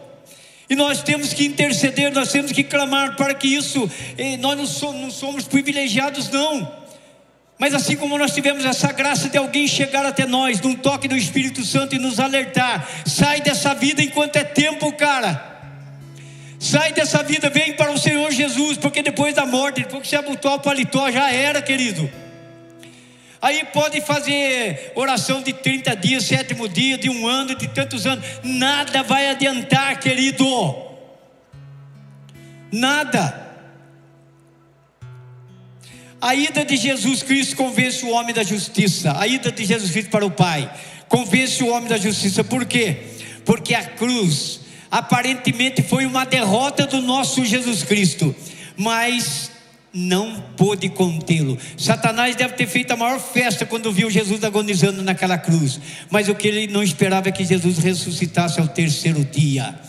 E 0.68 0.76
nós 0.76 1.02
temos 1.02 1.32
que 1.32 1.46
interceder, 1.46 2.12
nós 2.12 2.30
temos 2.30 2.52
que 2.52 2.62
clamar 2.62 3.16
para 3.16 3.32
que 3.32 3.48
isso, 3.48 3.90
eh, 4.18 4.36
nós 4.36 4.56
não 4.56 4.66
somos, 4.66 5.00
não 5.00 5.10
somos 5.10 5.44
privilegiados, 5.44 6.28
não. 6.28 6.70
Mas 7.58 7.72
assim 7.72 7.96
como 7.96 8.18
nós 8.18 8.34
tivemos 8.34 8.66
essa 8.66 8.92
graça 8.92 9.30
de 9.30 9.38
alguém 9.38 9.66
chegar 9.66 10.04
até 10.04 10.26
nós, 10.26 10.60
num 10.60 10.74
toque 10.74 11.08
do 11.08 11.16
Espírito 11.16 11.64
Santo 11.64 11.94
e 11.94 11.98
nos 11.98 12.20
alertar, 12.20 12.86
sai 13.06 13.40
dessa 13.40 13.74
vida 13.74 14.02
enquanto 14.02 14.36
é 14.36 14.44
tempo, 14.44 14.92
cara. 14.92 15.56
Sai 16.58 16.92
dessa 16.92 17.22
vida, 17.22 17.48
vem 17.48 17.72
para 17.72 17.90
o 17.90 17.98
Senhor 17.98 18.30
Jesus, 18.30 18.76
porque 18.76 19.02
depois 19.02 19.34
da 19.34 19.46
morte, 19.46 19.82
depois 19.82 20.02
que 20.02 20.08
você 20.08 20.16
abotou 20.16 20.52
o 20.52 20.60
paletó, 20.60 21.10
já 21.10 21.32
era, 21.32 21.62
querido. 21.62 22.10
Aí 23.40 23.64
pode 23.72 24.00
fazer 24.00 24.92
oração 24.94 25.42
de 25.42 25.52
30 25.52 25.94
dias, 25.96 26.24
sétimo 26.24 26.68
dia, 26.68 26.98
de 26.98 27.08
um 27.08 27.26
ano, 27.26 27.54
de 27.54 27.68
tantos 27.68 28.06
anos. 28.06 28.24
Nada 28.42 29.02
vai 29.02 29.30
adiantar, 29.30 30.00
querido. 30.00 30.44
Nada. 32.72 33.46
A 36.20 36.34
ida 36.34 36.64
de 36.64 36.76
Jesus 36.76 37.22
Cristo 37.22 37.56
convence 37.56 38.04
o 38.04 38.10
homem 38.10 38.34
da 38.34 38.42
justiça. 38.42 39.16
A 39.18 39.26
ida 39.26 39.52
de 39.52 39.64
Jesus 39.64 39.92
Cristo 39.92 40.10
para 40.10 40.26
o 40.26 40.30
Pai 40.30 40.68
convence 41.08 41.62
o 41.62 41.68
homem 41.68 41.88
da 41.88 41.96
justiça. 41.96 42.42
Por 42.42 42.66
quê? 42.66 42.96
Porque 43.44 43.74
a 43.74 43.84
cruz 43.84 44.60
aparentemente 44.90 45.82
foi 45.82 46.06
uma 46.06 46.24
derrota 46.24 46.86
do 46.86 47.00
nosso 47.00 47.44
Jesus 47.44 47.82
Cristo, 47.82 48.34
mas 48.76 49.50
não 49.92 50.40
pôde 50.56 50.88
contê-lo. 50.88 51.58
Satanás 51.76 52.36
deve 52.36 52.54
ter 52.54 52.66
feito 52.66 52.92
a 52.92 52.96
maior 52.96 53.18
festa 53.18 53.64
quando 53.64 53.92
viu 53.92 54.10
Jesus 54.10 54.44
agonizando 54.44 55.02
naquela 55.02 55.38
cruz, 55.38 55.80
mas 56.10 56.28
o 56.28 56.34
que 56.34 56.48
ele 56.48 56.66
não 56.72 56.82
esperava 56.82 57.28
é 57.28 57.32
que 57.32 57.44
Jesus 57.44 57.78
ressuscitasse 57.78 58.60
ao 58.60 58.68
terceiro 58.68 59.24
dia. 59.24 59.87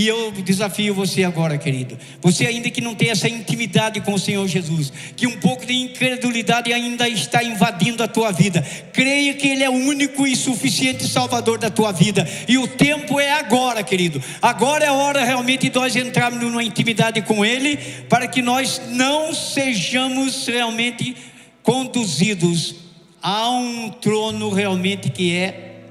E 0.00 0.08
eu 0.08 0.32
desafio 0.32 0.94
você 0.94 1.24
agora, 1.24 1.58
querido. 1.58 1.98
Você 2.22 2.46
ainda 2.46 2.70
que 2.70 2.80
não 2.80 2.94
tem 2.94 3.10
essa 3.10 3.28
intimidade 3.28 4.00
com 4.00 4.14
o 4.14 4.18
Senhor 4.18 4.48
Jesus, 4.48 4.90
que 5.14 5.26
um 5.26 5.38
pouco 5.38 5.66
de 5.66 5.74
incredulidade 5.74 6.72
ainda 6.72 7.06
está 7.06 7.44
invadindo 7.44 8.02
a 8.02 8.08
tua 8.08 8.32
vida. 8.32 8.62
Creia 8.94 9.34
que 9.34 9.46
Ele 9.46 9.62
é 9.62 9.68
o 9.68 9.74
único 9.74 10.26
e 10.26 10.34
suficiente 10.34 11.06
Salvador 11.06 11.58
da 11.58 11.68
tua 11.68 11.92
vida. 11.92 12.26
E 12.48 12.56
o 12.56 12.66
tempo 12.66 13.20
é 13.20 13.32
agora, 13.32 13.82
querido. 13.82 14.22
Agora 14.40 14.86
é 14.86 14.88
a 14.88 14.94
hora 14.94 15.22
realmente 15.22 15.68
de 15.68 15.78
nós 15.78 15.94
entrarmos 15.94 16.40
numa 16.40 16.64
intimidade 16.64 17.20
com 17.20 17.44
Ele, 17.44 17.76
para 18.08 18.26
que 18.26 18.40
nós 18.40 18.80
não 18.88 19.34
sejamos 19.34 20.46
realmente 20.46 21.14
conduzidos 21.62 22.74
a 23.20 23.50
um 23.50 23.90
trono 23.90 24.48
realmente 24.48 25.10
que 25.10 25.36
é 25.36 25.82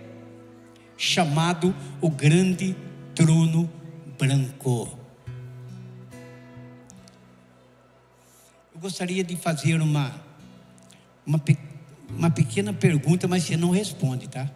chamado 0.98 1.76
o 2.02 2.10
grande 2.10 2.76
trono 3.14 3.70
branco. 4.20 5.00
Eu 8.76 8.82
gostaria 8.82 9.24
de 9.24 9.38
fazer 9.38 9.82
uma, 9.82 10.14
uma, 11.26 11.42
uma 12.10 12.30
pequena 12.30 12.74
pergunta, 12.74 13.28
mas 13.30 13.44
você 13.44 13.56
não 13.56 13.72
responde, 13.72 14.28
tá? 14.28 14.52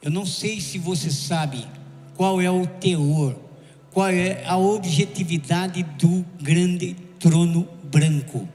Eu 0.00 0.10
não 0.10 0.24
sei 0.24 0.60
se 0.60 0.78
você 0.78 1.10
sabe 1.10 1.66
qual 2.16 2.40
é 2.40 2.48
o 2.48 2.64
teor, 2.64 3.36
qual 3.90 4.08
é 4.08 4.44
a 4.46 4.56
objetividade 4.56 5.82
do 5.82 6.24
grande 6.40 6.94
trono 7.18 7.68
branco. 7.82 8.48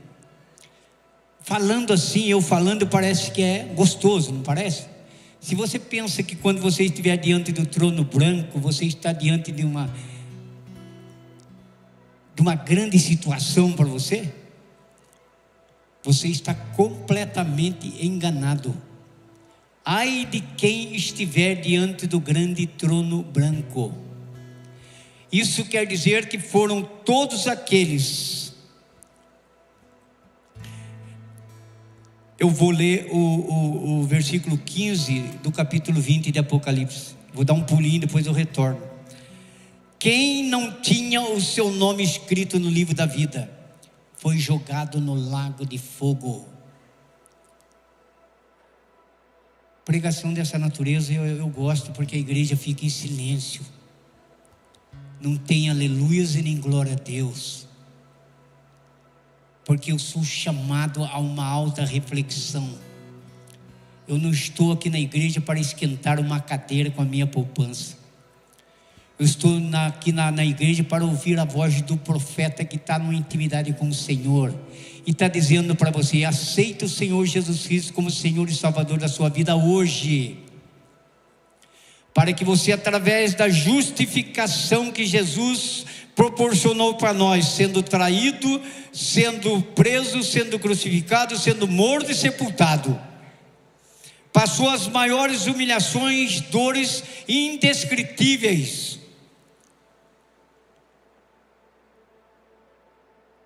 Falando 1.41 1.91
assim, 1.91 2.25
eu 2.27 2.41
falando, 2.41 2.87
parece 2.87 3.31
que 3.31 3.41
é 3.41 3.63
gostoso, 3.75 4.31
não 4.31 4.43
parece? 4.43 4.87
Se 5.39 5.55
você 5.55 5.79
pensa 5.79 6.21
que 6.21 6.35
quando 6.35 6.61
você 6.61 6.83
estiver 6.83 7.17
diante 7.17 7.51
do 7.51 7.65
trono 7.65 8.03
branco, 8.03 8.59
você 8.59 8.85
está 8.85 9.11
diante 9.11 9.51
de 9.51 9.63
uma 9.63 9.89
de 12.35 12.41
uma 12.41 12.55
grande 12.55 12.97
situação 12.97 13.73
para 13.73 13.85
você, 13.85 14.33
você 16.01 16.29
está 16.29 16.53
completamente 16.53 18.05
enganado. 18.05 18.73
Ai 19.83 20.25
de 20.25 20.39
quem 20.39 20.95
estiver 20.95 21.55
diante 21.55 22.07
do 22.07 22.17
grande 22.17 22.65
trono 22.65 23.23
branco. 23.23 23.93
Isso 25.29 25.65
quer 25.65 25.85
dizer 25.85 26.29
que 26.29 26.39
foram 26.39 26.81
todos 26.81 27.45
aqueles 27.45 28.48
Eu 32.39 32.49
vou 32.49 32.71
ler 32.71 33.09
o, 33.11 33.17
o, 33.17 33.99
o 33.99 34.03
versículo 34.03 34.57
15 34.57 35.19
do 35.43 35.51
capítulo 35.51 35.99
20 35.99 36.31
de 36.31 36.39
Apocalipse. 36.39 37.13
Vou 37.33 37.43
dar 37.43 37.53
um 37.53 37.63
pulinho, 37.63 37.99
depois 37.99 38.25
eu 38.25 38.31
retorno. 38.31 38.81
Quem 39.99 40.47
não 40.47 40.79
tinha 40.79 41.21
o 41.21 41.41
seu 41.41 41.69
nome 41.69 42.01
escrito 42.01 42.57
no 42.57 42.69
livro 42.69 42.95
da 42.95 43.05
vida 43.05 43.51
foi 44.15 44.37
jogado 44.37 45.01
no 45.01 45.13
lago 45.13 45.65
de 45.65 45.77
fogo. 45.77 46.47
Pregação 49.83 50.33
dessa 50.33 50.57
natureza 50.57 51.11
eu, 51.11 51.25
eu 51.25 51.49
gosto 51.49 51.91
porque 51.91 52.15
a 52.15 52.19
igreja 52.19 52.55
fica 52.55 52.85
em 52.85 52.89
silêncio. 52.89 53.61
Não 55.19 55.35
tem 55.35 55.69
aleluias 55.69 56.35
e 56.35 56.41
nem 56.41 56.57
glória 56.57 56.93
a 56.93 56.95
Deus 56.95 57.68
porque 59.69 59.91
eu 59.91 59.99
sou 59.99 60.23
chamado 60.23 61.03
a 61.03 61.19
uma 61.19 61.45
alta 61.45 61.85
reflexão. 61.85 62.67
Eu 64.07 64.17
não 64.17 64.31
estou 64.31 64.71
aqui 64.71 64.89
na 64.89 64.99
igreja 64.99 65.39
para 65.39 65.59
esquentar 65.59 66.19
uma 66.19 66.39
cadeira 66.39 66.89
com 66.89 67.03
a 67.03 67.05
minha 67.05 67.27
poupança. 67.27 67.95
Eu 69.19 69.25
estou 69.27 69.59
na, 69.59 69.85
aqui 69.85 70.11
na, 70.11 70.31
na 70.31 70.43
igreja 70.43 70.83
para 70.83 71.05
ouvir 71.05 71.37
a 71.37 71.45
voz 71.45 71.83
do 71.83 71.95
profeta 71.95 72.65
que 72.65 72.77
está 72.77 72.97
numa 72.97 73.13
intimidade 73.13 73.71
com 73.73 73.87
o 73.87 73.93
Senhor 73.93 74.55
e 75.05 75.11
está 75.11 75.27
dizendo 75.27 75.75
para 75.75 75.91
você: 75.91 76.23
aceita 76.23 76.85
o 76.85 76.89
Senhor 76.89 77.23
Jesus 77.27 77.67
Cristo 77.67 77.93
como 77.93 78.09
Senhor 78.09 78.49
e 78.49 78.55
Salvador 78.55 78.97
da 78.97 79.07
sua 79.07 79.29
vida 79.29 79.55
hoje 79.55 80.49
para 82.19 82.33
que 82.33 82.43
você, 82.43 82.71
através 82.71 83.33
da 83.33 83.47
justificação 83.47 84.91
que 84.91 85.05
Jesus 85.05 85.85
proporcionou 86.19 86.95
para 86.95 87.13
nós, 87.13 87.45
sendo 87.45 87.81
traído, 87.81 88.61
sendo 88.91 89.61
preso, 89.61 90.21
sendo 90.21 90.59
crucificado, 90.59 91.37
sendo 91.37 91.65
morto 91.65 92.11
e 92.11 92.13
sepultado, 92.13 92.99
passou 94.33 94.67
as 94.67 94.85
maiores 94.89 95.47
humilhações, 95.47 96.41
dores 96.41 97.05
indescritíveis, 97.25 98.99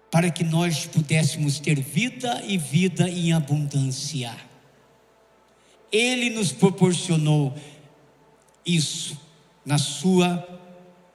para 0.10 0.32
que 0.32 0.44
nós 0.44 0.88
pudéssemos 0.88 1.60
ter 1.60 1.80
vida 1.80 2.42
e 2.44 2.58
vida 2.58 3.08
em 3.08 3.34
abundância. 3.34 4.36
Ele 5.92 6.32
nos 6.32 6.52
proporcionou 6.52 7.54
isso 8.66 9.16
na 9.64 9.78
sua 9.78 10.44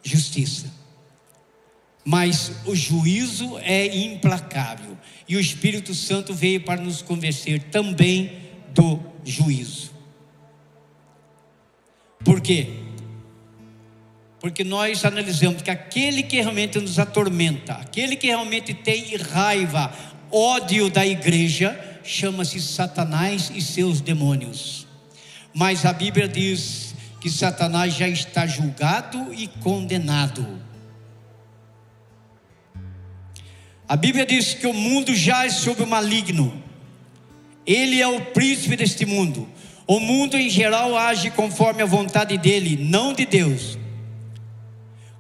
justiça. 0.04 0.77
Mas 2.09 2.52
o 2.64 2.74
juízo 2.74 3.59
é 3.59 3.94
implacável 3.94 4.96
e 5.28 5.36
o 5.36 5.40
Espírito 5.40 5.92
Santo 5.92 6.32
veio 6.32 6.62
para 6.62 6.80
nos 6.80 7.02
convencer 7.02 7.64
também 7.64 8.32
do 8.72 8.98
juízo. 9.22 9.90
Por 12.24 12.40
quê? 12.40 12.66
Porque 14.40 14.64
nós 14.64 15.04
analisamos 15.04 15.61
que 15.61 15.70
aquele 15.70 16.22
que 16.22 16.40
realmente 16.40 16.80
nos 16.80 16.98
atormenta, 16.98 17.74
aquele 17.74 18.16
que 18.16 18.28
realmente 18.28 18.72
tem 18.72 19.14
raiva, 19.16 19.92
ódio 20.32 20.88
da 20.88 21.06
igreja, 21.06 21.78
chama-se 22.02 22.59
Satanás 22.59 23.52
e 23.54 23.61
seus 23.61 24.00
demônios. 24.00 24.86
Mas 25.52 25.84
a 25.84 25.92
Bíblia 25.92 26.26
diz 26.26 26.94
que 27.20 27.28
Satanás 27.28 27.92
já 27.92 28.09
está 28.09 28.46
julgado 28.46 29.34
e 29.34 29.46
condenado. 29.46 30.67
A 33.89 33.97
Bíblia 33.97 34.26
diz 34.26 34.53
que 34.53 34.66
o 34.66 34.74
mundo 34.74 35.14
jaz 35.14 35.55
sob 35.55 35.82
o 35.82 35.86
maligno. 35.86 36.62
Ele 37.64 38.03
é 38.03 38.07
o 38.07 38.20
príncipe 38.20 38.76
deste 38.76 39.07
mundo. 39.07 39.49
O 39.86 39.99
mundo 39.99 40.36
em 40.36 40.51
geral 40.51 40.95
age 40.97 41.30
conforme 41.30 41.82
a 41.82 41.86
vontade 41.86 42.36
dele, 42.36 42.76
não 42.78 43.14
de 43.14 43.24
Deus. 43.24 43.78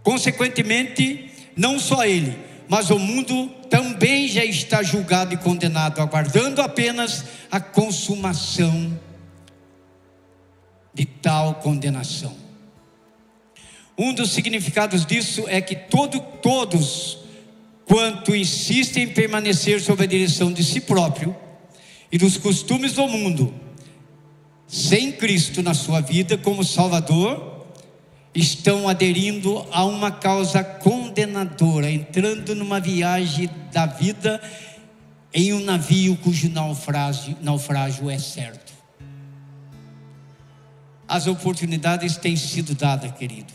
Consequentemente, 0.02 1.30
não 1.56 1.78
só 1.78 2.04
ele, 2.04 2.38
mas 2.68 2.90
o 2.90 2.98
mundo 2.98 3.48
também 3.70 4.28
já 4.28 4.44
está 4.44 4.82
julgado 4.82 5.32
e 5.32 5.38
condenado, 5.38 6.00
aguardando 6.02 6.60
apenas 6.60 7.24
a 7.50 7.58
consumação 7.58 8.98
de 10.92 11.06
tal 11.06 11.54
condenação. 11.54 12.36
Um 13.96 14.12
dos 14.12 14.30
significados 14.30 15.06
disso 15.06 15.44
é 15.48 15.60
que 15.60 15.74
todo, 15.74 16.20
todos 16.20 17.17
quanto 17.88 18.36
insistem 18.36 19.04
em 19.04 19.08
permanecer 19.08 19.80
sob 19.80 20.02
a 20.02 20.06
direção 20.06 20.52
de 20.52 20.62
si 20.62 20.80
próprio 20.80 21.34
e 22.12 22.18
dos 22.18 22.36
costumes 22.36 22.92
do 22.92 23.08
mundo, 23.08 23.52
sem 24.66 25.10
Cristo 25.10 25.62
na 25.62 25.72
sua 25.72 26.00
vida 26.02 26.36
como 26.36 26.62
Salvador, 26.62 27.66
estão 28.34 28.86
aderindo 28.88 29.66
a 29.72 29.84
uma 29.84 30.10
causa 30.10 30.62
condenadora, 30.62 31.90
entrando 31.90 32.54
numa 32.54 32.78
viagem 32.78 33.48
da 33.72 33.86
vida 33.86 34.40
em 35.32 35.54
um 35.54 35.60
navio 35.60 36.16
cujo 36.18 36.50
naufrágio, 36.50 37.36
naufrágio 37.40 38.10
é 38.10 38.18
certo. 38.18 38.72
As 41.06 41.26
oportunidades 41.26 42.18
têm 42.18 42.36
sido 42.36 42.74
dadas, 42.74 43.12
querido, 43.12 43.52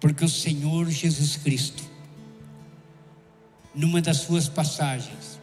porque 0.00 0.24
o 0.24 0.28
Senhor 0.28 0.90
Jesus 0.90 1.36
Cristo 1.36 1.85
numa 3.76 4.00
das 4.00 4.16
suas 4.18 4.48
passagens. 4.48 5.38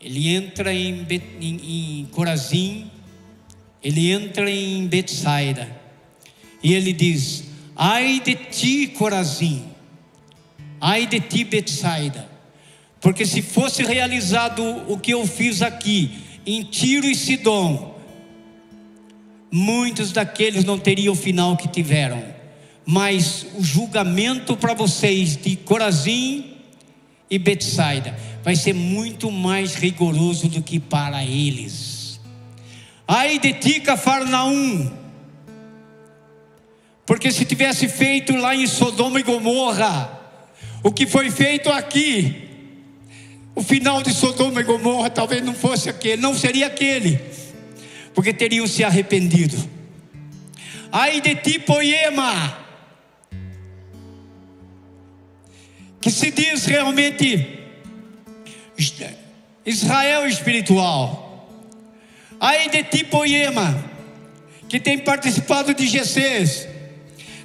Ele 0.00 0.34
entra 0.34 0.72
em, 0.72 1.04
Bet, 1.04 1.24
em, 1.40 2.00
em 2.00 2.04
Corazim, 2.06 2.90
ele 3.82 4.10
entra 4.10 4.50
em 4.50 4.86
Betsaida, 4.86 5.68
e 6.62 6.74
ele 6.74 6.92
diz: 6.92 7.44
Ai 7.76 8.20
de 8.20 8.34
ti, 8.34 8.86
Corazim, 8.88 9.64
ai 10.80 11.06
de 11.06 11.20
ti, 11.20 11.44
Betsaida, 11.44 12.28
porque 13.00 13.26
se 13.26 13.42
fosse 13.42 13.82
realizado 13.82 14.62
o 14.88 14.98
que 14.98 15.12
eu 15.12 15.26
fiz 15.26 15.60
aqui, 15.60 16.18
em 16.46 16.62
Tiro 16.62 17.06
e 17.06 17.14
Sidom, 17.14 17.94
muitos 19.50 20.12
daqueles 20.12 20.64
não 20.64 20.78
teriam 20.78 21.12
o 21.12 21.16
final 21.16 21.56
que 21.56 21.68
tiveram 21.68 22.35
mas 22.86 23.44
o 23.58 23.64
julgamento 23.64 24.56
para 24.56 24.72
vocês 24.72 25.36
de 25.36 25.56
Corazim 25.56 26.52
e 27.28 27.36
Betsaida 27.36 28.16
vai 28.44 28.54
ser 28.54 28.72
muito 28.72 29.28
mais 29.32 29.74
rigoroso 29.74 30.48
do 30.48 30.62
que 30.62 30.78
para 30.78 31.24
eles. 31.24 32.20
Ai 33.08 33.40
de 33.40 33.52
ti, 33.54 33.80
Cafarnaum, 33.80 34.92
porque 37.04 37.32
se 37.32 37.44
tivesse 37.44 37.88
feito 37.88 38.36
lá 38.36 38.54
em 38.54 38.66
Sodoma 38.68 39.18
e 39.18 39.24
Gomorra, 39.24 40.20
o 40.82 40.92
que 40.92 41.06
foi 41.06 41.28
feito 41.30 41.70
aqui, 41.70 42.48
o 43.54 43.62
final 43.62 44.00
de 44.00 44.12
Sodoma 44.12 44.60
e 44.60 44.64
Gomorra 44.64 45.10
talvez 45.10 45.42
não 45.42 45.54
fosse 45.54 45.88
aquele, 45.88 46.22
não 46.22 46.34
seria 46.34 46.68
aquele, 46.68 47.20
porque 48.14 48.32
teriam 48.32 48.66
se 48.66 48.84
arrependido. 48.84 49.56
Ai 50.92 51.20
de 51.20 51.34
ti, 51.34 51.58
Poema, 51.58 52.65
que 56.06 56.12
se 56.12 56.30
diz 56.30 56.66
realmente 56.66 57.58
Israel 59.66 60.24
espiritual. 60.28 61.50
Aí 62.38 62.68
de 62.68 62.84
Tipoema, 62.84 63.84
que 64.68 64.78
tem 64.78 64.98
participado 64.98 65.74
de 65.74 65.84
GCs, 65.88 66.68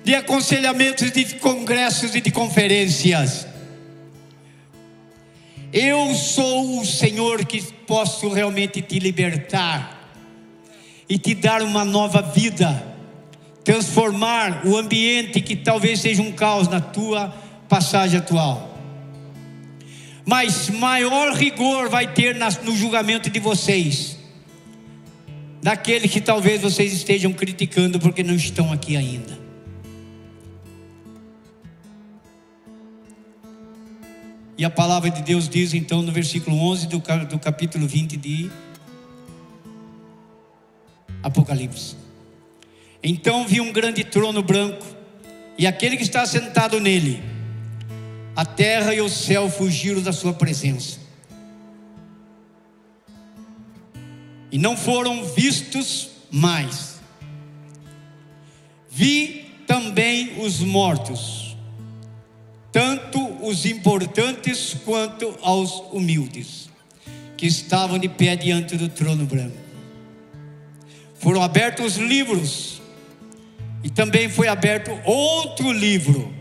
de 0.03 0.13
aconselhamentos, 0.13 1.09
de 1.09 1.25
congressos 1.39 2.13
e 2.13 2.21
de 2.21 2.29
conferências. 2.29 3.47
Eu 5.73 6.13
sou 6.13 6.81
o 6.81 6.85
Senhor 6.85 7.43
que 7.43 7.63
posso 7.87 8.29
realmente 8.29 8.79
te 8.79 8.99
libertar 8.99 10.13
e 11.09 11.17
te 11.17 11.33
dar 11.33 11.63
uma 11.63 11.83
nova 11.83 12.21
vida, 12.21 12.95
transformar 13.63 14.67
o 14.67 14.77
ambiente 14.77 15.41
que 15.41 15.55
talvez 15.55 15.99
seja 15.99 16.21
um 16.21 16.31
caos 16.31 16.67
na 16.67 16.79
tua 16.79 17.40
passagem 17.71 18.19
atual. 18.19 18.77
Mas 20.25 20.69
maior 20.69 21.33
rigor 21.33 21.87
vai 21.87 22.05
ter 22.13 22.35
no 22.35 22.75
julgamento 22.75 23.29
de 23.29 23.39
vocês, 23.39 24.19
daquele 25.63 26.09
que 26.09 26.19
talvez 26.19 26.61
vocês 26.61 26.91
estejam 26.91 27.31
criticando 27.31 27.97
porque 27.97 28.23
não 28.23 28.35
estão 28.35 28.73
aqui 28.73 28.97
ainda. 28.97 29.39
E 34.57 34.65
a 34.65 34.69
palavra 34.69 35.09
de 35.09 35.21
Deus 35.21 35.47
diz 35.47 35.73
então 35.73 36.01
no 36.01 36.11
versículo 36.11 36.57
11 36.57 36.87
do, 36.87 36.99
capítulo 37.39 37.87
20 37.87 38.17
de 38.17 38.51
Apocalipse: 41.23 41.95
Então 43.01 43.47
vi 43.47 43.61
um 43.61 43.71
grande 43.71 44.03
trono 44.03 44.43
branco, 44.43 44.85
e 45.57 45.65
aquele 45.65 45.95
que 45.95 46.03
está 46.03 46.25
sentado 46.25 46.77
nele, 46.77 47.30
a 48.35 48.45
terra 48.45 48.93
e 48.93 49.01
o 49.01 49.09
céu 49.09 49.49
fugiram 49.49 50.01
da 50.01 50.13
sua 50.13 50.33
presença. 50.33 50.99
E 54.51 54.57
não 54.57 54.75
foram 54.75 55.23
vistos 55.23 56.09
mais. 56.29 56.99
Vi 58.89 59.45
também 59.65 60.41
os 60.41 60.59
mortos, 60.59 61.55
tanto 62.71 63.19
os 63.45 63.65
importantes 63.65 64.75
quanto 64.85 65.37
aos 65.41 65.71
humildes, 65.91 66.69
que 67.37 67.47
estavam 67.47 67.97
de 67.97 68.09
pé 68.09 68.35
diante 68.35 68.75
do 68.75 68.89
trono 68.89 69.25
branco. 69.25 69.57
Foram 71.19 71.41
abertos 71.41 71.97
os 71.97 71.97
livros, 71.97 72.81
e 73.83 73.89
também 73.89 74.27
foi 74.29 74.47
aberto 74.47 74.91
outro 75.05 75.71
livro 75.71 76.40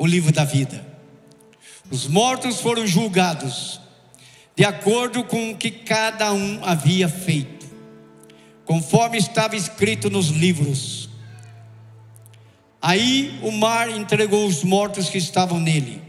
o 0.00 0.06
livro 0.06 0.32
da 0.32 0.44
vida. 0.44 0.82
Os 1.90 2.06
mortos 2.06 2.58
foram 2.58 2.86
julgados 2.86 3.78
de 4.56 4.64
acordo 4.64 5.22
com 5.22 5.50
o 5.50 5.56
que 5.56 5.70
cada 5.70 6.32
um 6.32 6.64
havia 6.64 7.06
feito, 7.06 7.66
conforme 8.64 9.18
estava 9.18 9.56
escrito 9.56 10.08
nos 10.08 10.28
livros. 10.28 11.10
Aí 12.80 13.38
o 13.42 13.52
mar 13.52 13.90
entregou 13.90 14.46
os 14.46 14.64
mortos 14.64 15.10
que 15.10 15.18
estavam 15.18 15.60
nele. 15.60 16.00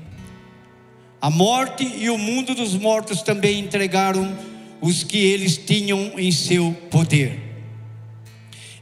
A 1.20 1.30
morte 1.30 1.84
e 1.84 2.10
o 2.10 2.18
mundo 2.18 2.56
dos 2.56 2.74
mortos 2.74 3.22
também 3.22 3.60
entregaram 3.60 4.38
os 4.80 5.04
que 5.04 5.18
eles 5.18 5.58
tinham 5.58 6.18
em 6.18 6.32
seu 6.32 6.72
poder. 6.90 7.38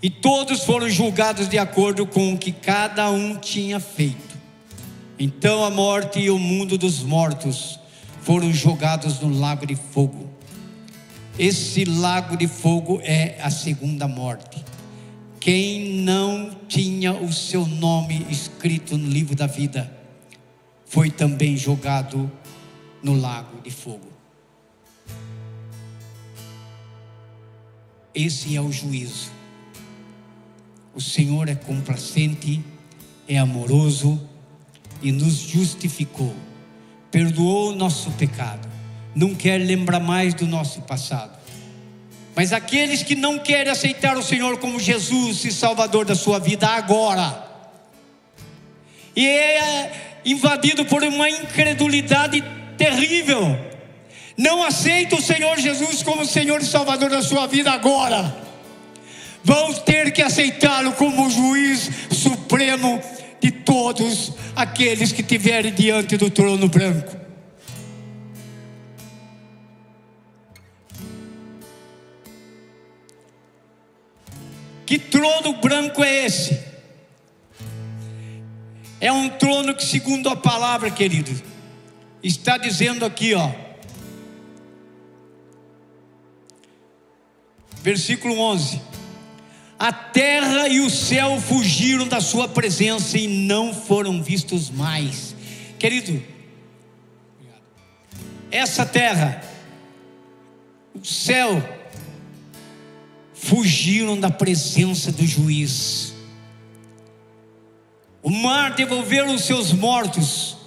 E 0.03 0.10
todos 0.12 0.64
foram 0.64 0.88
julgados 0.88 1.49
de 1.49 1.57
acordo 1.57 2.05
com 2.05 2.36
o 2.36 2.38
que 2.38 2.51
cada 2.51 3.10
um 3.10 3.36
tinha 3.38 3.80
feito. 3.80 4.28
Então 5.20 5.65
a 5.65 5.70
morte 5.70 6.17
e 6.17 6.30
o 6.30 6.39
mundo 6.39 6.78
dos 6.78 7.03
mortos 7.03 7.78
foram 8.22 8.53
jogados 8.53 9.20
no 9.20 9.38
lago 9.38 9.65
de 9.65 9.76
fogo. 9.76 10.30
Esse 11.38 11.84
lago 11.84 12.38
de 12.38 12.47
fogo 12.47 13.01
é 13.03 13.38
a 13.41 13.49
segunda 13.49 14.07
morte. 14.07 14.63
Quem 15.38 16.01
não 16.01 16.55
tinha 16.70 17.11
o 17.13 17.34
seu 17.34 17.65
nome 17.65 18.26
escrito 18.30 18.97
no 18.97 19.09
livro 19.09 19.36
da 19.36 19.45
vida 19.45 19.91
foi 20.86 21.11
também 21.11 21.57
jogado 21.57 22.32
no 23.03 23.13
lago 23.13 23.61
de 23.61 23.72
fogo. 23.72 24.07
Esse 28.15 28.55
é 28.55 28.61
o 28.61 28.72
juízo. 28.72 29.32
O 30.95 31.01
Senhor 31.01 31.49
é 31.49 31.55
complacente, 31.55 32.63
é 33.28 33.38
amoroso 33.38 34.28
e 35.02 35.12
nos 35.12 35.36
justificou, 35.36 36.36
perdoou 37.12 37.72
o 37.72 37.76
nosso 37.76 38.12
pecado, 38.12 38.68
não 39.16 39.34
quer 39.34 39.58
lembrar 39.58 40.00
mais 40.00 40.34
do 40.34 40.45
nosso 40.45 40.82
passado. 40.82 41.38
Mas 42.36 42.54
aqueles 42.54 43.04
que 43.04 43.16
não 43.16 43.39
querem 43.39 43.72
aceitar 43.72 44.18
o 44.18 44.24
Senhor 44.24 44.58
como 44.60 44.80
Jesus 44.80 45.43
e 45.45 45.52
Salvador 45.52 46.06
da 46.06 46.16
sua 46.16 46.39
vida 46.39 46.68
agora, 46.68 47.47
e 49.16 49.28
é 49.28 50.20
invadido 50.26 50.86
por 50.86 51.04
uma 51.04 51.30
incredulidade 51.30 52.43
terrível, 52.78 53.58
não 54.38 54.64
aceita 54.64 55.16
o 55.16 55.22
Senhor 55.22 55.58
Jesus 55.58 56.02
como 56.02 56.26
Senhor 56.26 56.62
e 56.62 56.66
Salvador 56.66 57.10
da 57.10 57.22
sua 57.22 57.45
vida 57.45 57.72
agora, 57.72 58.34
vão 59.43 59.74
ter 59.74 60.12
que 60.12 60.22
aceitá-lo 60.22 60.93
como 60.93 61.30
juiz 61.30 61.89
supremo 62.12 63.02
de 63.42 63.52
todos 63.52 64.34
aqueles 64.56 65.12
que 65.12 65.22
estiverem 65.22 65.74
diante 65.74 66.18
do 66.18 66.30
trono 66.30 66.68
branco. 66.68 67.18
Que 74.86 74.98
trono 74.98 75.54
branco 75.62 76.04
é 76.04 76.26
esse? 76.26 76.60
É 79.00 79.12
um 79.12 79.30
trono 79.30 79.76
que, 79.76 79.86
segundo 79.86 80.28
a 80.30 80.36
palavra, 80.36 80.90
querido, 80.90 81.32
está 82.24 82.58
dizendo 82.58 83.06
aqui, 83.06 83.34
ó. 83.34 83.52
Versículo 87.82 88.38
11: 88.40 88.82
A 89.80 89.93
terra 89.93 90.67
e 90.67 90.82
o 90.82 90.89
céu 90.89 91.39
fugiram 91.39 92.05
da 92.05 92.19
sua 92.19 92.49
presença 92.49 93.17
e 93.17 93.27
não 93.27 93.73
foram 93.73 94.21
vistos 94.21 94.69
mais. 94.69 95.34
Querido, 95.80 96.21
essa 98.51 98.86
terra, 98.86 99.41
o 100.93 101.05
céu, 101.05 101.63
fugiram 103.34 104.19
da 104.19 104.30
presença 104.30 105.13
do 105.13 105.25
juiz. 105.25 106.13
O 108.21 108.30
mar 108.30 108.75
devolveu 108.75 109.27
os 109.27 109.45
seus 109.45 109.71
mortos. 109.71 110.59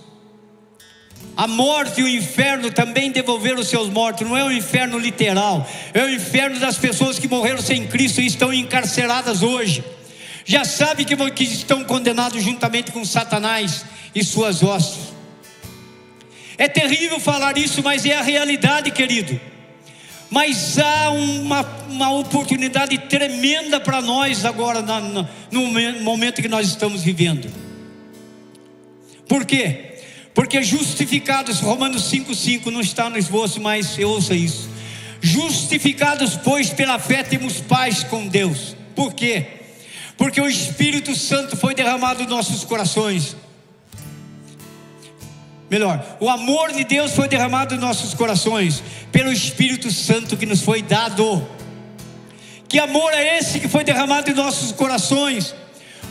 A 1.36 1.46
morte 1.46 2.00
e 2.00 2.04
o 2.04 2.08
inferno 2.08 2.70
também 2.70 3.10
devolveram 3.10 3.62
seus 3.62 3.88
mortos. 3.88 4.28
Não 4.28 4.36
é 4.36 4.44
um 4.44 4.52
inferno 4.52 4.98
literal, 4.98 5.66
é 5.94 6.04
o 6.04 6.10
inferno 6.10 6.58
das 6.58 6.76
pessoas 6.76 7.18
que 7.18 7.26
morreram 7.26 7.62
sem 7.62 7.86
Cristo 7.86 8.20
e 8.20 8.26
estão 8.26 8.52
encarceradas 8.52 9.42
hoje. 9.42 9.82
Já 10.44 10.64
sabe 10.64 11.04
que, 11.04 11.44
estão 11.44 11.84
condenados 11.84 12.42
juntamente 12.42 12.92
com 12.92 13.04
Satanás 13.04 13.84
e 14.14 14.22
suas 14.22 14.62
hostes. 14.62 15.12
É 16.58 16.68
terrível 16.68 17.18
falar 17.18 17.56
isso, 17.56 17.82
mas 17.82 18.04
é 18.04 18.14
a 18.14 18.22
realidade, 18.22 18.90
querido. 18.90 19.40
Mas 20.28 20.78
há 20.78 21.10
uma, 21.10 21.62
uma 21.88 22.10
oportunidade 22.12 22.96
tremenda 22.98 23.80
para 23.80 24.00
nós 24.00 24.44
agora, 24.44 24.82
no 25.50 26.02
momento 26.02 26.42
que 26.42 26.48
nós 26.48 26.68
estamos 26.68 27.02
vivendo. 27.02 27.52
Por 29.28 29.44
quê? 29.44 29.91
Porque 30.34 30.62
justificados, 30.62 31.60
Romanos 31.60 32.10
5,5 32.10 32.66
não 32.66 32.80
está 32.80 33.10
no 33.10 33.18
esboço, 33.18 33.60
mas 33.60 33.98
ouça 33.98 34.34
isso. 34.34 34.68
Justificados, 35.20 36.36
pois, 36.36 36.70
pela 36.70 36.98
fé 36.98 37.22
temos 37.22 37.60
paz 37.60 38.02
com 38.02 38.26
Deus. 38.26 38.76
Por 38.94 39.12
quê? 39.12 39.46
Porque 40.16 40.40
o 40.40 40.48
Espírito 40.48 41.14
Santo 41.14 41.56
foi 41.56 41.74
derramado 41.74 42.22
em 42.22 42.26
nossos 42.26 42.64
corações 42.64 43.36
melhor, 45.72 46.18
o 46.20 46.28
amor 46.28 46.70
de 46.70 46.84
Deus 46.84 47.12
foi 47.12 47.26
derramado 47.26 47.74
em 47.74 47.78
nossos 47.78 48.12
corações 48.12 48.82
pelo 49.10 49.32
Espírito 49.32 49.90
Santo 49.90 50.36
que 50.36 50.44
nos 50.44 50.60
foi 50.60 50.82
dado. 50.82 51.48
Que 52.68 52.78
amor 52.78 53.10
é 53.14 53.38
esse 53.38 53.58
que 53.58 53.68
foi 53.68 53.82
derramado 53.82 54.30
em 54.30 54.34
nossos 54.34 54.70
corações? 54.72 55.54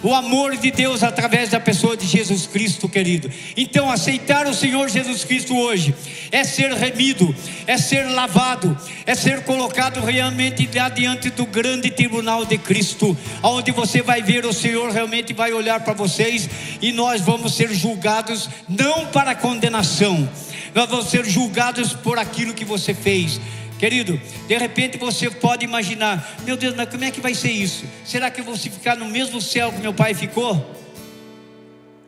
O 0.03 0.13
amor 0.13 0.57
de 0.57 0.71
Deus 0.71 1.03
através 1.03 1.49
da 1.49 1.59
pessoa 1.59 1.95
de 1.95 2.05
Jesus 2.05 2.47
Cristo, 2.47 2.89
querido. 2.89 3.29
Então, 3.55 3.89
aceitar 3.89 4.47
o 4.47 4.53
Senhor 4.53 4.89
Jesus 4.89 5.23
Cristo 5.23 5.55
hoje 5.55 5.93
é 6.31 6.43
ser 6.43 6.71
remido, 6.73 7.33
é 7.67 7.77
ser 7.77 8.03
lavado, 8.09 8.77
é 9.05 9.13
ser 9.13 9.43
colocado 9.43 9.99
realmente 10.01 10.67
diante 10.95 11.29
do 11.29 11.45
grande 11.45 11.91
tribunal 11.91 12.45
de 12.45 12.57
Cristo, 12.57 13.15
onde 13.43 13.71
você 13.71 14.01
vai 14.01 14.21
ver 14.21 14.45
o 14.45 14.53
Senhor 14.53 14.91
realmente 14.91 15.33
vai 15.33 15.53
olhar 15.53 15.81
para 15.81 15.93
vocês 15.93 16.49
e 16.81 16.91
nós 16.91 17.21
vamos 17.21 17.55
ser 17.55 17.73
julgados 17.73 18.49
não 18.67 19.07
para 19.07 19.35
condenação, 19.35 20.27
nós 20.73 20.89
vamos 20.89 21.09
ser 21.09 21.25
julgados 21.25 21.93
por 21.93 22.17
aquilo 22.17 22.53
que 22.53 22.65
você 22.65 22.93
fez 22.93 23.39
Querido, 23.81 24.21
de 24.47 24.57
repente 24.59 24.95
você 24.99 25.27
pode 25.31 25.65
imaginar: 25.65 26.37
meu 26.45 26.55
Deus, 26.55 26.75
mas 26.75 26.87
como 26.87 27.03
é 27.03 27.09
que 27.09 27.19
vai 27.19 27.33
ser 27.33 27.49
isso? 27.49 27.83
Será 28.05 28.29
que 28.29 28.39
eu 28.39 28.45
vou 28.45 28.55
ficar 28.55 28.95
no 28.95 29.05
mesmo 29.05 29.41
céu 29.41 29.71
que 29.73 29.81
meu 29.81 29.91
pai 29.91 30.13
ficou? 30.13 30.69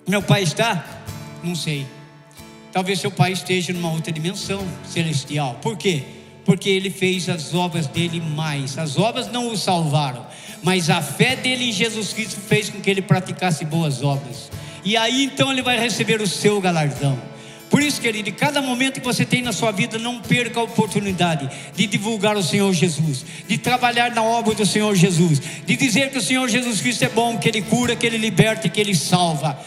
Meu 0.07 0.21
pai 0.21 0.43
está? 0.43 0.85
Não 1.43 1.55
sei. 1.55 1.87
Talvez 2.71 2.99
seu 2.99 3.09
pai 3.09 3.31
esteja 3.31 3.73
numa 3.73 3.91
outra 3.91 4.11
dimensão 4.11 4.63
celestial. 4.87 5.55
Por 5.63 5.75
quê? 5.75 6.03
Porque 6.45 6.69
ele 6.69 6.91
fez 6.91 7.27
as 7.27 7.55
obras 7.55 7.87
dele 7.87 8.21
mais. 8.21 8.77
As 8.77 8.99
obras 8.99 9.31
não 9.31 9.47
o 9.47 9.57
salvaram, 9.57 10.27
mas 10.61 10.91
a 10.91 11.01
fé 11.01 11.35
dele 11.35 11.69
em 11.69 11.71
Jesus 11.71 12.13
Cristo 12.13 12.39
fez 12.39 12.69
com 12.69 12.79
que 12.79 12.87
ele 12.87 13.01
praticasse 13.01 13.65
boas 13.65 14.03
obras. 14.03 14.51
E 14.85 14.95
aí 14.95 15.23
então 15.23 15.51
ele 15.51 15.63
vai 15.63 15.79
receber 15.79 16.21
o 16.21 16.27
seu 16.27 16.61
galardão. 16.61 17.32
Por 17.73 17.81
isso, 17.81 17.99
querido, 17.99 18.31
cada 18.33 18.61
momento 18.61 18.99
que 18.99 19.03
você 19.03 19.25
tem 19.25 19.41
na 19.41 19.51
sua 19.51 19.71
vida, 19.71 19.97
não 19.97 20.21
perca 20.21 20.59
a 20.59 20.63
oportunidade 20.63 21.49
de 21.75 21.87
divulgar 21.87 22.37
o 22.37 22.43
Senhor 22.43 22.71
Jesus, 22.71 23.25
de 23.47 23.57
trabalhar 23.57 24.11
na 24.11 24.21
obra 24.21 24.53
do 24.53 24.63
Senhor 24.63 24.93
Jesus, 24.93 25.41
de 25.65 25.75
dizer 25.75 26.11
que 26.11 26.19
o 26.19 26.21
Senhor 26.21 26.47
Jesus 26.47 26.79
Cristo 26.81 27.03
é 27.03 27.09
bom, 27.09 27.35
que 27.39 27.49
Ele 27.49 27.63
cura, 27.63 27.95
que 27.95 28.05
Ele 28.05 28.19
liberta 28.19 28.67
e 28.67 28.69
que 28.69 28.79
Ele 28.79 28.93
salva. 28.93 29.59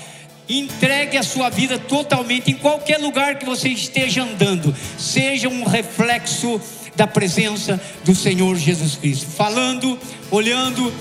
Entregue 0.49 1.19
a 1.19 1.25
sua 1.25 1.51
vida 1.51 1.81
totalmente 1.81 2.49
em 2.49 2.55
qualquer 2.55 3.01
lugar 3.01 3.41
que 3.41 3.45
você 3.45 3.71
esteja 3.71 4.23
andando, 4.23 4.73
seja 4.97 5.49
um 5.49 5.65
reflexo 5.65 6.61
da 6.95 7.09
presença 7.09 7.81
do 8.05 8.15
Senhor 8.15 8.55
Jesus 8.55 8.95
Cristo, 8.95 9.27
falando, 9.27 9.99
olhando, 10.31 10.93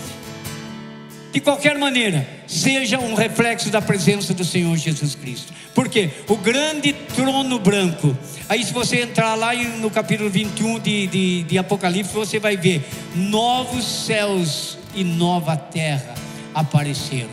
de 1.35 1.41
qualquer 1.41 1.77
maneira, 1.77 2.25
seja 2.47 2.97
um 2.97 3.13
reflexo 3.13 3.69
da 3.69 3.81
presença 3.81 4.33
do 4.33 4.45
Senhor 4.45 4.77
Jesus 4.77 5.15
Cristo. 5.15 5.51
Porque 5.73 6.09
o 6.29 6.37
grande 6.37 6.93
trono 6.93 7.59
branco, 7.59 8.17
aí 8.47 8.63
se 8.63 8.71
você 8.71 9.01
entrar 9.01 9.35
lá 9.35 9.53
no 9.53 9.91
capítulo 9.91 10.29
21 10.29 10.79
de, 10.79 11.07
de, 11.07 11.43
de 11.43 11.57
Apocalipse, 11.57 12.13
você 12.13 12.39
vai 12.39 12.55
ver 12.55 12.81
novos 13.13 13.83
céus 13.83 14.77
e 14.95 15.03
nova 15.03 15.57
terra 15.57 16.15
apareceram. 16.53 17.27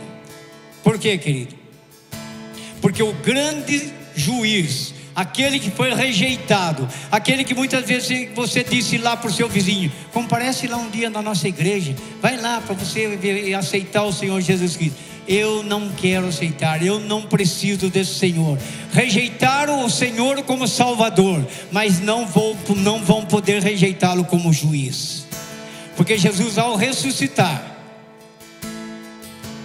Por 0.83 0.99
quê, 0.99 1.17
querido? 1.17 1.55
Porque 2.81 3.01
o 3.01 3.13
grande 3.13 3.93
juiz, 4.17 4.93
aquele 5.15 5.59
que 5.59 5.69
foi 5.71 5.93
rejeitado, 5.93 6.87
aquele 7.11 7.43
que 7.43 7.53
muitas 7.53 7.85
vezes 7.85 8.29
você 8.33 8.63
disse 8.63 8.97
lá 8.97 9.15
para 9.15 9.29
o 9.29 9.33
seu 9.33 9.47
vizinho: 9.47 9.91
comparece 10.11 10.67
lá 10.67 10.77
um 10.77 10.89
dia 10.89 11.09
na 11.09 11.21
nossa 11.21 11.47
igreja, 11.47 11.95
vai 12.21 12.39
lá 12.39 12.61
para 12.61 12.75
você 12.75 13.19
aceitar 13.57 14.03
o 14.03 14.13
Senhor 14.13 14.39
Jesus 14.41 14.75
Cristo. 14.75 14.97
Eu 15.25 15.63
não 15.63 15.89
quero 15.89 16.27
aceitar, 16.27 16.85
eu 16.85 16.99
não 16.99 17.21
preciso 17.21 17.89
desse 17.89 18.15
Senhor. 18.15 18.57
Rejeitaram 18.91 19.85
o 19.85 19.89
Senhor 19.89 20.43
como 20.43 20.67
Salvador, 20.67 21.47
mas 21.71 22.01
não, 22.01 22.25
vou, 22.25 22.57
não 22.75 23.01
vão 23.01 23.25
poder 23.25 23.63
rejeitá-lo 23.63 24.25
como 24.25 24.51
juiz, 24.51 25.25
porque 25.95 26.17
Jesus, 26.17 26.57
ao 26.57 26.75
ressuscitar, 26.75 27.71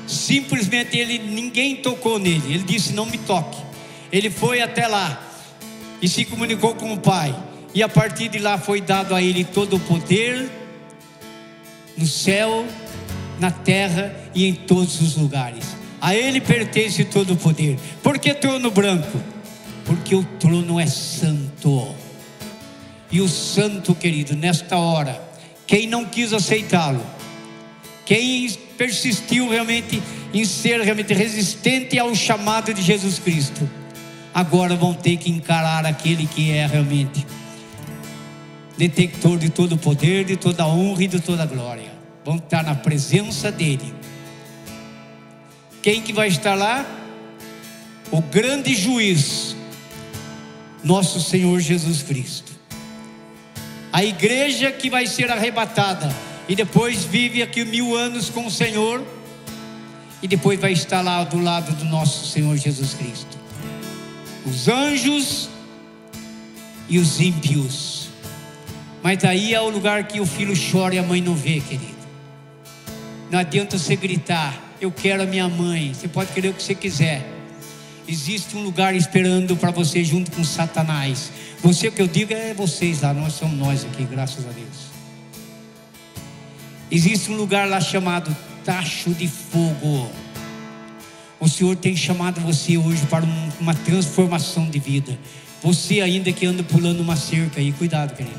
simplesmente 0.07 0.97
ele 0.97 1.19
ninguém 1.19 1.77
tocou 1.77 2.19
nele. 2.19 2.55
Ele 2.55 2.63
disse: 2.63 2.93
"Não 2.93 3.07
me 3.07 3.19
toque". 3.19 3.59
Ele 4.11 4.31
foi 4.31 4.63
até 4.63 4.87
lá, 4.87 5.28
e 6.01 6.09
se 6.09 6.25
comunicou 6.25 6.75
com 6.75 6.93
o 6.93 6.99
Pai. 6.99 7.35
E 7.75 7.83
a 7.83 7.89
partir 7.89 8.29
de 8.29 8.39
lá 8.39 8.59
foi 8.59 8.81
dado 8.81 9.15
a 9.15 9.23
ele 9.23 9.45
todo 9.45 9.77
o 9.77 9.81
poder 9.81 10.51
no 11.97 12.07
céu, 12.07 12.67
na 13.39 13.51
terra 13.51 14.15
e 14.35 14.47
em 14.47 14.55
todos 14.55 15.01
os 15.01 15.17
lugares. 15.17 15.65
A 16.01 16.15
ele 16.15 16.41
pertence 16.41 17.05
todo 17.05 17.35
o 17.35 17.37
poder. 17.37 17.79
Por 18.03 18.19
que 18.19 18.33
trono 18.35 18.71
branco? 18.71 19.21
Porque 19.85 20.15
o 20.15 20.25
trono 20.39 20.79
é 20.79 20.87
santo. 20.87 21.95
E 23.11 23.21
o 23.21 23.29
santo, 23.29 23.95
querido, 23.95 24.37
nesta 24.37 24.77
hora, 24.77 25.21
quem 25.67 25.87
não 25.87 26.05
quis 26.05 26.33
aceitá-lo, 26.33 27.05
quem 28.05 28.49
persistiu 28.77 29.49
realmente 29.49 30.01
em 30.33 30.45
ser 30.45 30.81
realmente 30.81 31.13
resistente 31.13 31.99
ao 31.99 32.15
chamado 32.15 32.73
de 32.73 32.83
Jesus 32.83 33.19
Cristo, 33.19 33.69
agora 34.33 34.77
vão 34.77 34.95
ter 34.95 35.17
que 35.17 35.31
encarar 35.31 35.87
aquele 35.87 36.27
que 36.27 36.51
é 36.51 36.67
realmente 36.67 37.27
detector 38.77 39.37
de 39.39 39.51
todo 39.51 39.75
o 39.75 39.79
poder, 39.79 40.25
de 40.25 40.37
toda 40.37 40.63
a 40.63 40.67
honra 40.69 41.05
e 41.05 41.09
de 41.09 41.21
toda 41.21 41.43
a 41.43 41.47
glória. 41.47 41.91
Vão 42.25 42.37
estar 42.37 42.63
na 42.63 42.75
presença 42.75 43.51
dele. 43.51 43.93
Quem 45.83 46.03
que 46.03 46.13
vai 46.13 46.29
estar 46.29 46.55
lá? 46.55 46.87
O 48.11 48.21
grande 48.23 48.75
juiz, 48.75 49.57
nosso 50.85 51.21
Senhor 51.21 51.59
Jesus 51.61 52.03
Cristo. 52.03 52.53
A 53.93 54.05
igreja 54.05 54.71
que 54.71 54.89
vai 54.89 55.07
ser 55.07 55.31
arrebatada 55.31 56.15
e 56.49 56.55
depois 56.55 57.05
vive 57.05 57.43
aqui 57.43 57.65
mil 57.65 57.97
anos 57.97 58.31
com 58.31 58.47
o 58.47 58.51
Senhor 58.51 59.05
e 60.23 60.29
depois 60.29 60.61
vai 60.61 60.73
estar 60.73 61.01
lá 61.01 61.25
do 61.25 61.41
lado 61.41 61.73
do 61.73 61.85
nosso 61.85 62.27
Senhor 62.27 62.57
Jesus 62.57 62.95
Cristo 62.95 63.38
os 64.47 64.69
anjos 64.69 65.49
e 66.89 66.99
os 66.99 67.21
ímpios. 67.21 68.09
Mas 69.03 69.25
aí 69.25 69.55
é 69.55 69.61
o 69.61 69.69
lugar 69.69 70.07
que 70.09 70.21
o 70.21 70.27
filho 70.27 70.55
chora 70.71 70.95
e 70.95 70.99
a 70.99 71.03
mãe 71.03 71.21
não 71.21 71.35
vê, 71.35 71.61
querido. 71.61 71.99
Não 73.31 73.39
adianta 73.39 73.79
você 73.79 73.95
gritar, 73.95 74.59
eu 74.81 74.91
quero 74.91 75.23
a 75.23 75.27
minha 75.27 75.49
mãe. 75.49 75.93
Você 75.93 76.09
pode 76.09 76.33
querer 76.33 76.49
o 76.49 76.55
que 76.55 76.63
você 76.63 76.75
quiser. 76.75 77.27
Existe 78.07 78.57
um 78.57 78.63
lugar 78.63 78.95
esperando 78.95 79.55
para 79.55 79.71
você 79.71 80.03
junto 80.03 80.31
com 80.31 80.43
Satanás. 80.43 81.31
Você 81.63 81.89
o 81.89 81.93
que 81.93 82.01
eu 82.01 82.09
digo 82.09 82.33
é 82.33 82.55
vocês 82.55 83.03
lá, 83.03 83.13
nós 83.13 83.35
somos 83.35 83.59
nós 83.59 83.85
aqui, 83.85 84.05
graças 84.05 84.47
a 84.47 84.51
Deus. 84.51 84.89
Existe 86.91 87.31
um 87.31 87.37
lugar 87.37 87.69
lá 87.69 87.81
chamado 87.81 88.35
Tacho 88.65 89.11
de 89.11 89.29
Fogo. 89.29 90.11
O 91.41 91.49
Senhor 91.49 91.77
tem 91.77 91.95
chamado 91.95 92.41
você 92.41 92.77
hoje 92.77 93.07
para 93.07 93.25
uma 93.61 93.75
transformação 93.75 94.69
de 94.69 94.79
vida. 94.79 95.17
Você 95.63 96.01
ainda 96.01 96.33
que 96.33 96.45
anda 96.45 96.63
pulando 96.63 97.01
uma 97.01 97.17
cerca 97.17 97.61
aí, 97.61 97.73
cuidado, 97.73 98.17
querido. 98.17 98.37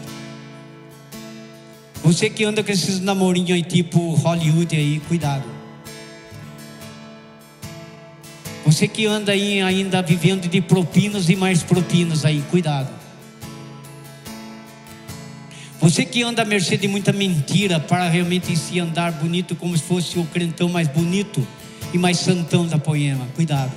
Você 2.03 2.29
que 2.29 2.43
anda 2.43 2.63
com 2.63 2.71
esses 2.71 2.99
namorinhos 2.99 3.51
aí, 3.51 3.63
tipo 3.63 4.15
Hollywood 4.15 4.75
aí, 4.75 5.01
cuidado. 5.07 5.45
Você 8.65 8.87
que 8.87 9.05
anda 9.05 9.31
aí 9.31 9.61
ainda 9.61 10.01
vivendo 10.01 10.47
de 10.47 10.61
propinas 10.61 11.29
e 11.29 11.35
mais 11.35 11.63
propinas 11.63 12.25
aí, 12.25 12.43
cuidado. 12.49 12.89
Você 15.79 16.03
que 16.03 16.21
anda 16.21 16.41
à 16.41 16.45
mercê 16.45 16.77
de 16.77 16.87
muita 16.87 17.13
mentira 17.13 17.79
para 17.79 18.09
realmente 18.09 18.55
se 18.55 18.79
andar 18.79 19.13
bonito 19.13 19.55
como 19.55 19.77
se 19.77 19.83
fosse 19.83 20.19
o 20.19 20.25
crentão 20.25 20.67
mais 20.67 20.87
bonito 20.89 21.45
e 21.93 21.97
mais 21.97 22.17
santão 22.17 22.67
da 22.67 22.77
poema, 22.77 23.27
cuidado. 23.35 23.71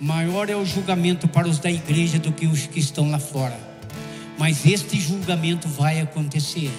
Maior 0.00 0.48
é 0.48 0.54
o 0.54 0.64
julgamento 0.64 1.26
para 1.26 1.48
os 1.48 1.58
da 1.58 1.70
igreja 1.70 2.18
do 2.18 2.32
que 2.32 2.46
os 2.46 2.66
que 2.66 2.78
estão 2.78 3.10
lá 3.10 3.18
fora. 3.18 3.58
Mas 4.38 4.64
este 4.64 5.00
julgamento 5.00 5.68
vai 5.68 6.00
acontecer. 6.00 6.70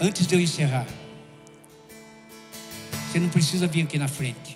Antes 0.00 0.26
de 0.26 0.34
eu 0.34 0.40
encerrar, 0.40 0.86
você 3.06 3.20
não 3.20 3.28
precisa 3.28 3.66
vir 3.68 3.82
aqui 3.82 3.98
na 3.98 4.08
frente. 4.08 4.51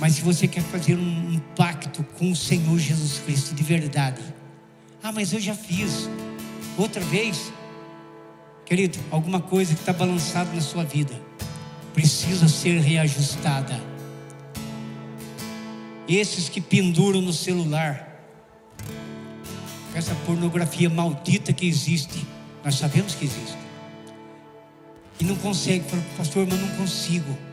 Mas 0.00 0.14
se 0.14 0.22
você 0.22 0.48
quer 0.48 0.62
fazer 0.62 0.94
um, 0.96 1.38
pacto 1.54 2.02
com 2.18 2.32
o 2.32 2.34
Senhor 2.34 2.78
Jesus 2.78 3.18
Cristo 3.18 3.54
de 3.54 3.62
verdade, 3.62 4.22
ah, 5.02 5.12
mas 5.12 5.34
eu 5.34 5.38
já 5.38 5.54
fiz 5.54 6.08
outra 6.78 7.02
vez. 7.02 7.52
Querido, 8.64 8.98
alguma 9.10 9.40
coisa 9.40 9.74
que 9.74 9.80
está 9.80 9.92
balançada 9.92 10.50
na 10.54 10.62
sua 10.62 10.84
vida 10.84 11.14
precisa 11.92 12.48
ser 12.48 12.80
reajustada. 12.80 13.78
Esses 16.08 16.48
que 16.48 16.62
penduram 16.62 17.20
no 17.20 17.32
celular, 17.32 18.24
essa 19.94 20.14
pornografia 20.26 20.88
maldita 20.88 21.52
que 21.52 21.66
existe, 21.66 22.26
nós 22.64 22.76
sabemos 22.76 23.14
que 23.14 23.26
existe. 23.26 23.58
E 25.20 25.24
não 25.24 25.36
consegue, 25.36 25.84
pastor, 26.16 26.46
mas 26.48 26.58
não 26.58 26.68
consigo. 26.76 27.49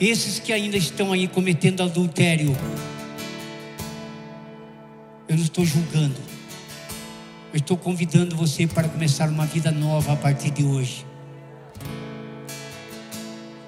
Esses 0.00 0.38
que 0.38 0.52
ainda 0.52 0.76
estão 0.76 1.12
aí 1.12 1.26
cometendo 1.26 1.82
adultério, 1.82 2.54
eu 5.26 5.36
não 5.36 5.44
estou 5.44 5.64
julgando. 5.64 6.16
Eu 7.52 7.58
estou 7.58 7.78
convidando 7.78 8.36
você 8.36 8.66
para 8.66 8.86
começar 8.88 9.30
uma 9.30 9.46
vida 9.46 9.70
nova 9.70 10.12
a 10.12 10.16
partir 10.16 10.50
de 10.50 10.62
hoje. 10.62 11.06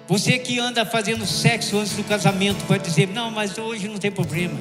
Você 0.07 0.39
que 0.39 0.59
anda 0.59 0.85
fazendo 0.85 1.25
sexo 1.25 1.79
antes 1.79 1.95
do 1.95 2.05
casamento 2.05 2.63
pode 2.67 2.85
dizer: 2.85 3.09
Não, 3.09 3.31
mas 3.31 3.57
hoje 3.57 3.89
não 3.89 3.97
tem 3.97 4.11
problema. 4.11 4.59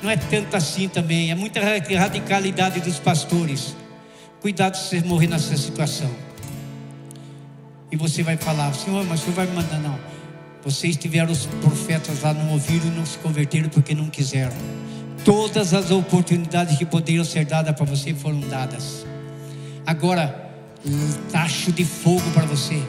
Não 0.00 0.08
é 0.08 0.16
tanto 0.16 0.56
assim 0.56 0.88
também. 0.88 1.32
É 1.32 1.34
muita 1.34 1.60
radicalidade 1.60 2.80
dos 2.80 3.00
pastores. 3.00 3.74
Cuidado 4.40 4.76
se 4.76 5.00
você 5.00 5.00
morrer 5.00 5.26
nessa 5.26 5.56
situação. 5.56 6.10
E 7.90 7.96
você 7.96 8.22
vai 8.22 8.36
falar: 8.36 8.72
Senhor, 8.74 9.04
mas 9.04 9.20
o 9.20 9.24
senhor 9.24 9.34
vai 9.34 9.46
me 9.46 9.54
mandar? 9.54 9.80
Não. 9.80 10.13
Vocês 10.64 10.96
tiveram 10.96 11.30
os 11.30 11.44
profetas 11.44 12.22
lá, 12.22 12.32
não 12.32 12.52
ouviram 12.52 12.86
e 12.86 12.90
não 12.90 13.04
se 13.04 13.18
converteram 13.18 13.68
porque 13.68 13.94
não 13.94 14.08
quiseram. 14.08 14.56
Todas 15.22 15.74
as 15.74 15.90
oportunidades 15.90 16.78
que 16.78 16.86
poderiam 16.86 17.24
ser 17.24 17.44
dadas 17.44 17.76
para 17.76 17.84
você 17.84 18.14
foram 18.14 18.40
dadas. 18.40 19.04
Agora, 19.86 20.50
um 20.86 21.12
tacho 21.30 21.70
de 21.70 21.84
fogo 21.84 22.30
para 22.32 22.46
você. 22.46 22.82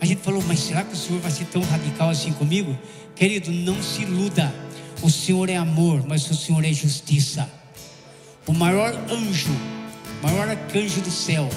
A 0.00 0.04
gente 0.04 0.20
falou, 0.20 0.42
mas 0.46 0.60
será 0.60 0.82
que 0.82 0.92
o 0.92 0.96
Senhor 0.96 1.20
vai 1.20 1.30
ser 1.30 1.46
tão 1.46 1.62
radical 1.62 2.10
assim 2.10 2.32
comigo? 2.32 2.76
Querido, 3.14 3.50
não 3.50 3.82
se 3.82 4.02
iluda. 4.02 4.52
O 5.00 5.10
Senhor 5.10 5.48
é 5.48 5.56
amor, 5.56 6.04
mas 6.06 6.30
o 6.30 6.34
Senhor 6.34 6.62
é 6.64 6.72
justiça. 6.72 7.48
O 8.46 8.52
maior 8.52 8.92
anjo, 9.10 9.50
o 10.20 10.26
maior 10.26 10.48
arcanjo 10.48 11.00
do 11.00 11.10
céu, 11.10 11.48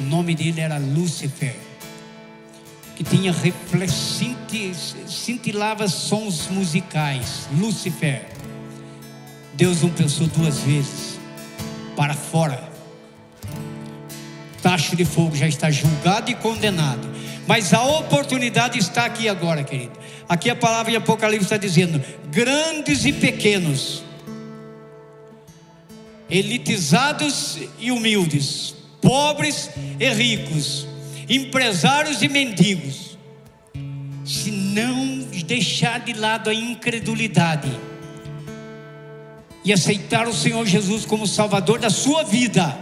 o 0.00 0.02
nome 0.02 0.34
dele 0.34 0.60
era 0.60 0.78
Lúcifer, 0.78 1.54
que 2.96 3.02
tinha 3.02 3.34
cintilava 5.06 5.88
sons 5.88 6.48
musicais. 6.48 7.48
Lúcifer. 7.58 8.26
Deus 9.54 9.82
não 9.82 9.90
pensou 9.90 10.26
duas 10.28 10.60
vezes. 10.60 11.18
Para 11.96 12.14
fora. 12.14 12.72
Tacho 14.62 14.96
de 14.96 15.04
fogo 15.04 15.36
já 15.36 15.46
está 15.46 15.70
julgado 15.70 16.30
e 16.30 16.34
condenado. 16.34 17.12
Mas 17.46 17.74
a 17.74 17.82
oportunidade 17.82 18.78
está 18.78 19.04
aqui 19.04 19.28
agora, 19.28 19.62
querido. 19.62 19.92
Aqui 20.28 20.48
a 20.48 20.56
palavra 20.56 20.92
em 20.92 20.96
Apocalipse 20.96 21.44
está 21.44 21.56
dizendo: 21.56 22.02
grandes 22.30 23.04
e 23.04 23.12
pequenos, 23.12 24.02
elitizados 26.30 27.58
e 27.78 27.90
humildes, 27.90 28.74
pobres 29.02 29.70
e 30.00 30.08
ricos, 30.08 30.86
empresários 31.28 32.22
e 32.22 32.28
mendigos, 32.28 33.18
se 34.24 34.50
não 34.50 35.18
deixar 35.46 36.00
de 36.00 36.14
lado 36.14 36.50
a 36.50 36.54
incredulidade, 36.54 37.70
e 39.64 39.72
aceitar 39.72 40.28
o 40.28 40.32
Senhor 40.32 40.66
Jesus 40.66 41.06
como 41.06 41.26
Salvador 41.26 41.78
da 41.78 41.88
sua 41.88 42.22
vida, 42.22 42.76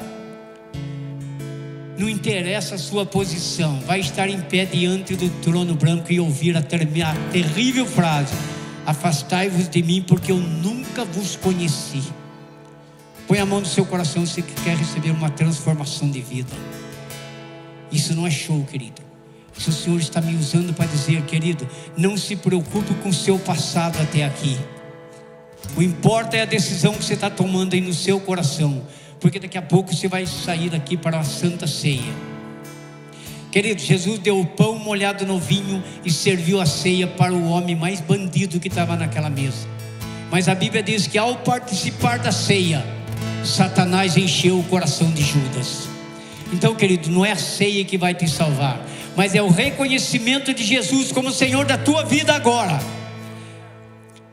não 1.96 2.08
interessa 2.08 2.74
a 2.74 2.78
sua 2.78 3.06
posição, 3.06 3.78
vai 3.80 4.00
estar 4.00 4.28
em 4.28 4.40
pé 4.40 4.64
diante 4.64 5.14
do 5.14 5.28
trono 5.40 5.74
branco 5.74 6.12
e 6.12 6.18
ouvir 6.18 6.56
a, 6.56 6.60
a 6.60 7.30
terrível 7.30 7.86
frase: 7.86 8.34
Afastai-vos 8.84 9.68
de 9.68 9.82
mim, 9.82 10.02
porque 10.02 10.32
eu 10.32 10.38
nunca 10.38 11.04
vos 11.04 11.36
conheci. 11.36 12.02
Põe 13.28 13.38
a 13.38 13.46
mão 13.46 13.60
no 13.60 13.66
seu 13.66 13.86
coração 13.86 14.26
se 14.26 14.42
quer 14.42 14.76
receber 14.76 15.10
uma 15.10 15.30
transformação 15.30 16.10
de 16.10 16.20
vida. 16.20 16.52
Isso 17.92 18.14
não 18.14 18.26
é 18.26 18.30
show, 18.30 18.64
querido. 18.64 19.02
Isso 19.56 19.70
o 19.70 19.72
Senhor 19.72 20.00
está 20.00 20.20
me 20.20 20.34
usando 20.34 20.72
para 20.72 20.86
dizer, 20.86 21.22
querido, 21.22 21.68
não 21.96 22.16
se 22.16 22.34
preocupe 22.36 22.94
com 22.94 23.10
o 23.10 23.14
seu 23.14 23.38
passado 23.38 24.00
até 24.00 24.24
aqui. 24.24 24.58
O 25.76 25.82
importa 25.82 26.36
é 26.36 26.42
a 26.42 26.46
decisão 26.46 26.94
que 26.94 27.04
você 27.04 27.14
está 27.14 27.30
tomando 27.30 27.74
aí 27.74 27.80
no 27.80 27.92
seu 27.92 28.18
coração, 28.18 28.82
porque 29.20 29.38
daqui 29.38 29.58
a 29.58 29.62
pouco 29.62 29.94
você 29.94 30.08
vai 30.08 30.26
sair 30.26 30.70
daqui 30.70 30.96
para 30.96 31.20
a 31.20 31.24
santa 31.24 31.66
ceia. 31.66 32.12
Querido, 33.50 33.82
Jesus 33.82 34.18
deu 34.18 34.40
o 34.40 34.46
pão 34.46 34.78
molhado 34.78 35.26
no 35.26 35.38
vinho 35.38 35.84
e 36.02 36.10
serviu 36.10 36.58
a 36.58 36.64
ceia 36.64 37.06
para 37.06 37.34
o 37.34 37.50
homem 37.50 37.76
mais 37.76 38.00
bandido 38.00 38.58
que 38.58 38.68
estava 38.68 38.96
naquela 38.96 39.28
mesa. 39.28 39.68
Mas 40.30 40.48
a 40.48 40.54
Bíblia 40.54 40.82
diz 40.82 41.06
que 41.06 41.18
ao 41.18 41.36
participar 41.36 42.18
da 42.18 42.32
ceia, 42.32 42.82
Satanás 43.44 44.16
encheu 44.16 44.58
o 44.58 44.64
coração 44.64 45.10
de 45.12 45.22
Judas. 45.22 45.91
Então, 46.52 46.74
querido, 46.74 47.10
não 47.10 47.24
é 47.24 47.32
a 47.32 47.36
ceia 47.36 47.84
que 47.84 47.96
vai 47.96 48.14
te 48.14 48.28
salvar, 48.28 48.80
mas 49.16 49.34
é 49.34 49.42
o 49.42 49.48
reconhecimento 49.48 50.52
de 50.52 50.62
Jesus 50.62 51.10
como 51.10 51.32
Senhor 51.32 51.64
da 51.64 51.78
tua 51.78 52.04
vida 52.04 52.34
agora. 52.34 52.78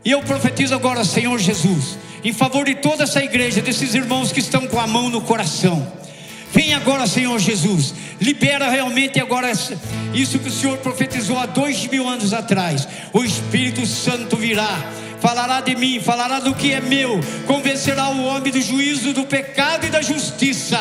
E 0.03 0.11
eu 0.11 0.21
profetizo 0.21 0.75
agora, 0.75 1.03
Senhor 1.03 1.37
Jesus, 1.39 1.97
em 2.23 2.33
favor 2.33 2.65
de 2.65 2.75
toda 2.75 3.03
essa 3.03 3.23
igreja, 3.23 3.61
desses 3.61 3.95
irmãos 3.95 4.31
que 4.31 4.39
estão 4.39 4.67
com 4.67 4.79
a 4.79 4.87
mão 4.87 5.09
no 5.09 5.21
coração. 5.21 5.99
Vem 6.51 6.73
agora, 6.73 7.05
Senhor 7.05 7.37
Jesus, 7.37 7.93
libera 8.19 8.69
realmente 8.69 9.19
agora 9.19 9.51
isso 10.13 10.39
que 10.39 10.47
o 10.47 10.51
Senhor 10.51 10.77
profetizou 10.79 11.37
há 11.37 11.45
dois 11.45 11.85
mil 11.87 12.07
anos 12.07 12.33
atrás. 12.33 12.87
O 13.13 13.23
Espírito 13.23 13.85
Santo 13.85 14.35
virá, 14.35 14.83
falará 15.19 15.61
de 15.61 15.75
mim, 15.75 15.99
falará 15.99 16.39
do 16.39 16.55
que 16.55 16.73
é 16.73 16.81
meu, 16.81 17.19
convencerá 17.45 18.09
o 18.09 18.25
homem 18.25 18.51
do 18.51 18.61
juízo, 18.61 19.13
do 19.13 19.25
pecado 19.25 19.85
e 19.85 19.89
da 19.89 20.01
justiça. 20.01 20.79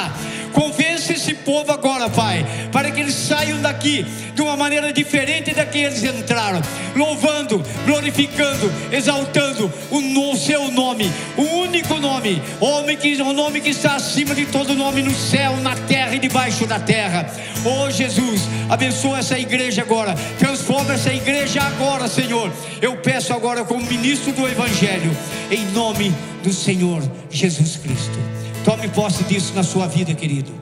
Convence 0.52 1.12
esse 1.12 1.34
povo 1.34 1.70
agora, 1.72 2.08
Pai, 2.08 2.44
para 2.72 2.90
que 2.90 3.00
eles 3.00 3.14
saiam 3.14 3.60
daqui 3.60 4.04
de 4.34 4.42
uma 4.42 4.56
maneira 4.56 4.92
diferente 4.92 5.54
da 5.54 5.66
que 5.66 5.78
eles 5.78 6.02
entraram, 6.04 6.62
louvando, 6.94 7.62
glorificando, 7.84 8.72
exaltando 8.92 9.72
o 9.90 10.00
no, 10.00 10.36
seu 10.36 10.70
nome, 10.70 11.10
o 11.36 11.42
único 11.42 11.98
nome, 11.98 12.40
o 12.60 13.32
nome 13.32 13.60
que 13.60 13.70
está 13.70 13.96
acima 13.96 14.34
de 14.34 14.46
todo 14.46 14.74
nome 14.74 15.02
no 15.02 15.14
céu, 15.14 15.56
na 15.56 15.74
terra 15.74 16.14
e 16.14 16.18
debaixo 16.18 16.66
da 16.66 16.78
terra. 16.78 17.26
Oh 17.64 17.90
Jesus, 17.90 18.42
abençoa 18.68 19.18
essa 19.18 19.38
igreja 19.38 19.82
agora, 19.82 20.14
transforma 20.38 20.94
essa 20.94 21.12
igreja 21.12 21.60
agora, 21.62 22.08
Senhor. 22.08 22.52
Eu 22.80 22.96
peço 22.96 23.32
agora, 23.32 23.64
como 23.64 23.84
ministro 23.84 24.32
do 24.32 24.46
Evangelho, 24.46 25.16
em 25.50 25.64
nome 25.72 26.14
do 26.42 26.52
Senhor 26.52 27.02
Jesus 27.30 27.76
Cristo. 27.76 28.37
Tome 28.68 28.86
posse 28.90 29.24
disso 29.24 29.54
na 29.54 29.62
sua 29.62 29.86
vida, 29.86 30.12
querido. 30.12 30.52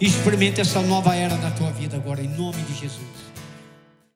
Experimente 0.00 0.60
essa 0.60 0.82
nova 0.82 1.14
era 1.14 1.36
na 1.36 1.52
tua 1.52 1.70
vida 1.70 1.96
agora, 1.96 2.20
em 2.20 2.26
nome 2.26 2.60
de 2.62 2.74
Jesus. 2.74 3.21